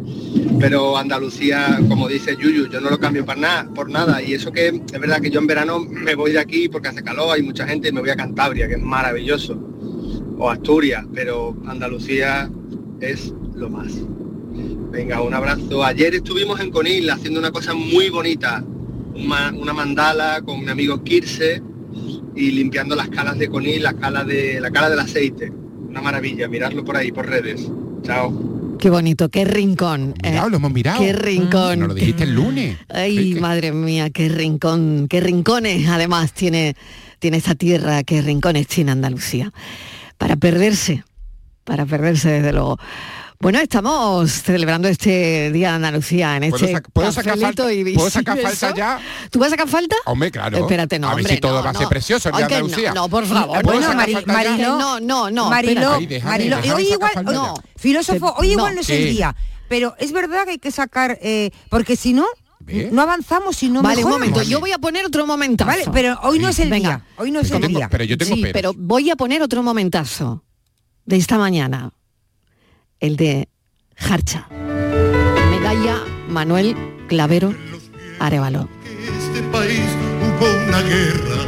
pero 0.59 0.97
Andalucía, 0.97 1.79
como 1.87 2.07
dice 2.07 2.35
Yuyu, 2.35 2.67
yo 2.67 2.81
no 2.81 2.89
lo 2.89 2.99
cambio 2.99 3.23
para 3.25 3.39
nada, 3.39 3.69
por 3.73 3.89
nada. 3.91 4.21
Y 4.21 4.33
eso 4.33 4.51
que 4.51 4.67
es 4.69 4.99
verdad 4.99 5.21
que 5.21 5.29
yo 5.29 5.39
en 5.39 5.45
verano 5.47 5.79
me 5.79 6.15
voy 6.15 6.31
de 6.31 6.39
aquí 6.39 6.67
porque 6.67 6.87
hace 6.87 7.03
calor, 7.03 7.35
hay 7.35 7.43
mucha 7.43 7.67
gente 7.67 7.89
y 7.89 7.91
me 7.91 8.01
voy 8.01 8.09
a 8.09 8.15
Cantabria, 8.15 8.67
que 8.67 8.73
es 8.73 8.81
maravilloso, 8.81 9.57
o 10.37 10.49
Asturias, 10.49 11.05
pero 11.13 11.55
Andalucía 11.67 12.49
es 12.99 13.31
lo 13.55 13.69
más. 13.69 13.93
Venga, 14.91 15.21
un 15.21 15.33
abrazo. 15.35 15.83
Ayer 15.85 16.15
estuvimos 16.15 16.59
en 16.59 16.71
Conil 16.71 17.07
haciendo 17.11 17.39
una 17.39 17.51
cosa 17.51 17.75
muy 17.75 18.09
bonita, 18.09 18.65
una, 19.15 19.51
una 19.55 19.73
mandala 19.73 20.41
con 20.43 20.59
mi 20.61 20.69
amigo 20.69 21.03
Kirse 21.03 21.61
y 22.35 22.51
limpiando 22.51 22.95
las 22.95 23.09
calas 23.09 23.37
de 23.37 23.47
Conil, 23.47 23.83
la 23.83 23.93
cala 23.93 24.23
de 24.23 24.59
la 24.59 24.71
cala 24.71 24.89
del 24.89 24.99
aceite. 24.99 25.51
Una 25.89 26.01
maravilla, 26.01 26.47
miradlo 26.47 26.85
por 26.85 26.95
ahí, 26.95 27.11
por 27.11 27.27
redes. 27.27 27.67
Chao. 28.03 28.77
Qué 28.79 28.89
bonito, 28.89 29.27
qué 29.29 29.43
rincón. 29.43 30.13
Mirado, 30.23 30.47
eh. 30.47 30.51
lo 30.51 30.57
hemos 30.57 30.71
mirado. 30.71 31.01
Qué 31.01 31.13
rincón. 31.13 31.79
No 31.79 31.87
lo 31.87 31.93
dijiste 31.95 32.23
el 32.23 32.35
lunes. 32.35 32.77
Ay, 32.87 33.35
madre 33.35 33.71
mía, 33.71 34.11
qué 34.11 34.29
rincón, 34.29 35.07
qué 35.09 35.19
rincones 35.19 35.87
además 35.87 36.31
tiene, 36.31 36.75
tiene 37.17 37.37
esta 37.37 37.55
tierra, 37.55 38.03
qué 38.03 38.21
rincones 38.21 38.67
tiene 38.67 38.91
Andalucía. 38.91 39.51
Para 40.17 40.35
perderse, 40.35 41.03
para 41.63 41.85
perderse 41.85 42.29
desde 42.29 42.53
luego. 42.53 42.77
Bueno, 43.41 43.59
estamos 43.59 44.29
celebrando 44.33 44.89
este 44.89 45.49
Día 45.53 45.69
de 45.69 45.75
Andalucía 45.75 46.35
en 46.35 46.49
¿Puedo 46.49 46.57
este 46.65 46.75
sac- 46.77 46.89
puedo 46.91 47.09
sacar 47.09 47.39
falta- 47.39 47.71
y 47.71 47.95
puedo 47.95 48.09
sacar 48.09 48.37
falta 48.37 48.75
ya? 48.75 48.99
¿Tú 49.31 49.39
vas 49.39 49.47
a 49.47 49.51
sacar 49.51 49.69
falta? 49.69 49.95
Hombre, 50.07 50.29
claro. 50.29 50.57
Espérate, 50.57 50.99
no, 50.99 51.07
A 51.07 51.15
ver 51.15 51.21
hombre, 51.23 51.35
si 51.35 51.39
todo 51.39 51.59
no, 51.59 51.63
va 51.63 51.69
a 51.69 51.73
ser 51.73 51.83
no. 51.83 51.89
precioso 51.89 52.27
el 52.27 52.35
día 52.35 52.47
de 52.49 52.55
Andalucía. 52.55 52.89
No, 52.93 53.03
no, 53.03 53.09
por 53.09 53.25
favor. 53.25 53.61
¿Puedo 53.61 53.63
Bueno, 53.63 53.81
sacar 53.81 53.95
Mari- 53.95 54.13
falta 54.13 54.33
ya? 54.43 54.49
Marilo, 54.49 54.77
No, 54.77 54.99
no, 54.99 55.31
no, 55.31 55.49
Marilo, 55.49 55.71
espérate. 55.81 55.95
Ay, 55.99 56.05
déjame, 56.07 56.31
Marilo, 56.31 56.55
déjame 56.57 56.73
hoy 56.73 56.91
igual, 56.91 57.11
no, 57.23 57.55
ya. 57.55 57.61
filósofo, 57.77 58.33
hoy 58.37 58.47
no. 58.47 58.53
igual 58.55 58.75
no 58.75 58.81
es 58.81 58.89
el 58.89 59.09
día, 59.09 59.33
pero 59.69 59.95
es 59.99 60.11
verdad 60.11 60.43
que 60.43 60.51
hay 60.51 60.59
que 60.59 60.71
sacar, 60.71 61.17
eh, 61.21 61.51
porque 61.69 61.95
si 61.95 62.11
no, 62.11 62.25
¿Ve? 62.59 62.89
no 62.91 63.01
avanzamos 63.01 63.63
y 63.63 63.69
no 63.69 63.81
vale, 63.81 64.03
un 64.03 64.11
momento, 64.11 64.43
yo 64.43 64.59
voy 64.59 64.73
a 64.73 64.79
poner 64.79 65.05
otro 65.05 65.25
momentazo. 65.25 65.69
Vale, 65.71 65.85
pero 65.93 66.19
hoy 66.23 66.39
no 66.39 66.49
es 66.49 66.59
el 66.59 66.69
Venga. 66.69 66.89
día, 66.89 67.05
hoy 67.15 67.31
no 67.31 67.39
es 67.39 67.49
el 67.51 67.61
Tengo- 67.61 67.77
día. 67.79 67.87
pero 67.89 68.03
yo 68.03 68.17
tengo 68.17 68.35
sí, 68.35 68.43
pero 68.51 68.73
voy 68.75 69.09
a 69.09 69.15
poner 69.15 69.41
otro 69.41 69.63
momentazo 69.63 70.43
de 71.05 71.15
esta 71.15 71.37
mañana. 71.37 71.93
El 72.99 73.15
de 73.15 73.47
Jarcha. 73.95 74.47
Medalla 74.49 76.03
Manuel 76.27 76.75
Clavero 77.07 77.53
Arevalo. 78.19 78.67
Este 78.85 79.41
país 79.51 79.81
hubo 80.21 80.67
una 80.67 80.81
guerra 80.81 81.43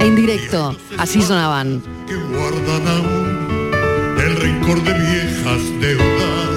En 0.00 0.16
directo, 0.16 0.76
así 0.98 1.22
sonaban. 1.22 1.82
que 2.06 2.14
guardan 2.14 2.88
aún 2.88 3.70
el 4.18 4.36
rencor 4.36 4.82
de 4.82 4.92
viejas 4.92 5.62
deudas. 5.80 6.50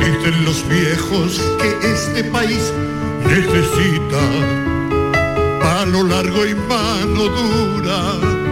Dicen 0.00 0.44
los 0.44 0.68
viejos 0.68 1.40
que 1.60 1.92
este 1.92 2.24
país 2.24 2.72
necesita 3.26 4.20
palo 5.60 6.02
largo 6.04 6.46
y 6.46 6.54
mano 6.54 7.24
dura 7.24 8.43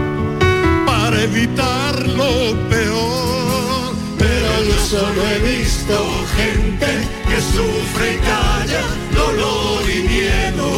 evitar 1.19 2.07
lo 2.07 2.55
peor. 2.69 3.93
Pero 4.17 4.63
yo 4.63 4.77
solo 4.93 5.21
he 5.29 5.39
visto 5.57 5.95
gente 6.35 6.91
que 7.29 7.39
sufre 7.41 8.13
y 8.13 8.17
calla 8.17 8.83
dolor 9.15 9.81
y 9.89 9.99
miedo. 10.07 10.69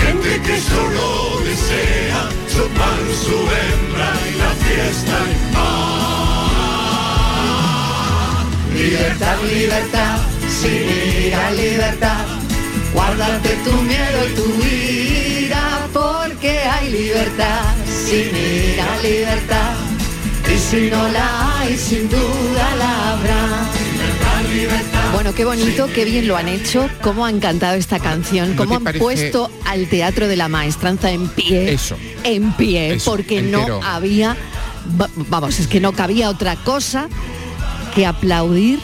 Gente 0.00 0.30
que 0.46 0.56
solo 0.60 1.06
desea 1.44 2.20
su 2.54 2.64
pan, 2.78 3.02
su 3.24 3.36
hembra 3.58 4.10
y 4.28 4.32
la 4.42 4.52
fiesta 4.64 5.16
en 5.32 5.40
paz. 5.54 5.88
Libertad, 8.74 9.36
libertad, 9.52 10.18
ira, 10.64 11.50
libertad. 11.52 12.24
Guárdate 12.92 13.50
tu 13.64 13.72
miedo 13.82 14.18
y 14.28 14.32
tu 14.34 14.46
ira, 14.64 15.64
porque 15.92 16.58
hay 16.60 16.90
libertad, 16.90 17.64
sin 18.08 18.36
ira, 18.36 18.98
libertad. 19.02 19.74
Y 20.54 20.58
si 20.58 20.90
no 20.90 21.08
la 21.08 21.58
hay, 21.60 21.76
sin 21.76 22.08
duda 22.08 22.76
la 22.78 23.12
habrá. 23.12 23.46
Libertad, 23.92 24.52
libertad. 24.54 25.12
Bueno, 25.12 25.34
qué 25.34 25.44
bonito, 25.44 25.88
qué 25.94 26.04
bien 26.04 26.26
lo 26.26 26.36
han 26.36 26.48
hecho, 26.48 26.88
cómo 27.02 27.26
han 27.26 27.38
cantado 27.40 27.74
esta 27.74 27.98
canción, 27.98 28.50
¿No 28.56 28.56
cómo 28.64 28.76
han 28.76 28.84
parece- 28.84 29.02
puesto 29.02 29.50
al 29.66 29.86
teatro 29.88 30.26
de 30.26 30.36
la 30.36 30.48
maestranza 30.48 31.10
en 31.10 31.28
pie. 31.28 31.72
Eso. 31.72 31.96
En 32.24 32.52
pie, 32.52 32.94
Eso, 32.94 33.10
porque 33.10 33.40
entero. 33.40 33.80
no 33.80 33.82
había, 33.82 34.36
va- 35.00 35.10
vamos, 35.16 35.58
es 35.60 35.66
que 35.66 35.80
no 35.80 35.92
cabía 35.92 36.30
otra 36.30 36.56
cosa 36.56 37.08
que 37.94 38.06
aplaudir 38.06 38.78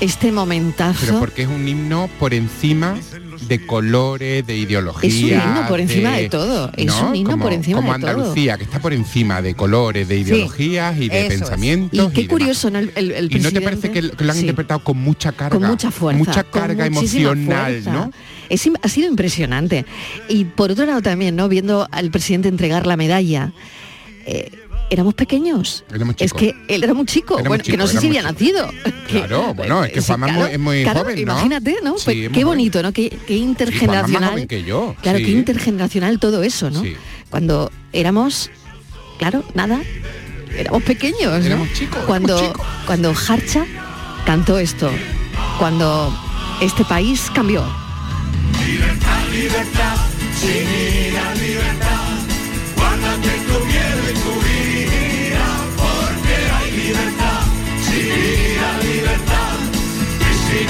este 0.00 0.32
momentazo. 0.32 1.00
Pero 1.00 1.18
porque 1.18 1.42
es 1.42 1.48
un 1.48 1.66
himno 1.68 2.08
por 2.18 2.32
encima 2.32 2.96
de 3.40 3.66
colores, 3.66 4.46
de 4.46 4.56
ideología. 4.56 5.08
Es 5.08 5.14
un 5.22 5.30
himno 5.30 5.68
por 5.68 5.80
encima 5.80 6.16
de 6.16 6.28
todo, 6.28 6.70
es 6.76 6.92
un 7.00 7.16
himno 7.16 7.30
como, 7.32 7.44
por 7.44 7.52
encima 7.52 7.76
como 7.80 7.92
de 7.94 7.98
todo. 8.00 8.10
Andalucía, 8.10 8.58
que 8.58 8.64
está 8.64 8.78
por 8.80 8.92
encima 8.92 9.42
de 9.42 9.54
colores, 9.54 10.06
de 10.08 10.18
ideologías 10.18 10.96
y 11.00 11.08
de 11.08 11.26
es. 11.26 11.28
pensamientos. 11.28 12.10
Y 12.10 12.14
qué 12.14 12.28
curioso, 12.28 12.70
¿no? 12.70 12.78
El, 12.78 12.92
el- 12.94 13.10
el 13.12 13.36
¿Y 13.36 13.40
no 13.40 13.50
te 13.50 13.60
parece 13.60 13.90
que, 13.90 14.02
lo- 14.02 14.10
que 14.12 14.24
lo 14.24 14.30
han 14.30 14.36
Sí. 14.36 14.42
interpretado 14.42 14.82
con 14.84 14.98
mucha 14.98 15.32
carga? 15.32 15.58
con 15.58 15.66
mucha 15.68 15.90
fuerza, 15.90 16.18
Mucha 16.18 16.44
carga 16.44 16.86
emocional, 16.86 17.72
fuerza. 17.72 17.92
¿no? 17.92 18.10
Es 18.48 18.68
ha 18.82 18.88
sido 18.88 19.08
impresionante. 19.08 19.86
Y 20.28 20.44
por 20.44 20.70
otro 20.70 20.84
lado 20.86 21.00
también, 21.02 21.34
¿no? 21.36 21.48
Viendo 21.48 21.88
al 21.90 22.10
presidente 22.10 22.48
entregar 22.48 22.86
la 22.86 22.96
medalla, 22.96 23.52
eh, 24.26 24.50
éramos 24.92 25.14
pequeños. 25.14 25.84
Éramos 25.92 26.14
Es 26.18 26.32
que 26.34 26.54
él 26.68 26.84
era 26.84 26.92
muy 26.92 27.06
chico, 27.06 27.34
Éramos 27.34 27.48
bueno, 27.48 27.64
que 27.64 27.76
no 27.78 27.86
sé 27.86 27.98
si 27.98 28.08
había 28.08 28.22
nacido. 28.22 28.68
Claro, 29.08 29.54
bueno, 29.54 29.84
es 29.84 29.92
que 29.92 30.00
Sí, 30.02 30.06
Juanma 30.06 30.26
es 30.26 30.32
claro, 30.32 30.44
muy- 30.46 30.52
es 30.54 30.60
muy 30.60 30.82
claro, 30.82 31.00
joven, 31.00 31.14
¿no? 31.16 31.20
Imagínate, 31.22 31.76
¿no? 31.82 31.98
Sí, 31.98 32.04
Pues 32.04 32.16
qué 32.16 32.28
joven. 32.28 32.44
bonito, 32.44 32.82
¿no? 32.82 32.92
Qué, 32.92 33.08
qué 33.10 33.34
Sí, 33.34 33.40
intergeneracional. 33.40 34.20
más 34.20 34.30
joven 34.30 34.48
que 34.48 34.62
yo. 34.64 34.94
Claro, 35.02 35.18
sí. 35.18 35.24
qué 35.24 35.30
intergeneracional 35.30 36.18
todo 36.18 36.42
eso, 36.42 36.70
¿no? 36.70 36.82
Sí. 36.82 36.94
Cuando 37.30 37.70
éramos, 37.92 38.50
claro, 39.18 39.42
nada, 39.54 39.80
éramos 40.56 40.82
pequeños, 40.82 41.40
¿no? 41.40 41.46
Éramos 41.46 41.72
chicos, 41.72 41.98
Cuando, 42.06 42.36
éramos 42.36 42.52
chicos. 42.52 42.66
cuando 42.86 43.14
Harcha 43.28 43.64
cantó 44.26 44.58
esto, 44.58 44.90
cuando 45.58 46.14
este 46.60 46.84
país 46.84 47.30
cambió. 47.34 47.64
Libertad, 48.66 49.28
libertad, 49.32 49.96
libertad. 51.40 51.98
Guárdate 52.76 53.28
tu 53.46 53.71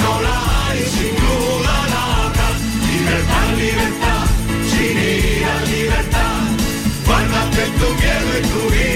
Y 0.03 0.05
si 0.05 0.11
no 0.11 0.21
la 0.21 0.35
hay, 0.67 0.79
sin 0.93 1.15
duda 1.15 1.73
habrá. 2.25 2.49
Libertad, 2.91 3.47
libertad, 3.57 4.25
sin 4.69 4.97
ira, 4.97 5.55
libertad. 5.73 6.41
Guárdate 7.05 7.63
tu 7.79 7.87
miedo 8.01 8.29
y 8.37 8.41
tu 8.51 8.61
ira, 8.73 8.92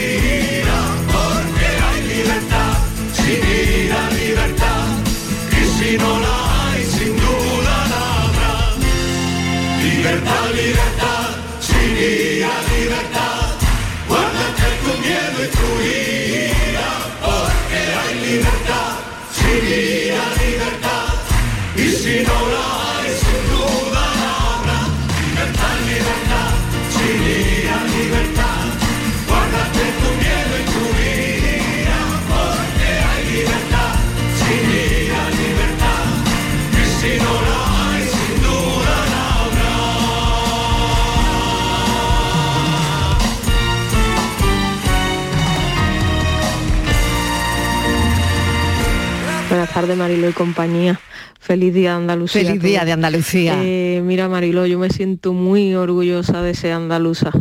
Marilo 49.97 50.29
y 50.29 50.33
compañía. 50.33 50.99
Feliz 51.39 51.73
día 51.73 51.91
de 51.91 51.97
Andalucía. 51.97 52.43
Feliz 52.43 52.61
día 52.61 52.85
de 52.85 52.91
Andalucía. 52.91 53.55
Eh, 53.63 54.01
mira, 54.03 54.29
Marilo, 54.29 54.65
yo 54.65 54.79
me 54.79 54.89
siento 54.89 55.33
muy 55.33 55.75
orgullosa 55.75 56.41
de 56.41 56.53
ser 56.53 56.73
andaluza. 56.73 57.31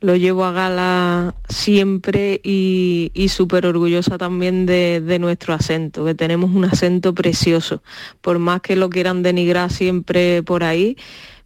Lo 0.00 0.16
llevo 0.16 0.46
a 0.46 0.52
gala 0.52 1.34
siempre 1.48 2.40
y, 2.42 3.10
y 3.12 3.28
súper 3.28 3.66
orgullosa 3.66 4.16
también 4.16 4.64
de, 4.64 5.02
de 5.02 5.18
nuestro 5.18 5.52
acento, 5.52 6.04
que 6.06 6.14
tenemos 6.14 6.50
un 6.50 6.64
acento 6.64 7.14
precioso. 7.14 7.82
Por 8.22 8.38
más 8.38 8.62
que 8.62 8.76
lo 8.76 8.88
quieran 8.88 9.22
denigrar 9.22 9.70
siempre 9.70 10.42
por 10.42 10.64
ahí, 10.64 10.96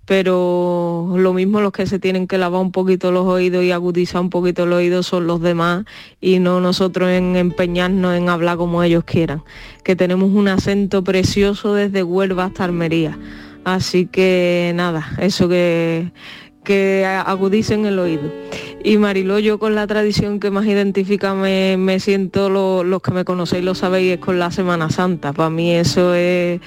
pero 0.07 1.14
lo 1.16 1.32
mismo 1.32 1.61
los 1.61 1.72
que 1.72 1.86
se 1.86 1.98
tienen 1.98 2.26
que 2.26 2.38
lavar 2.38 2.61
un 2.61 2.72
poquito 2.72 3.11
los 3.11 3.26
oídos 3.26 3.64
y 3.64 3.72
agudizar 3.72 4.20
un 4.20 4.30
poquito 4.30 4.66
los 4.66 4.78
oídos 4.78 5.07
son 5.07 5.26
los 5.26 5.40
demás 5.40 5.84
y 6.20 6.38
no 6.38 6.61
nosotros 6.61 7.09
en 7.11 7.36
empeñarnos 7.36 8.14
en 8.14 8.28
hablar 8.28 8.57
como 8.59 8.82
ellos 8.82 9.05
quieran, 9.05 9.42
que 9.82 9.96
tenemos 9.96 10.30
un 10.32 10.48
acento 10.48 11.02
precioso 11.02 11.74
desde 11.74 12.02
Huelva 12.02 12.44
hasta 12.44 12.64
Almería. 12.64 13.18
Así 13.64 14.05
que 14.07 14.72
nada, 14.74 15.07
eso 15.18 15.48
que, 15.48 16.12
que 16.64 17.07
agudicen 17.07 17.86
el 17.86 17.98
oído. 17.98 18.30
Y 18.84 18.98
Mariló, 18.98 19.38
yo 19.38 19.59
con 19.59 19.74
la 19.74 19.86
tradición 19.86 20.38
que 20.38 20.50
más 20.50 20.66
identifica 20.66 21.32
me, 21.34 21.76
me 21.78 21.98
siento, 21.98 22.50
lo- 22.50 22.84
los 22.84 23.00
que 23.00 23.12
me 23.12 23.24
conocéis 23.24 23.64
lo 23.64 23.74
sabéis, 23.74 24.12
es 24.12 24.18
con 24.18 24.38
la 24.38 24.50
Semana 24.50 24.90
Santa. 24.90 25.32
Para 25.32 25.48
mí 25.48 25.72
eso 25.72 26.12
es 26.14 26.61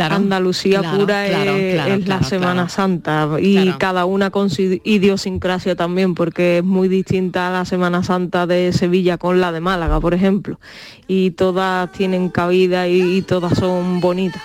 Andalucía 0.00 0.80
claro, 0.80 0.98
pura 0.98 1.26
claro, 1.26 1.56
es, 1.56 2.06
la 2.06 2.22
Semana. 2.22 2.68
Santa 2.68 3.28
y 3.40 3.70
cada 3.78 4.04
una 4.04 4.30
con 4.30 4.50
su 4.50 4.62
idiosincrasia 4.62 5.76
también, 5.76 6.14
porque 6.14 6.58
es 6.58 6.64
muy 6.64 6.88
distinta 6.88 7.50
la 7.50 7.64
Semana 7.64 8.02
Santa 8.02 8.46
de 8.46 8.72
Sevilla 8.72 9.18
con 9.18 9.40
la 9.40 9.52
de 9.52 9.60
Málaga, 9.60 10.00
por 10.00 10.14
ejemplo, 10.14 10.58
y 11.06 11.32
todas 11.32 11.90
tienen 11.92 12.28
cabida 12.28 12.88
y, 12.88 13.18
y 13.18 13.22
todas 13.22 13.58
son 13.58 14.00
bonitas. 14.00 14.42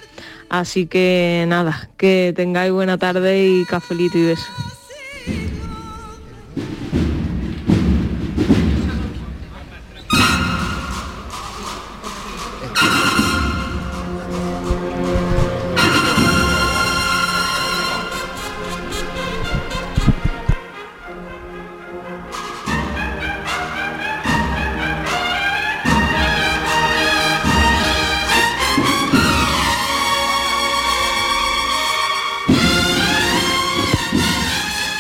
Así 0.50 0.88
que 0.88 1.46
nada, 1.48 1.90
que 1.98 2.34
tengáis 2.36 2.72
buena 2.72 2.98
tarde 2.98 3.48
y 3.48 3.66
cafelito 3.66 4.18
y 4.18 4.26
beso. 4.26 4.48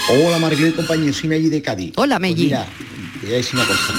Hola 0.10 0.40
Mariló 0.40 0.68
y 0.68 0.72
compañía, 0.72 1.14
soy 1.14 1.30
Melli 1.30 1.50
de 1.50 1.62
Cádiz. 1.62 1.94
Hola 1.96 2.18
Pues 2.20 2.32
Melli. 2.32 2.46
mira, 2.46 2.66
te 3.20 3.26
voy 3.28 3.36
a 3.36 3.38
decir 3.38 3.56
una 3.56 3.68
cosa. 3.68 3.94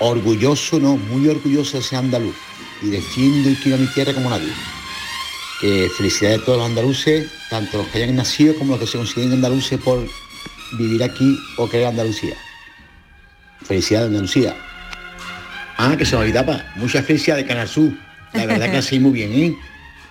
Orgulloso, 0.00 0.80
no, 0.80 0.96
muy 0.96 1.28
orgulloso 1.28 1.76
de 1.76 1.82
ser 1.84 1.98
andaluz. 1.98 2.34
Y 2.82 2.90
defiendo 2.90 3.48
y 3.48 3.54
quiero 3.54 3.76
a 3.76 3.80
mi 3.80 3.86
tierra 3.86 4.12
como 4.12 4.28
nadie. 4.28 4.52
Que 5.60 5.88
felicidades 5.96 6.40
a 6.40 6.44
todos 6.44 6.58
los 6.58 6.66
andaluces, 6.66 7.30
tanto 7.48 7.78
los 7.78 7.86
que 7.88 8.02
hayan 8.02 8.16
nacido 8.16 8.56
como 8.56 8.72
los 8.72 8.80
que 8.80 8.86
se 8.88 8.98
consideren 8.98 9.34
andaluces 9.34 9.78
por 9.80 10.04
vivir 10.72 11.04
aquí 11.04 11.38
o 11.56 11.68
querer 11.68 11.86
Andalucía. 11.86 12.34
Felicidades 13.64 14.08
Andalucía. 14.08 14.56
Ah, 15.76 15.94
que 15.96 16.04
se 16.04 16.16
me 16.16 16.22
olvidaba. 16.22 16.72
Muchas 16.76 17.06
felicidades 17.06 17.46
Canal 17.46 17.68
Sur. 17.68 17.92
La 18.32 18.46
verdad 18.46 18.70
que 18.70 18.78
así 18.78 18.98
muy 18.98 19.12
bien, 19.12 19.32
¿eh? 19.32 19.56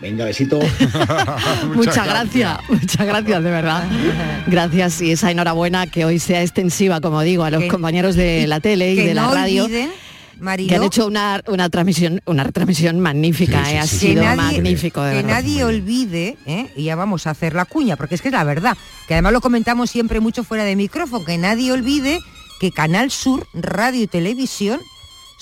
Venga, 0.01 0.25
besito. 0.25 0.59
Muchas, 1.75 2.05
gracias, 2.07 2.57
muchas 2.69 3.05
gracias, 3.07 3.43
de 3.43 3.49
verdad. 3.51 3.83
Gracias 4.47 5.01
y 5.01 5.11
esa 5.11 5.29
enhorabuena 5.31 5.87
que 5.87 6.05
hoy 6.05 6.17
sea 6.19 6.41
extensiva, 6.41 7.01
como 7.01 7.21
digo, 7.21 7.43
a 7.43 7.51
los 7.51 7.61
Que- 7.63 7.67
compañeros 7.67 8.15
de 8.15 8.47
la 8.47 8.59
tele 8.59 8.93
y 8.93 8.95
de 8.95 9.13
la 9.13 9.29
radio. 9.29 9.65
olviden, 9.65 9.91
Mariló, 10.39 10.69
que 10.69 10.75
han 10.75 10.83
hecho 10.83 11.05
una, 11.05 11.41
una 11.47 11.69
transmisión 11.69 12.19
una 12.25 12.43
retransmisión 12.43 12.99
magnífica, 12.99 13.71
eh, 13.71 13.77
ha 13.77 13.85
sido 13.85 14.23
nadie- 14.23 14.35
magnífico 14.37 15.03
de 15.03 15.11
que 15.11 15.15
verdad. 15.21 15.31
nadie 15.43 15.63
olvide, 15.63 16.37
¿eh? 16.47 16.67
y 16.75 16.85
ya 16.85 16.95
vamos 16.95 17.27
a 17.27 17.29
hacer 17.31 17.53
la 17.53 17.65
cuña, 17.65 17.95
porque 17.95 18.15
es 18.15 18.21
que 18.23 18.29
es 18.29 18.33
la 18.33 18.43
verdad, 18.43 18.75
que 19.07 19.13
además 19.13 19.33
lo 19.33 19.41
comentamos 19.41 19.91
siempre 19.91 20.19
mucho 20.19 20.43
fuera 20.43 20.63
de 20.63 20.75
micrófono, 20.75 21.23
que 21.25 21.37
nadie 21.37 21.71
olvide 21.71 22.17
que 22.59 22.71
Canal 22.71 23.11
Sur, 23.11 23.45
Radio 23.53 24.01
y 24.01 24.07
Televisión 24.07 24.79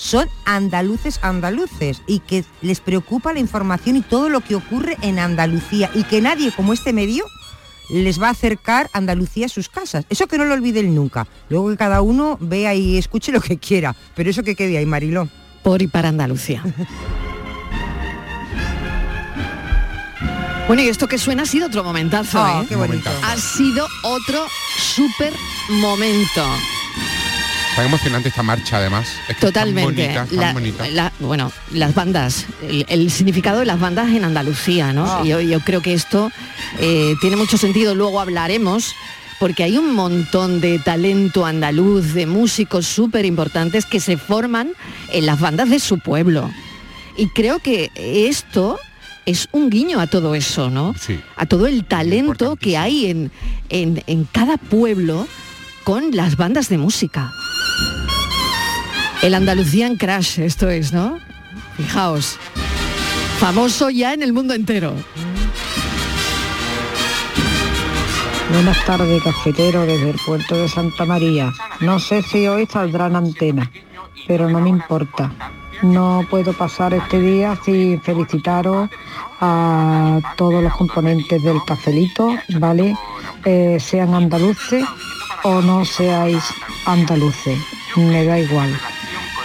son 0.00 0.28
andaluces 0.46 1.20
andaluces 1.22 2.00
y 2.06 2.20
que 2.20 2.42
les 2.62 2.80
preocupa 2.80 3.34
la 3.34 3.38
información 3.38 3.96
y 3.96 4.00
todo 4.00 4.30
lo 4.30 4.40
que 4.40 4.54
ocurre 4.54 4.96
en 5.02 5.18
Andalucía 5.18 5.90
y 5.94 6.04
que 6.04 6.22
nadie 6.22 6.52
como 6.52 6.72
este 6.72 6.94
medio 6.94 7.26
les 7.90 8.18
va 8.20 8.28
a 8.28 8.30
acercar 8.30 8.88
Andalucía 8.94 9.44
a 9.44 9.48
sus 9.50 9.68
casas. 9.68 10.06
Eso 10.08 10.26
que 10.26 10.38
no 10.38 10.46
lo 10.46 10.54
olviden 10.54 10.94
nunca. 10.94 11.26
Luego 11.50 11.68
que 11.68 11.76
cada 11.76 12.00
uno 12.00 12.38
vea 12.40 12.74
y 12.74 12.96
escuche 12.96 13.30
lo 13.30 13.42
que 13.42 13.58
quiera, 13.58 13.94
pero 14.14 14.30
eso 14.30 14.42
que 14.42 14.54
quede 14.54 14.78
ahí, 14.78 14.86
Mariló. 14.86 15.28
Por 15.62 15.82
y 15.82 15.86
para 15.86 16.08
Andalucía. 16.08 16.62
Bueno, 20.66 20.84
y 20.84 20.88
esto 20.88 21.08
que 21.08 21.18
suena 21.18 21.42
ha 21.42 21.46
sido 21.46 21.66
otro 21.66 21.82
momentazo, 21.82 22.40
Oh, 22.40 22.62
¿eh? 22.62 22.66
qué 22.68 22.76
bonito. 22.76 23.10
Ha 23.24 23.36
sido 23.36 23.88
otro 24.04 24.46
súper 24.78 25.32
momento. 25.68 26.44
Tan 27.76 27.86
emocionante 27.86 28.28
esta 28.28 28.42
marcha 28.42 28.76
además. 28.78 29.08
Es 29.08 29.26
que 29.26 29.32
es 29.32 29.38
Totalmente. 29.38 30.06
Tan 30.08 30.26
bonita, 30.26 30.26
tan 30.26 30.36
La- 30.40 30.52
bonita. 30.52 30.88
la- 30.88 31.12
bueno, 31.20 31.52
las 31.72 31.94
bandas, 31.94 32.46
el, 32.62 32.84
el 32.88 33.10
significado 33.10 33.60
de 33.60 33.66
las 33.66 33.78
bandas 33.80 34.08
en 34.10 34.24
Andalucía, 34.24 34.92
¿no? 34.92 35.24
Yo, 35.24 35.40
yo 35.40 35.60
creo 35.60 35.80
que 35.80 35.94
esto 35.94 36.30
eh, 36.80 37.14
tiene 37.20 37.36
mucho 37.36 37.56
sentido, 37.56 37.94
luego 37.94 38.20
hablaremos, 38.20 38.94
porque 39.38 39.62
hay 39.62 39.78
un 39.78 39.94
montón 39.94 40.60
de 40.60 40.78
talento 40.80 41.46
andaluz, 41.46 42.12
de 42.12 42.26
músicos 42.26 42.86
súper 42.86 43.24
importantes 43.24 43.86
que 43.86 44.00
se 44.00 44.16
forman 44.18 44.72
en 45.12 45.24
las 45.24 45.40
bandas 45.40 45.70
de 45.70 45.78
su 45.78 45.98
pueblo. 46.00 46.50
Y 47.16 47.28
creo 47.28 47.60
que 47.60 47.90
esto 47.96 48.78
es 49.26 49.48
un 49.52 49.70
guiño 49.70 50.00
a 50.00 50.06
todo 50.08 50.34
eso, 50.34 50.70
¿no? 50.70 50.94
Sí. 51.00 51.18
a 51.36 51.46
todo 51.46 51.66
el 51.66 51.84
talento 51.84 52.56
que 52.56 52.76
hay 52.76 53.06
en, 53.06 53.30
en, 53.68 54.02
en 54.06 54.24
cada 54.24 54.56
pueblo 54.58 55.26
con 55.84 56.10
las 56.14 56.36
bandas 56.36 56.68
de 56.68 56.76
música. 56.78 57.32
El 59.22 59.34
Andalucían 59.34 59.96
Crash, 59.96 60.40
esto 60.40 60.70
es, 60.70 60.94
¿no? 60.94 61.18
Fijaos. 61.76 62.38
Famoso 63.38 63.90
ya 63.90 64.14
en 64.14 64.22
el 64.22 64.32
mundo 64.32 64.54
entero. 64.54 64.94
Buenas 68.50 68.82
tardes, 68.86 69.22
cafetero, 69.22 69.84
desde 69.84 70.10
el 70.10 70.16
puerto 70.24 70.56
de 70.56 70.68
Santa 70.68 71.04
María. 71.04 71.52
No 71.80 71.98
sé 71.98 72.22
si 72.22 72.48
hoy 72.48 72.66
saldrá 72.66 73.08
en 73.08 73.16
antena, 73.16 73.70
pero 74.26 74.48
no 74.48 74.58
me 74.58 74.70
importa. 74.70 75.30
No 75.82 76.26
puedo 76.30 76.54
pasar 76.54 76.94
este 76.94 77.20
día 77.20 77.58
sin 77.62 78.00
felicitaros 78.00 78.88
a 79.40 80.18
todos 80.36 80.62
los 80.62 80.74
componentes 80.74 81.42
del 81.42 81.62
cafelito, 81.66 82.36
¿vale? 82.58 82.96
Eh, 83.44 83.78
sean 83.80 84.14
andaluces 84.14 84.84
o 85.42 85.60
no 85.60 85.84
seáis 85.84 86.42
andaluces, 86.86 87.58
me 87.96 88.24
da 88.24 88.38
igual. 88.38 88.78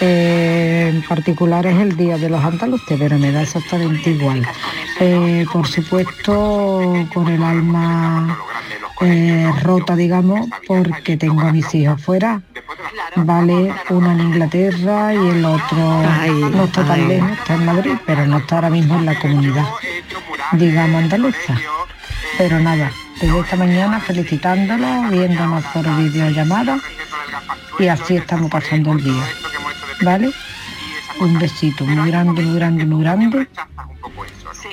Eh, 0.00 0.92
en 0.94 1.02
particular 1.02 1.66
es 1.66 1.78
el 1.78 1.96
Día 1.96 2.18
de 2.18 2.28
los 2.28 2.44
Andaluces, 2.44 2.96
pero 2.98 3.18
me 3.18 3.32
da 3.32 3.42
exactamente 3.42 4.10
igual. 4.10 4.46
Eh, 5.00 5.46
por 5.52 5.66
supuesto, 5.66 7.06
con 7.12 7.28
el 7.28 7.42
alma 7.42 8.38
eh, 9.00 9.50
rota, 9.62 9.96
digamos, 9.96 10.48
porque 10.66 11.16
tengo 11.16 11.40
a 11.42 11.52
mis 11.52 11.74
hijos 11.74 12.00
fuera. 12.02 12.42
Vale, 13.16 13.74
uno 13.90 14.12
en 14.12 14.20
Inglaterra 14.20 15.14
y 15.14 15.28
el 15.28 15.44
otro 15.44 16.02
no 16.50 16.64
está 16.64 16.84
tan 16.84 17.08
lejos, 17.08 17.30
está 17.30 17.54
en 17.54 17.64
Madrid, 17.64 17.94
pero 18.06 18.26
no 18.26 18.38
está 18.38 18.56
ahora 18.56 18.70
mismo 18.70 18.96
en 18.96 19.06
la 19.06 19.18
comunidad, 19.18 19.66
digamos, 20.52 21.02
andaluza. 21.02 21.58
Pero 22.36 22.60
nada, 22.60 22.90
desde 23.20 23.40
esta 23.40 23.56
mañana 23.56 24.00
felicitándolos, 24.00 25.10
viéndonos 25.10 25.64
por 25.66 25.84
videollamada 25.96 26.78
y 27.78 27.88
así 27.88 28.16
estamos 28.16 28.50
pasando 28.50 28.92
el 28.92 29.02
día. 29.02 29.24
¿Vale? 30.02 30.30
Un 31.20 31.38
besito 31.38 31.84
muy 31.84 32.10
grande, 32.10 32.42
muy 32.42 32.58
grande, 32.58 32.84
muy 32.84 33.02
grande 33.02 33.48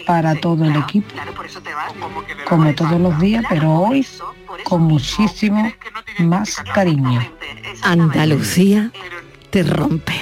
para 0.06 0.36
todo 0.36 0.66
el 0.66 0.76
equipo, 0.76 1.16
como 2.48 2.74
todos 2.76 3.00
los 3.00 3.18
días, 3.20 3.46
pero 3.48 3.72
hoy 3.72 4.06
con 4.66 4.82
muchísimo 4.82 5.72
más 6.20 6.62
cariño. 6.74 7.22
Andalucía 7.84 8.92
te 9.50 9.64
rompe. 9.64 10.14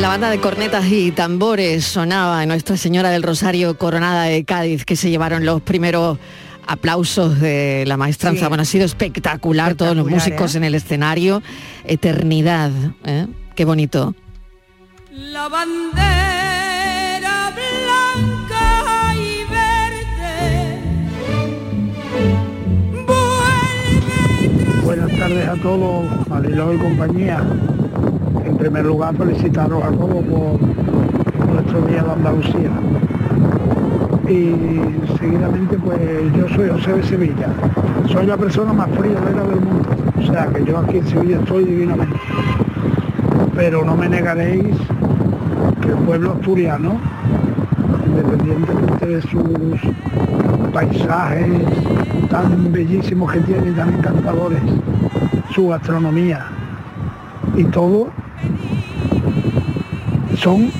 La 0.00 0.06
banda 0.06 0.30
de 0.30 0.38
cornetas 0.38 0.86
y 0.86 1.10
tambores 1.10 1.84
sonaba 1.84 2.40
en 2.44 2.48
Nuestra 2.48 2.76
Señora 2.76 3.10
del 3.10 3.24
Rosario 3.24 3.76
Coronada 3.76 4.22
de 4.24 4.44
Cádiz, 4.44 4.84
que 4.84 4.94
se 4.94 5.10
llevaron 5.10 5.44
los 5.44 5.60
primeros 5.60 6.18
aplausos 6.68 7.40
de 7.40 7.82
la 7.84 7.96
maestranza. 7.96 8.42
Sí. 8.42 8.48
Bueno, 8.48 8.62
ha 8.62 8.64
sido 8.64 8.84
espectacular, 8.84 9.74
todos 9.74 9.96
los 9.96 10.06
Espectacular, 10.06 10.30
músicos 10.30 10.54
¿eh? 10.54 10.58
en 10.58 10.64
el 10.64 10.76
escenario. 10.76 11.42
Eternidad, 11.84 12.70
¿eh? 13.04 13.26
qué 13.56 13.64
bonito. 13.64 14.14
La 15.10 15.48
bandera 15.48 15.82
blanca 17.56 19.14
y 19.16 19.44
verde 19.50 20.80
Buenas 24.84 25.10
tardes 25.18 25.48
a 25.48 25.56
todos, 25.56 26.28
Mariló 26.28 26.72
y 26.72 26.78
compañía. 26.78 27.42
En 28.58 28.64
primer 28.64 28.86
lugar, 28.86 29.14
felicitaros 29.14 29.84
a 29.84 29.90
todos 29.92 30.24
por 30.24 31.48
nuestro 31.48 31.80
Día 31.82 32.02
de 32.02 32.10
Andalucía. 32.10 32.70
Y 34.28 35.16
seguidamente, 35.16 35.78
pues 35.78 36.00
yo 36.36 36.48
soy 36.48 36.68
José 36.68 36.94
de 36.94 37.02
Sevilla. 37.04 37.50
Soy 38.08 38.26
la 38.26 38.36
persona 38.36 38.72
más 38.72 38.90
friolera 38.90 39.44
del 39.44 39.60
mundo. 39.60 39.88
O 40.18 40.22
sea 40.26 40.48
que 40.48 40.64
yo 40.64 40.76
aquí 40.76 40.98
en 40.98 41.06
Sevilla 41.06 41.38
estoy 41.38 41.66
divinamente. 41.66 42.18
Pero 43.54 43.84
no 43.84 43.96
me 43.96 44.08
negaréis 44.08 44.74
que 45.80 45.88
el 45.90 45.98
pueblo 45.98 46.32
asturiano, 46.32 46.98
independientemente 48.06 49.06
de 49.06 49.22
sus 49.22 49.92
paisajes 50.72 51.46
tan 52.28 52.72
bellísimos 52.72 53.32
que 53.32 53.38
tiene 53.38 53.70
tan 53.70 53.94
encantadores, 53.94 54.62
su 55.54 55.68
gastronomía 55.68 56.46
y 57.54 57.62
todo, 57.62 58.08
son 60.38 60.70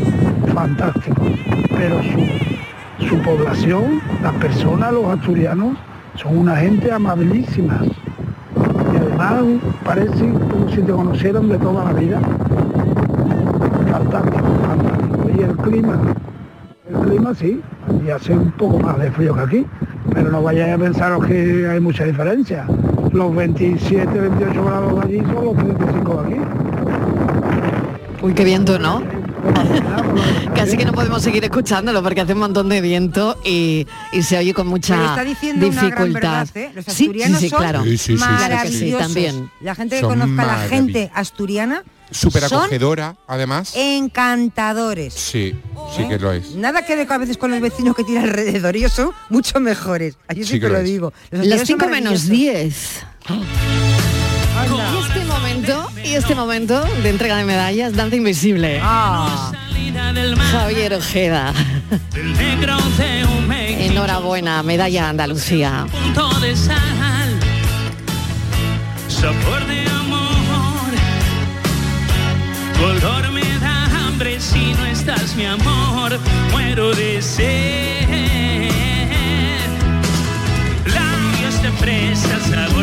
fantásticos. 0.54 1.26
pero 1.76 2.00
su, 3.09 3.16
población, 3.22 4.00
las 4.22 4.34
personas, 4.34 4.92
los 4.92 5.04
asturianos, 5.06 5.76
son 6.14 6.38
una 6.38 6.56
gente 6.56 6.90
amabilísima. 6.92 7.80
Y 8.92 8.96
además 8.96 9.44
parece 9.84 10.28
como 10.50 10.68
si 10.68 10.82
te 10.82 10.92
conocieran 10.92 11.48
de 11.48 11.59
toda 11.59 11.84
la 11.84 11.92
vida. 11.92 12.20
Fantástico, 13.90 14.44
fantástico. 14.66 15.30
Y 15.36 15.42
el 15.42 15.56
clima, 15.56 15.98
el 16.88 17.09
clima 17.09 17.34
sí, 17.34 17.61
y 18.06 18.11
hace 18.11 18.32
un 18.32 18.50
poco 18.52 18.78
más 18.78 18.98
de 18.98 19.11
frío 19.11 19.34
que 19.34 19.40
aquí, 19.40 19.66
pero 20.12 20.30
no 20.30 20.42
vayáis 20.42 20.74
a 20.74 20.78
pensar 20.78 21.18
que 21.26 21.68
hay 21.68 21.80
mucha 21.80 22.04
diferencia. 22.04 22.64
Los 23.12 23.34
27, 23.34 24.20
28 24.20 24.64
grados 24.64 25.04
allí 25.04 25.20
son 25.20 25.44
los 25.44 25.56
35 25.56 26.22
de 26.22 26.34
aquí. 26.34 26.40
Uy, 28.22 28.34
qué 28.34 28.44
viento, 28.44 28.78
¿no? 28.78 29.17
Casi 30.55 30.76
que 30.76 30.84
no 30.84 30.92
podemos 30.92 31.22
seguir 31.22 31.44
escuchándolo 31.44 32.03
porque 32.03 32.20
hace 32.20 32.32
un 32.32 32.40
montón 32.40 32.68
de 32.68 32.80
viento 32.80 33.38
y, 33.44 33.86
y 34.12 34.22
se 34.22 34.38
oye 34.38 34.53
con 34.55 34.66
mucha 34.66 34.94
está 35.05 35.24
diciendo 35.24 35.66
una 35.66 35.76
gran 35.88 35.90
dificultad. 36.05 36.46
verdad, 36.55 36.57
¿eh? 36.57 36.70
Los 36.74 36.84
Sí, 36.86 36.90
sí, 36.92 37.03
asturianos 37.05 37.40
sí, 37.40 37.49
son 37.49 37.59
claro. 37.59 37.84
Sí, 37.84 37.90
sí, 37.90 37.96
sí, 37.99 38.12
sí. 38.12 38.16
Claro 38.18 38.34
sí, 38.38 38.51
maravillosos. 38.51 38.99
también. 39.07 39.51
La 39.61 39.74
gente 39.74 39.94
que 39.96 40.01
Son 40.01 40.11
conozca 40.18 40.42
a 40.42 40.46
la 40.46 40.68
gente 40.68 41.11
asturiana 41.14 41.82
Súper 42.11 42.42
son 42.49 42.61
acogedora, 42.62 43.16
además. 43.26 43.72
encantadores. 43.76 45.12
Sí, 45.14 45.55
sí 45.96 46.09
que 46.09 46.18
lo 46.18 46.32
es. 46.32 46.55
Nada 46.55 46.84
que 46.84 46.96
ver 46.96 47.07
a 47.12 47.18
veces 47.18 47.36
con 47.36 47.51
los 47.51 47.61
vecinos 47.61 47.94
que 47.94 48.03
tienen 48.05 48.24
alrededor, 48.24 48.76
ellos 48.76 48.92
son 48.92 49.11
mucho 49.28 49.61
mejores. 49.61 50.16
Yo 50.34 50.42
Sí 50.42 50.44
sí 50.44 50.53
que 50.55 50.61
que 50.61 50.68
lo 50.70 50.78
es. 50.78 50.84
digo. 50.84 51.12
Los 51.30 51.46
Las 51.46 51.61
asturianos 51.62 51.66
son 51.66 51.66
5 51.66 51.88
menos 51.88 52.24
maravillosos. 52.24 52.30
10. 52.30 53.05
Y 55.68 55.70
este 55.70 55.74
momento, 55.74 56.00
y 56.02 56.14
este 56.14 56.34
momento 56.34 56.84
de 57.02 57.10
entrega 57.10 57.36
de 57.36 57.44
medallas, 57.44 57.94
danza 57.94 58.16
invisible. 58.16 58.80
Ah. 58.82 59.52
Javier 60.50 60.94
Ojeda. 60.94 61.52
Enhorabuena, 63.78 64.62
medalla 64.62 65.10
Andalucía. 65.10 65.86
sabor 69.08 69.66
de 69.66 69.80
amor. 69.90 70.90
Tu 72.74 72.84
olor 72.84 73.30
me 73.30 73.58
da 73.60 73.84
hambre 73.98 74.40
si 74.40 74.72
no 74.72 74.86
estás, 74.86 75.36
mi 75.36 75.44
amor. 75.44 76.18
Muero 76.50 76.94
de 76.94 77.20
sed. 77.20 78.08
Labios 80.86 81.62
de 81.62 81.70
fresa, 81.72 82.28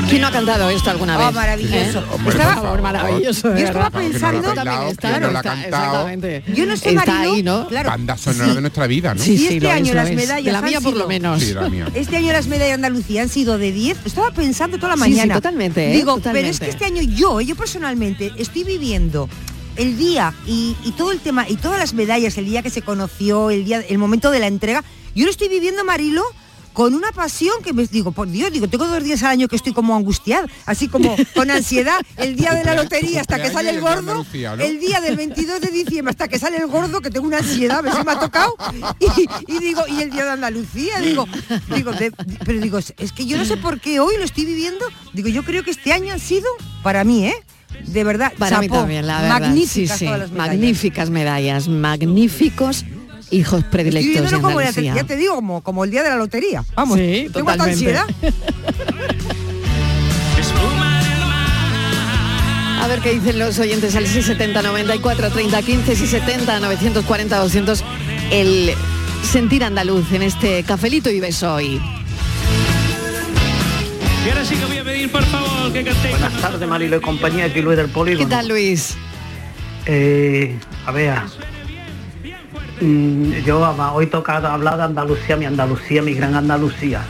¿Quién 0.09 0.21
no 0.21 0.27
ha 0.27 0.31
cantado 0.31 0.69
esto 0.69 0.89
alguna 0.91 1.17
vez? 1.17 1.27
Oh, 1.27 1.31
maravilloso. 1.31 1.99
¿Eh? 1.99 2.03
Hombre, 2.11 2.23
Por 2.23 2.33
Estaba- 2.41 2.55
favor, 2.61 2.81
maravilloso. 2.81 3.49
Yo 3.49 3.65
estaba 3.65 3.89
pensando- 3.89 4.41
Yo 4.41 4.53
también 4.53 4.65
bailado, 4.65 4.91
está, 4.91 5.19
no 5.19 5.31
la 5.31 5.39
ha 5.39 5.41
está, 5.41 5.61
cantado. 5.61 6.09
Yo 6.53 6.65
no 6.65 6.77
sé, 6.77 6.89
Está 6.89 7.05
Marilo, 7.05 7.33
ahí, 7.35 7.43
¿no? 7.43 7.67
claro. 7.67 7.89
Banda 7.89 8.17
sonora 8.17 8.53
de 8.53 8.61
nuestra 8.61 8.87
vida, 8.87 9.13
¿no? 9.15 9.23
Sí, 9.23 9.33
Y 9.33 9.37
sí, 9.37 9.47
este 9.55 9.71
año 9.71 9.93
las 9.93 10.11
medallas 10.11 10.45
De 10.45 10.51
la 10.51 10.59
han 10.59 10.65
mía 10.65 10.81
por 10.81 10.95
lo 10.95 11.07
menos. 11.07 11.41
Sí, 11.41 11.53
la 11.53 11.69
mía. 11.69 11.87
Este 11.93 12.17
año 12.17 12.31
las 12.33 12.47
medallas 12.47 12.67
de 12.69 12.73
Andalucía 12.73 13.21
han 13.23 13.29
sido 13.29 13.57
de 13.57 13.71
10. 13.71 13.97
Estaba 14.05 14.31
pensando 14.31 14.77
toda 14.77 14.95
la 14.95 15.03
Sí, 15.03 15.03
sí, 15.03 15.09
mañana. 15.17 15.33
totalmente, 15.35 15.89
¿eh? 15.91 15.93
Digo, 15.95 16.15
Totalmente. 16.15 16.39
pero 16.41 16.51
es 16.53 16.59
que 16.59 16.69
este 16.69 16.85
año 16.85 17.01
yo, 17.01 17.41
yo 17.41 17.55
personalmente, 17.55 18.31
estoy 18.37 18.63
viviendo 18.63 19.27
el 19.75 19.97
día 19.97 20.33
y, 20.45 20.75
y 20.85 20.91
todo 20.91 21.11
el 21.11 21.19
tema 21.19 21.49
y 21.49 21.55
todas 21.55 21.79
las 21.79 21.93
medallas, 21.93 22.37
el 22.37 22.45
día 22.45 22.61
que 22.61 22.69
se 22.69 22.81
conoció, 22.81 23.49
el 23.49 23.65
día, 23.65 23.81
el 23.89 23.97
momento 23.97 24.31
de 24.31 24.39
la 24.39 24.47
entrega, 24.47 24.83
yo 25.15 25.25
lo 25.25 25.31
estoy 25.31 25.49
viviendo, 25.49 25.83
Marilo, 25.83 26.23
con 26.75 26.93
una 26.93 27.11
pasión 27.13 27.55
que 27.63 27.71
me 27.73 27.87
digo, 27.87 28.11
por 28.11 28.27
Dios, 28.29 28.51
digo, 28.51 28.67
tengo 28.67 28.85
dos 28.85 29.01
días 29.01 29.23
al 29.23 29.31
año 29.31 29.47
que 29.47 29.55
estoy 29.55 29.71
como 29.73 29.95
angustiada, 29.95 30.45
así 30.65 30.89
como 30.89 31.15
con 31.33 31.49
ansiedad, 31.49 31.97
el 32.17 32.35
día 32.35 32.53
de 32.53 32.65
la 32.65 32.75
lotería 32.75 33.21
hasta 33.21 33.41
que 33.41 33.49
sale 33.49 33.69
el 33.69 33.79
gordo, 33.79 34.25
el 34.59 34.79
día 34.79 34.99
del 34.99 35.15
22 35.15 35.61
de 35.61 35.69
diciembre 35.69 36.11
hasta 36.11 36.27
que 36.27 36.37
sale 36.37 36.57
el 36.57 36.67
gordo, 36.67 36.99
que 37.01 37.09
tengo 37.09 37.25
una 37.27 37.37
ansiedad, 37.37 37.79
a 37.79 37.81
ver 37.81 37.93
si 37.93 38.03
me 38.03 38.11
ha 38.11 38.19
tocado, 38.19 38.53
y, 38.99 39.53
y 39.55 39.59
digo, 39.59 39.81
y 39.87 40.01
el 40.01 40.11
día 40.11 40.25
de 40.25 40.31
Andalucía, 40.31 40.99
digo, 40.99 41.25
digo, 41.73 41.93
de- 41.93 42.11
pero 42.45 42.59
digo, 42.59 42.77
es 42.77 43.11
que 43.13 43.25
yo 43.25 43.37
no 43.37 43.45
sé 43.45 43.55
por 43.57 43.79
qué 43.79 44.01
hoy 44.01 44.17
lo 44.17 44.25
estoy 44.25 44.43
viviendo, 44.45 44.85
digo, 45.13 45.29
yo 45.29 45.43
creo 45.43 45.63
que 45.63 45.71
este 45.71 45.93
año 45.93 46.11
han 46.13 46.19
sido, 46.19 46.45
para 46.83 47.05
mí, 47.05 47.25
¿eh? 47.25 47.35
De 47.87 48.03
verdad, 48.03 48.33
Para 48.37 48.59
mí 48.59 48.67
también, 48.69 49.05
la 49.07 49.21
verdad. 49.21 49.39
magníficas 49.41 49.97
sí, 49.97 49.99
sí. 49.99 50.05
todas 50.05 50.19
las 50.19 50.31
medallas. 50.31 50.53
Magníficas 50.55 51.09
medallas, 51.09 51.67
magníficos 51.67 52.85
hijos 53.35 53.63
predilectos 53.65 54.31
de 54.31 54.37
como, 54.37 54.59
Andalucía. 54.59 54.95
ya 54.95 55.03
te 55.03 55.15
digo, 55.15 55.35
como, 55.35 55.61
como 55.61 55.83
el 55.83 55.91
día 55.91 56.03
de 56.03 56.09
la 56.09 56.15
lotería. 56.15 56.63
Vamos, 56.75 56.97
Sí, 56.97 57.29
tengo 57.31 57.49
ansiedad. 57.49 58.05
A 62.81 62.87
ver 62.87 62.99
qué 62.99 63.13
dicen 63.13 63.39
los 63.39 63.57
oyentes 63.57 63.95
al 63.95 64.03
670 64.05 64.61
94 64.61 65.31
30 65.31 65.61
15 65.63 65.95
670 65.95 66.59
940 66.59 67.37
200 67.39 67.83
el 68.31 68.71
sentir 69.23 69.63
andaluz 69.63 70.11
en 70.11 70.21
este 70.21 70.61
cafelito 70.63 71.09
y 71.09 71.19
beso 71.19 71.55
hoy. 71.55 71.81
Y 74.23 74.29
ahora 74.29 74.45
sí 74.45 74.55
que 74.55 74.65
voy 74.65 74.77
a 74.77 74.83
pedir, 74.83 75.11
por 75.11 75.23
favor, 75.23 75.73
que 75.73 75.83
cantéis. 75.83 76.19
Buenas 76.19 76.41
tardes, 76.41 76.67
Marilo 76.67 76.97
y 76.97 76.99
compañía, 77.01 77.45
aquí 77.45 77.61
Luis 77.61 77.77
del 77.77 77.89
Polígono. 77.89 78.27
¿Qué 78.27 78.35
tal 78.35 78.47
Luis? 78.49 78.95
Eh, 79.87 80.55
a 80.85 80.91
ver, 80.91 81.13
yo 83.45 83.63
ama, 83.65 83.93
hoy 83.93 84.07
toca 84.07 84.37
hablar 84.37 84.77
de 84.77 84.83
Andalucía, 84.83 85.35
mi 85.37 85.45
Andalucía, 85.45 86.01
mi 86.01 86.13
gran 86.13 86.35
Andalucía. 86.35 87.01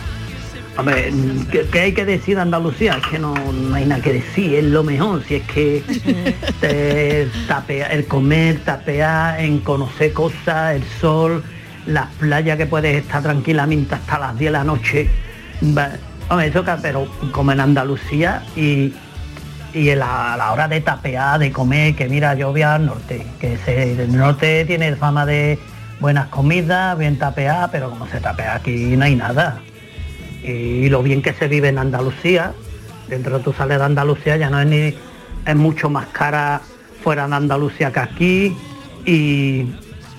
A 0.77 0.81
ver, 0.81 1.11
mm, 1.13 1.45
¿qué, 1.51 1.61
qué 1.71 1.79
hay 1.79 1.93
que 1.93 2.03
decir 2.05 2.35
de 2.35 2.41
Andalucía? 2.41 2.97
Es 3.01 3.07
que 3.07 3.17
no, 3.17 3.33
no 3.33 3.75
hay 3.75 3.85
nada 3.85 4.01
que 4.01 4.11
decir, 4.13 4.55
es 4.55 4.65
lo 4.65 4.83
mejor, 4.83 5.23
si 5.23 5.35
es 5.35 5.43
que 5.47 5.83
tapea- 7.47 7.87
el 7.91 8.05
comer, 8.05 8.59
tapear, 8.65 9.39
en 9.39 9.59
conocer 9.59 10.11
cosas, 10.13 10.75
el 10.75 10.83
sol, 10.99 11.43
las 11.85 12.07
playas 12.15 12.57
que 12.57 12.65
puedes 12.65 12.95
estar 12.97 13.23
tranquilamente 13.23 13.95
hasta 13.95 14.19
las 14.19 14.37
10 14.37 14.49
de 14.51 14.51
la 14.57 14.63
noche. 14.63 15.09
Hombre, 16.29 16.51
que- 16.51 16.77
pero 16.81 17.07
como 17.31 17.51
en 17.53 17.59
Andalucía 17.61 18.43
y, 18.55 18.93
y 19.75 19.89
a 19.89 19.95
la, 19.97 20.51
hora 20.53 20.67
de 20.69 20.79
tapear, 20.81 21.37
de 21.37 21.51
comer, 21.51 21.95
que 21.95 22.07
mira, 22.07 22.33
yo 22.33 22.51
voy 22.51 22.61
al 22.61 22.85
norte, 22.85 23.25
que 23.39 23.57
se- 23.57 23.91
el 23.91 24.15
norte 24.15 24.63
tiene 24.65 24.95
fama 24.95 25.25
de 25.25 25.59
buenas 25.99 26.27
comidas, 26.29 26.97
bien 26.97 27.17
tapeada, 27.19 27.69
pero 27.69 27.89
como 27.89 28.07
se 28.07 28.19
tapea 28.21 28.55
aquí 28.55 28.71
no 28.95 29.03
hay 29.05 29.15
nada. 29.15 29.59
Y 30.43 30.87
lo 30.89 31.03
bien 31.03 31.21
que 31.21 31.33
se 31.33 31.47
vive 31.47 31.69
en 31.69 31.77
Andalucía, 31.77 32.53
dentro 33.09 33.37
de 33.37 33.43
tú 33.43 33.51
sales 33.53 33.77
de 33.79 33.83
Andalucía 33.85 34.37
ya 34.37 34.49
no 34.49 34.59
es 34.61 34.67
ni 34.67 34.93
es 35.45 35.55
mucho 35.55 35.89
más 35.89 36.07
cara 36.07 36.61
fuera 37.03 37.27
de 37.27 37.35
Andalucía 37.35 37.91
que 37.91 37.99
aquí 37.99 38.57
y, 39.05 39.65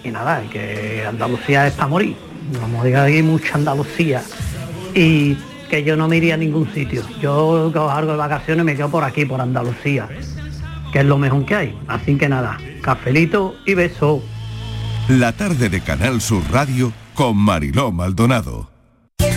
y 0.05 0.11
nada, 0.13 0.43
que 0.53 1.05
Andalucía 1.09 1.67
es 1.67 1.73
para 1.73 1.89
morir. 1.89 2.17
Como 2.61 2.85
diga 2.85 3.05
hay 3.05 3.23
mucha 3.23 3.55
Andalucía. 3.55 4.23
Y 4.95 5.37
que 5.69 5.85
yo 5.85 5.97
no 5.97 6.09
me 6.09 6.17
iría 6.17 6.35
a 6.35 6.37
ningún 6.37 6.73
sitio. 6.73 7.03
Yo 7.21 7.71
algo 7.91 8.13
de 8.13 8.19
vacaciones 8.19 8.65
me 8.65 8.77
quedo 8.77 8.91
por 8.91 9.05
aquí, 9.05 9.25
por 9.25 9.41
Andalucía, 9.41 10.09
que 10.93 11.01
es 11.01 11.05
lo 11.05 11.19
mejor 11.19 11.45
que 11.45 11.55
hay. 11.55 11.79
Así 11.89 12.17
que 12.17 12.29
nada, 12.29 12.59
cafelito 12.83 13.57
y 13.67 13.75
beso. 13.75 14.23
La 15.09 15.33
tarde 15.33 15.69
de 15.69 15.81
Canal 15.81 16.21
Sur 16.21 16.43
Radio 16.51 16.93
con 17.15 17.37
Mariló 17.37 17.93
Maldonado. 17.93 18.76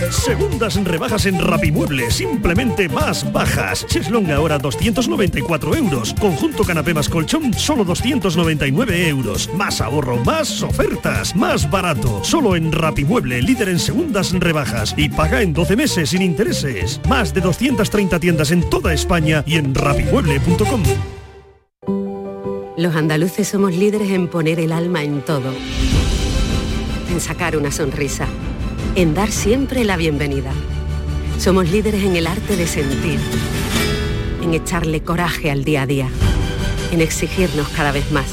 Segundas 0.08 0.82
rebajas 0.82 1.26
en 1.26 1.38
Rapimueble, 1.38 2.10
simplemente 2.10 2.88
más 2.88 3.30
bajas. 3.32 3.86
Cheslong 3.86 4.30
ahora 4.30 4.58
294 4.58 5.76
euros. 5.76 6.14
Conjunto 6.18 6.64
canapé 6.64 6.94
más 6.94 7.08
colchón, 7.08 7.52
solo 7.52 7.84
299 7.84 9.08
euros. 9.08 9.50
Más 9.54 9.80
ahorro, 9.80 10.16
más 10.24 10.62
ofertas, 10.62 11.36
más 11.36 11.70
barato. 11.70 12.24
Solo 12.24 12.56
en 12.56 12.72
Rapimueble, 12.72 13.42
líder 13.42 13.68
en 13.68 13.78
segundas 13.78 14.32
rebajas. 14.32 14.94
Y 14.96 15.10
paga 15.10 15.42
en 15.42 15.52
12 15.52 15.76
meses 15.76 16.10
sin 16.10 16.22
intereses. 16.22 17.00
Más 17.08 17.34
de 17.34 17.42
230 17.42 18.18
tiendas 18.18 18.50
en 18.50 18.68
toda 18.68 18.94
España 18.94 19.44
y 19.46 19.56
en 19.56 19.74
rapimueble.com. 19.74 20.82
Los 22.76 22.96
andaluces 22.96 23.46
somos 23.46 23.76
líderes 23.76 24.10
en 24.10 24.28
poner 24.28 24.58
el 24.58 24.72
alma 24.72 25.02
en 25.02 25.20
todo. 25.20 25.52
En 27.10 27.20
sacar 27.20 27.56
una 27.56 27.70
sonrisa. 27.70 28.26
En 28.94 29.14
dar 29.14 29.30
siempre 29.30 29.84
la 29.84 29.96
bienvenida. 29.96 30.52
Somos 31.38 31.70
líderes 31.70 32.04
en 32.04 32.16
el 32.16 32.26
arte 32.26 32.56
de 32.56 32.66
sentir. 32.66 33.18
En 34.42 34.54
echarle 34.54 35.02
coraje 35.02 35.50
al 35.50 35.64
día 35.64 35.82
a 35.82 35.86
día. 35.86 36.08
En 36.92 37.00
exigirnos 37.00 37.68
cada 37.68 37.92
vez 37.92 38.10
más. 38.12 38.26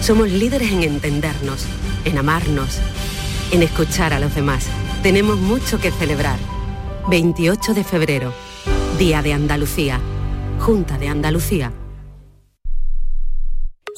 Somos 0.00 0.28
líderes 0.30 0.72
en 0.72 0.82
entendernos. 0.82 1.66
En 2.04 2.18
amarnos. 2.18 2.78
En 3.50 3.62
escuchar 3.62 4.12
a 4.12 4.18
los 4.20 4.34
demás. 4.34 4.66
Tenemos 5.02 5.38
mucho 5.38 5.78
que 5.78 5.90
celebrar. 5.90 6.38
28 7.08 7.74
de 7.74 7.84
febrero. 7.84 8.32
Día 8.98 9.22
de 9.22 9.32
Andalucía. 9.32 10.00
Junta 10.58 10.98
de 10.98 11.08
Andalucía. 11.08 11.72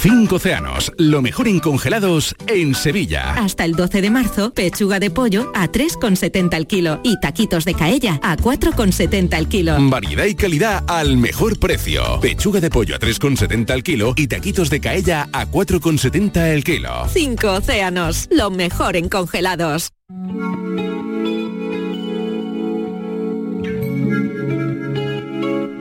Cinco 0.00 0.36
océanos, 0.36 0.92
lo 0.96 1.22
mejor 1.22 1.48
en 1.48 1.58
congelados 1.58 2.36
en 2.46 2.76
Sevilla. 2.76 3.34
Hasta 3.34 3.64
el 3.64 3.72
12 3.72 4.00
de 4.00 4.10
marzo, 4.10 4.54
pechuga 4.54 5.00
de 5.00 5.10
pollo 5.10 5.50
a 5.56 5.66
3,70 5.66 6.54
al 6.54 6.68
kilo 6.68 7.00
y 7.02 7.18
taquitos 7.18 7.64
de 7.64 7.74
caella 7.74 8.20
a 8.22 8.36
4,70 8.36 9.34
al 9.34 9.48
kilo. 9.48 9.76
Variedad 9.90 10.26
y 10.26 10.36
calidad 10.36 10.84
al 10.86 11.16
mejor 11.16 11.58
precio. 11.58 12.20
Pechuga 12.20 12.60
de 12.60 12.70
pollo 12.70 12.94
a 12.94 13.00
3,70 13.00 13.70
al 13.72 13.82
kilo 13.82 14.14
y 14.14 14.28
taquitos 14.28 14.70
de 14.70 14.78
caella 14.78 15.28
a 15.32 15.46
4,70 15.46 16.46
el 16.52 16.62
kilo. 16.62 17.08
Cinco 17.12 17.54
océanos, 17.54 18.28
lo 18.30 18.50
mejor 18.52 18.94
en 18.94 19.08
congelados. 19.08 19.90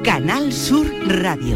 Canal 0.03 0.51
Sur 0.51 0.87
Radio. 1.05 1.55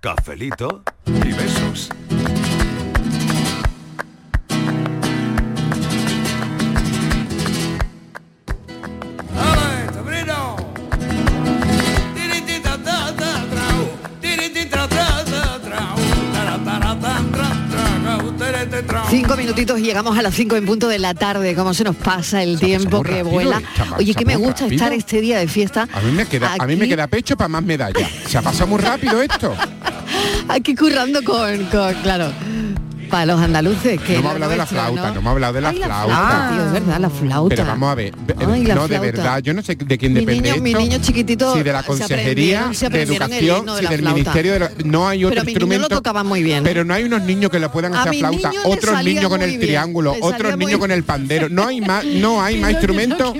Cafelito 0.00 0.82
y 1.06 1.32
besos. 1.32 1.90
Cinco 19.10 19.36
minutitos 19.36 19.78
y 19.78 19.82
llegamos 19.82 20.16
a 20.16 20.22
las 20.22 20.34
cinco 20.34 20.56
en 20.56 20.64
punto 20.64 20.88
de 20.88 20.98
la 20.98 21.12
tarde. 21.12 21.54
Cómo 21.54 21.74
se 21.74 21.84
nos 21.84 21.96
pasa 21.96 22.42
el 22.42 22.58
tiempo 22.58 23.02
que 23.02 23.10
rápido, 23.10 23.30
vuela. 23.30 23.62
Oye, 23.98 24.14
que 24.14 24.24
me 24.24 24.36
gusta 24.36 24.62
rápido. 24.62 24.76
estar 24.76 24.92
este 24.94 25.20
día 25.20 25.38
de 25.38 25.48
fiesta. 25.48 25.86
A 25.92 26.00
mí 26.00 26.12
me 26.12 26.26
queda, 26.26 26.54
a 26.58 26.66
mí 26.66 26.76
me 26.76 26.88
queda 26.88 27.06
pecho 27.06 27.36
para 27.36 27.48
más 27.48 27.62
medallas. 27.62 28.08
Se 28.26 28.38
ha 28.38 28.42
pasado 28.42 28.68
muy 28.68 28.78
rápido 28.78 29.20
esto. 29.20 29.54
Aquí 30.52 30.74
currando 30.74 31.22
con, 31.22 31.64
con- 31.66 31.94
claro, 32.02 32.32
para 33.10 33.26
los 33.26 33.40
andaluces. 33.40 34.00
Que 34.00 34.14
No 34.14 34.22
me 34.22 34.28
ha 34.28 34.30
hablado 34.32 34.50
de 34.52 34.56
la 34.58 34.66
flauta, 34.66 35.08
no, 35.08 35.14
¿no? 35.14 35.22
me 35.22 35.28
ha 35.28 35.32
hablado 35.32 35.52
de 35.54 35.60
la 35.60 35.68
Ay, 35.70 35.78
la 35.78 35.86
flauta. 35.86 36.50
tío, 36.52 36.66
es 36.66 36.72
verdad, 36.72 37.00
la 37.00 37.10
flauta. 37.10 37.54
Pero 37.56 37.66
vamos 37.68 37.90
a 37.90 37.94
ver, 37.94 38.14
Ay, 38.38 38.62
no, 38.62 38.88
de 38.88 38.98
verdad, 38.98 39.42
yo 39.42 39.52
no 39.54 39.62
sé 39.62 39.74
de 39.76 39.98
quién 39.98 40.12
Mi 40.12 40.20
depende 40.20 40.50
niño- 40.52 40.62
mi 40.62 40.74
niño 40.74 40.98
chiquitito 41.00 41.54
Si 41.54 41.62
de 41.62 41.72
la 41.72 41.80
se 41.82 41.86
Consejería 41.88 42.60
aprendieron- 42.66 42.74
se 42.74 42.80
de 42.88 43.02
aprendieron 43.02 43.28
Educación, 43.28 43.66
de 43.66 43.72
si 43.72 43.86
del 43.88 43.98
flauta. 44.00 44.14
Ministerio 44.14 44.52
de 44.54 44.58
la- 44.60 44.70
No 44.84 45.08
hay 45.08 45.24
otro 45.24 45.34
Pero 45.34 45.44
mi 45.44 45.46
niño 45.52 45.58
lo 45.58 45.64
instrumento. 45.66 45.88
tocaba 45.96 46.24
muy 46.24 46.42
bien. 46.42 46.62
Pero 46.64 46.84
no 46.84 46.94
hay 46.94 47.04
unos 47.04 47.22
niños 47.22 47.50
que 47.50 47.58
le 47.60 47.68
puedan 47.68 47.94
hacer 47.94 48.14
flauta, 48.14 48.50
niño 48.50 48.60
otros 48.64 49.04
niños 49.04 49.28
con 49.28 49.42
el 49.42 49.48
bien, 49.50 49.60
triángulo, 49.60 50.14
otros 50.20 50.56
niños 50.56 50.78
con 50.78 50.90
el 50.90 51.02
pandero. 51.04 51.48
No 51.48 51.66
hay 51.66 51.80
más, 51.80 52.04
no 52.04 52.42
hay 52.42 52.58
más 52.60 52.70
instrumentos. 52.72 53.34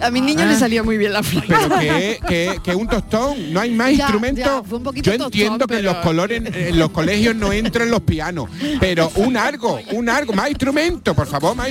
A 0.00 0.10
mi 0.10 0.20
niño 0.20 0.42
Ah. 0.42 0.46
le 0.46 0.56
salía 0.58 0.82
muy 0.82 0.96
bien 0.96 1.12
la 1.12 1.22
flauta. 1.22 1.78
Pero 1.78 2.62
que, 2.62 2.74
un 2.74 2.88
tostón, 2.88 3.52
no 3.52 3.60
hay 3.60 3.70
más 3.70 3.92
instrumentos. 3.92 4.62
Yo 5.02 5.12
entiendo 5.12 5.66
que 5.66 5.78
en 5.78 5.84
los 5.84 5.96
colores, 5.96 6.42
en 6.54 6.78
los 6.78 6.90
colegios 6.90 7.34
no 7.34 7.52
entran 7.52 7.90
los 7.90 8.00
pianos, 8.02 8.48
pero 8.80 9.10
un 9.16 9.36
argo, 9.36 9.78
un 9.92 10.08
argo, 10.08 10.32
más 10.32 10.48
instrumentos, 10.48 11.14
por 11.14 11.26
favor, 11.26 11.54
más. 11.56 11.70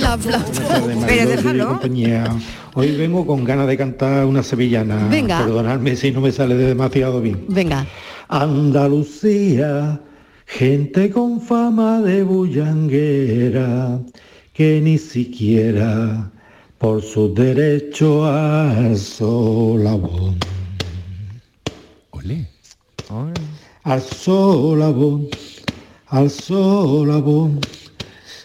La 0.00 0.18
flauta. 0.18 1.66
Compañía. 1.66 2.24
Hoy 2.74 2.96
vengo 2.96 3.26
con 3.26 3.44
ganas 3.44 3.66
de 3.66 3.76
cantar 3.76 4.26
una 4.26 4.42
sevillana. 4.42 5.08
Venga. 5.08 5.38
Perdonadme 5.38 5.96
si 5.96 6.10
no 6.10 6.20
me 6.20 6.32
sale 6.32 6.54
demasiado 6.54 7.20
bien. 7.20 7.44
Venga. 7.48 7.86
Andalucía, 8.28 10.00
gente 10.46 11.10
con 11.10 11.40
fama 11.40 12.00
de 12.00 12.22
bullanguera, 12.22 14.00
que 14.52 14.80
ni 14.80 14.98
siquiera 14.98 16.30
por 16.78 17.02
su 17.02 17.32
derecho 17.32 18.24
al 18.24 18.96
solabón. 18.96 20.38
Al 23.84 24.00
solabón, 26.12 26.18
al 26.18 26.30
solabón, 26.30 27.60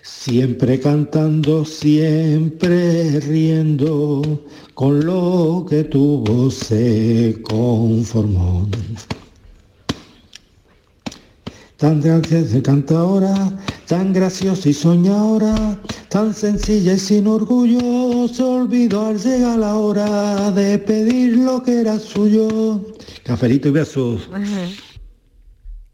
siempre 0.01 0.80
cantando, 0.80 1.65
siempre 1.65 3.20
riendo, 3.20 4.45
con 4.74 5.05
lo 5.05 5.65
que 5.70 5.84
tuvo 5.84 6.49
se 6.49 7.41
conformó. 7.43 8.68
Tan 11.78 12.01
graciosa 12.01 12.57
y 12.57 12.61
cantadora, 12.61 13.51
tan 13.88 14.13
graciosa 14.13 14.70
y 14.70 14.74
soñadora, 14.74 15.80
tan 16.09 16.34
sencilla 16.34 16.93
y 16.93 16.99
sin 16.99 17.28
orgullo, 17.28 18.28
se 18.30 18.43
olvidó 18.43 19.07
al 19.07 19.20
llegar 19.20 19.59
la 19.59 19.76
hora 19.76 20.51
de 20.51 20.80
pedir 20.80 21.38
lo 21.38 21.61
que 21.61 21.82
era 21.82 21.99
suyo. 21.99 22.82
Cafelito 23.24 23.68
y 23.68 23.72
besos. 23.72 24.28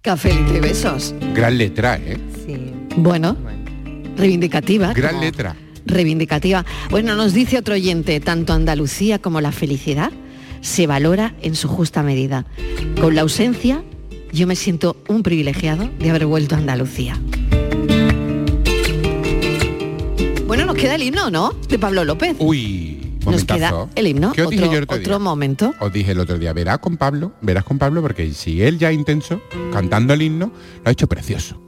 Cafelito 0.03 0.57
y 0.57 0.59
besos. 0.59 1.15
Gran 1.33 1.57
letra, 1.57 1.95
¿eh? 1.97 2.17
Bueno, 2.97 3.37
reivindicativa. 4.17 4.91
Gran 4.91 5.11
como- 5.11 5.23
letra. 5.23 5.55
Reivindicativa. 5.85 6.65
Bueno, 6.89 7.15
nos 7.15 7.33
dice 7.33 7.57
otro 7.57 7.75
oyente, 7.75 8.19
tanto 8.19 8.51
Andalucía 8.51 9.19
como 9.19 9.39
la 9.39 9.53
felicidad 9.53 10.11
se 10.59 10.87
valora 10.87 11.35
en 11.41 11.55
su 11.55 11.69
justa 11.69 12.03
medida. 12.03 12.45
Con 12.99 13.15
la 13.15 13.21
ausencia, 13.21 13.81
yo 14.33 14.45
me 14.45 14.57
siento 14.57 14.97
un 15.07 15.23
privilegiado 15.23 15.89
de 15.99 16.09
haber 16.09 16.25
vuelto 16.25 16.55
a 16.55 16.57
Andalucía. 16.57 17.17
Bueno, 20.45 20.65
nos 20.65 20.75
queda 20.75 20.95
el 20.95 21.03
himno, 21.03 21.29
¿no? 21.31 21.53
De 21.69 21.79
Pablo 21.79 22.03
López. 22.03 22.35
Uy, 22.39 22.82
Nos 23.25 23.45
queda 23.45 23.87
el 23.95 24.07
himno. 24.07 24.31
¿Qué 24.33 24.43
os 24.43 24.49
dije 24.49 24.63
Otro, 24.63 24.71
yo 24.73 24.77
el 24.77 24.83
otro 24.83 24.97
otro 24.97 25.13
día? 25.13 25.19
momento. 25.19 25.73
Os 25.79 25.91
dije 25.93 26.11
el 26.11 26.19
otro 26.19 26.37
día, 26.37 26.53
verás 26.53 26.79
con 26.79 26.97
Pablo, 26.97 27.33
verás 27.41 27.63
con 27.63 27.77
Pablo, 27.77 28.01
porque 28.01 28.31
si 28.33 28.61
él 28.61 28.77
ya 28.77 28.91
intenso, 28.91 29.41
cantando 29.71 30.13
el 30.13 30.21
himno, 30.21 30.47
lo 30.83 30.89
ha 30.89 30.91
hecho 30.91 31.07
precioso. 31.07 31.59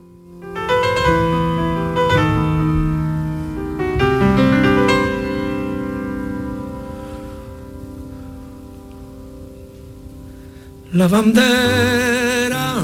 La 10.93 11.07
bandera 11.07 12.75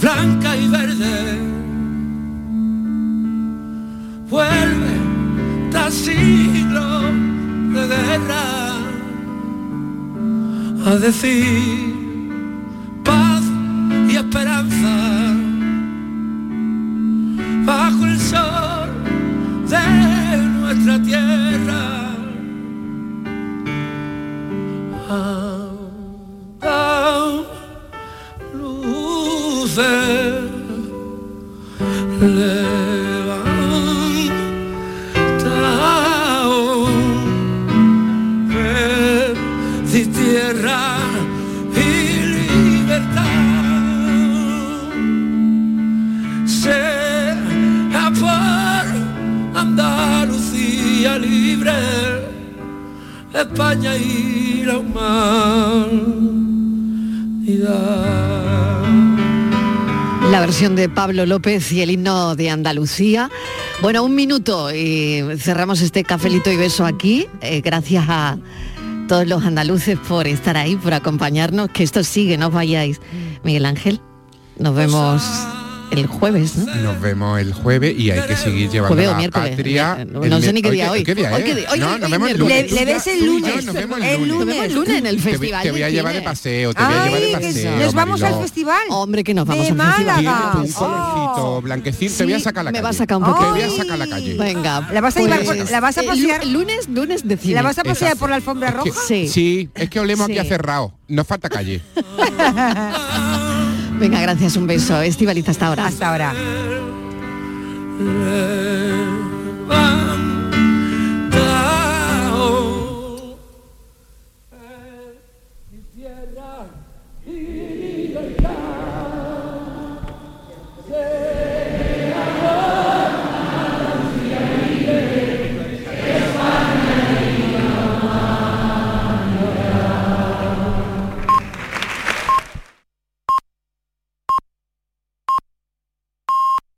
blanca 0.00 0.56
y 0.56 0.68
verde 0.68 1.38
vuelve 4.30 4.94
tras 5.70 5.92
siglos 5.92 7.04
a 10.86 10.96
decir 10.96 11.94
paz 13.04 13.42
y 14.08 14.16
esperanza 14.16 14.94
bajo 17.66 18.06
el 18.06 18.18
sol 18.18 18.88
de 19.68 20.36
nuestra 20.58 21.02
tierra. 21.02 21.98
Luces 28.54 30.08
España 53.42 53.96
y 53.96 54.62
la 54.64 54.78
humanidad. 54.78 56.18
La 60.30 60.40
versión 60.40 60.76
de 60.76 60.88
Pablo 60.88 61.24
López 61.24 61.72
y 61.72 61.82
el 61.82 61.90
himno 61.90 62.34
de 62.36 62.50
Andalucía. 62.50 63.30
Bueno, 63.80 64.02
un 64.02 64.14
minuto 64.14 64.74
y 64.74 65.24
cerramos 65.38 65.80
este 65.80 66.04
cafelito 66.04 66.50
y 66.50 66.56
beso 66.56 66.84
aquí. 66.84 67.26
Eh, 67.40 67.60
gracias 67.60 68.04
a 68.08 68.38
todos 69.06 69.26
los 69.26 69.44
andaluces 69.44 69.98
por 69.98 70.26
estar 70.26 70.56
ahí, 70.56 70.76
por 70.76 70.92
acompañarnos. 70.92 71.70
Que 71.70 71.84
esto 71.84 72.02
sigue, 72.04 72.36
no 72.36 72.48
os 72.48 72.52
vayáis. 72.52 73.00
Miguel 73.44 73.64
Ángel, 73.66 74.00
nos 74.58 74.74
vemos 74.74 75.22
el 75.90 76.06
jueves, 76.06 76.56
¿no? 76.56 76.74
Nos 76.76 77.00
vemos 77.00 77.40
el 77.40 77.52
jueves 77.54 77.94
y 77.98 78.10
hay 78.10 78.20
que 78.26 78.36
seguir 78.36 78.70
llevando 78.70 78.94
Jueves 78.94 79.08
o 79.08 79.12
la 79.12 79.18
miércoles. 79.18 79.50
patria. 79.56 80.04
No, 80.10 80.22
el 80.24 80.30
no 80.30 80.40
sé 80.40 80.52
ni 80.52 80.62
qué 80.62 80.70
día 80.70 80.90
hoy. 80.90 81.02
¿Qué 81.04 81.14
día 81.14 81.30
Hoy 81.32 81.40
es? 81.40 81.44
qué 81.46 81.54
día- 81.54 81.68
hoy- 81.72 81.78
no, 81.78 81.92
hoy 81.94 82.00
nos 82.00 82.10
vemos 82.10 82.30
el 82.30 82.38
lunes. 82.38 82.72
Le, 82.72 82.84
le 82.84 82.92
ves 82.92 83.06
el 83.06 83.26
lunes. 83.26 83.64
nos 83.64 83.74
vemos 83.74 83.98
el 84.00 84.04
Nos 84.28 84.38
vemos 84.38 84.46
lunes. 84.46 84.62
el 84.64 84.74
lunes 84.74 84.94
en 84.98 85.06
el 85.06 85.16
Te 85.16 85.22
festival. 85.22 85.62
Te 85.62 85.70
voy 85.70 85.82
a 85.82 85.90
llevar 85.90 86.14
de 86.14 86.22
paseo, 86.22 86.74
te 86.74 86.82
voy 86.84 86.92
a 86.94 87.04
llevar 87.04 87.20
de 87.20 87.32
paseo. 87.46 87.76
nos 87.76 87.94
vamos 87.94 88.22
al 88.22 88.40
festival. 88.40 88.82
Hombre, 88.90 89.24
que 89.24 89.34
nos 89.34 89.46
vamos 89.46 89.64
De 89.66 89.70
al 89.72 89.76
festival. 89.78 90.04
Málaga. 90.22 90.52
Un 90.62 90.72
colorcito 90.72 91.62
blanquecino, 91.62 92.12
te 92.16 92.24
voy 92.24 92.32
a 92.34 92.40
sacar 92.40 92.64
la 92.64 92.70
me 92.70 92.78
calle. 92.78 92.84
va 92.84 92.90
a 92.90 92.92
sacar 92.92 93.16
un 93.18 93.24
Te 93.24 93.30
poco. 93.30 93.50
voy 93.50 93.62
a 93.62 93.70
sacar 93.70 93.98
la 93.98 94.06
calle. 94.06 94.34
Venga. 94.36 94.88
¿La 94.92 95.00
vas 95.00 95.16
a 95.16 95.20
llevar 95.20 95.40
pues, 95.44 95.70
la 95.70 95.80
vas 95.80 95.98
a 95.98 96.02
eh, 96.02 96.06
pasear? 96.06 96.44
lu- 96.46 96.52
lunes, 96.58 96.88
lunes 96.88 97.26
de 97.26 97.36
cine. 97.36 97.54
¿La 97.54 97.62
vas 97.62 97.78
a 97.78 97.84
pasear 97.84 98.16
por 98.16 98.30
la 98.30 98.36
alfombra 98.36 98.70
roja? 98.70 98.90
Sí. 99.06 99.28
Sí, 99.28 99.68
es 99.74 99.88
que 99.90 100.00
olemos 100.00 100.28
aquí 100.28 100.38
a 100.38 100.44
cerrado. 100.44 100.92
Nos 101.08 101.26
falta 101.26 101.48
calle. 101.48 101.80
Venga, 103.98 104.20
gracias, 104.20 104.56
un 104.56 104.66
beso. 104.66 105.00
Estivaliza 105.02 105.50
hasta 105.50 105.66
ahora. 105.66 105.86
Hasta 105.86 106.08
ahora. 106.08 106.34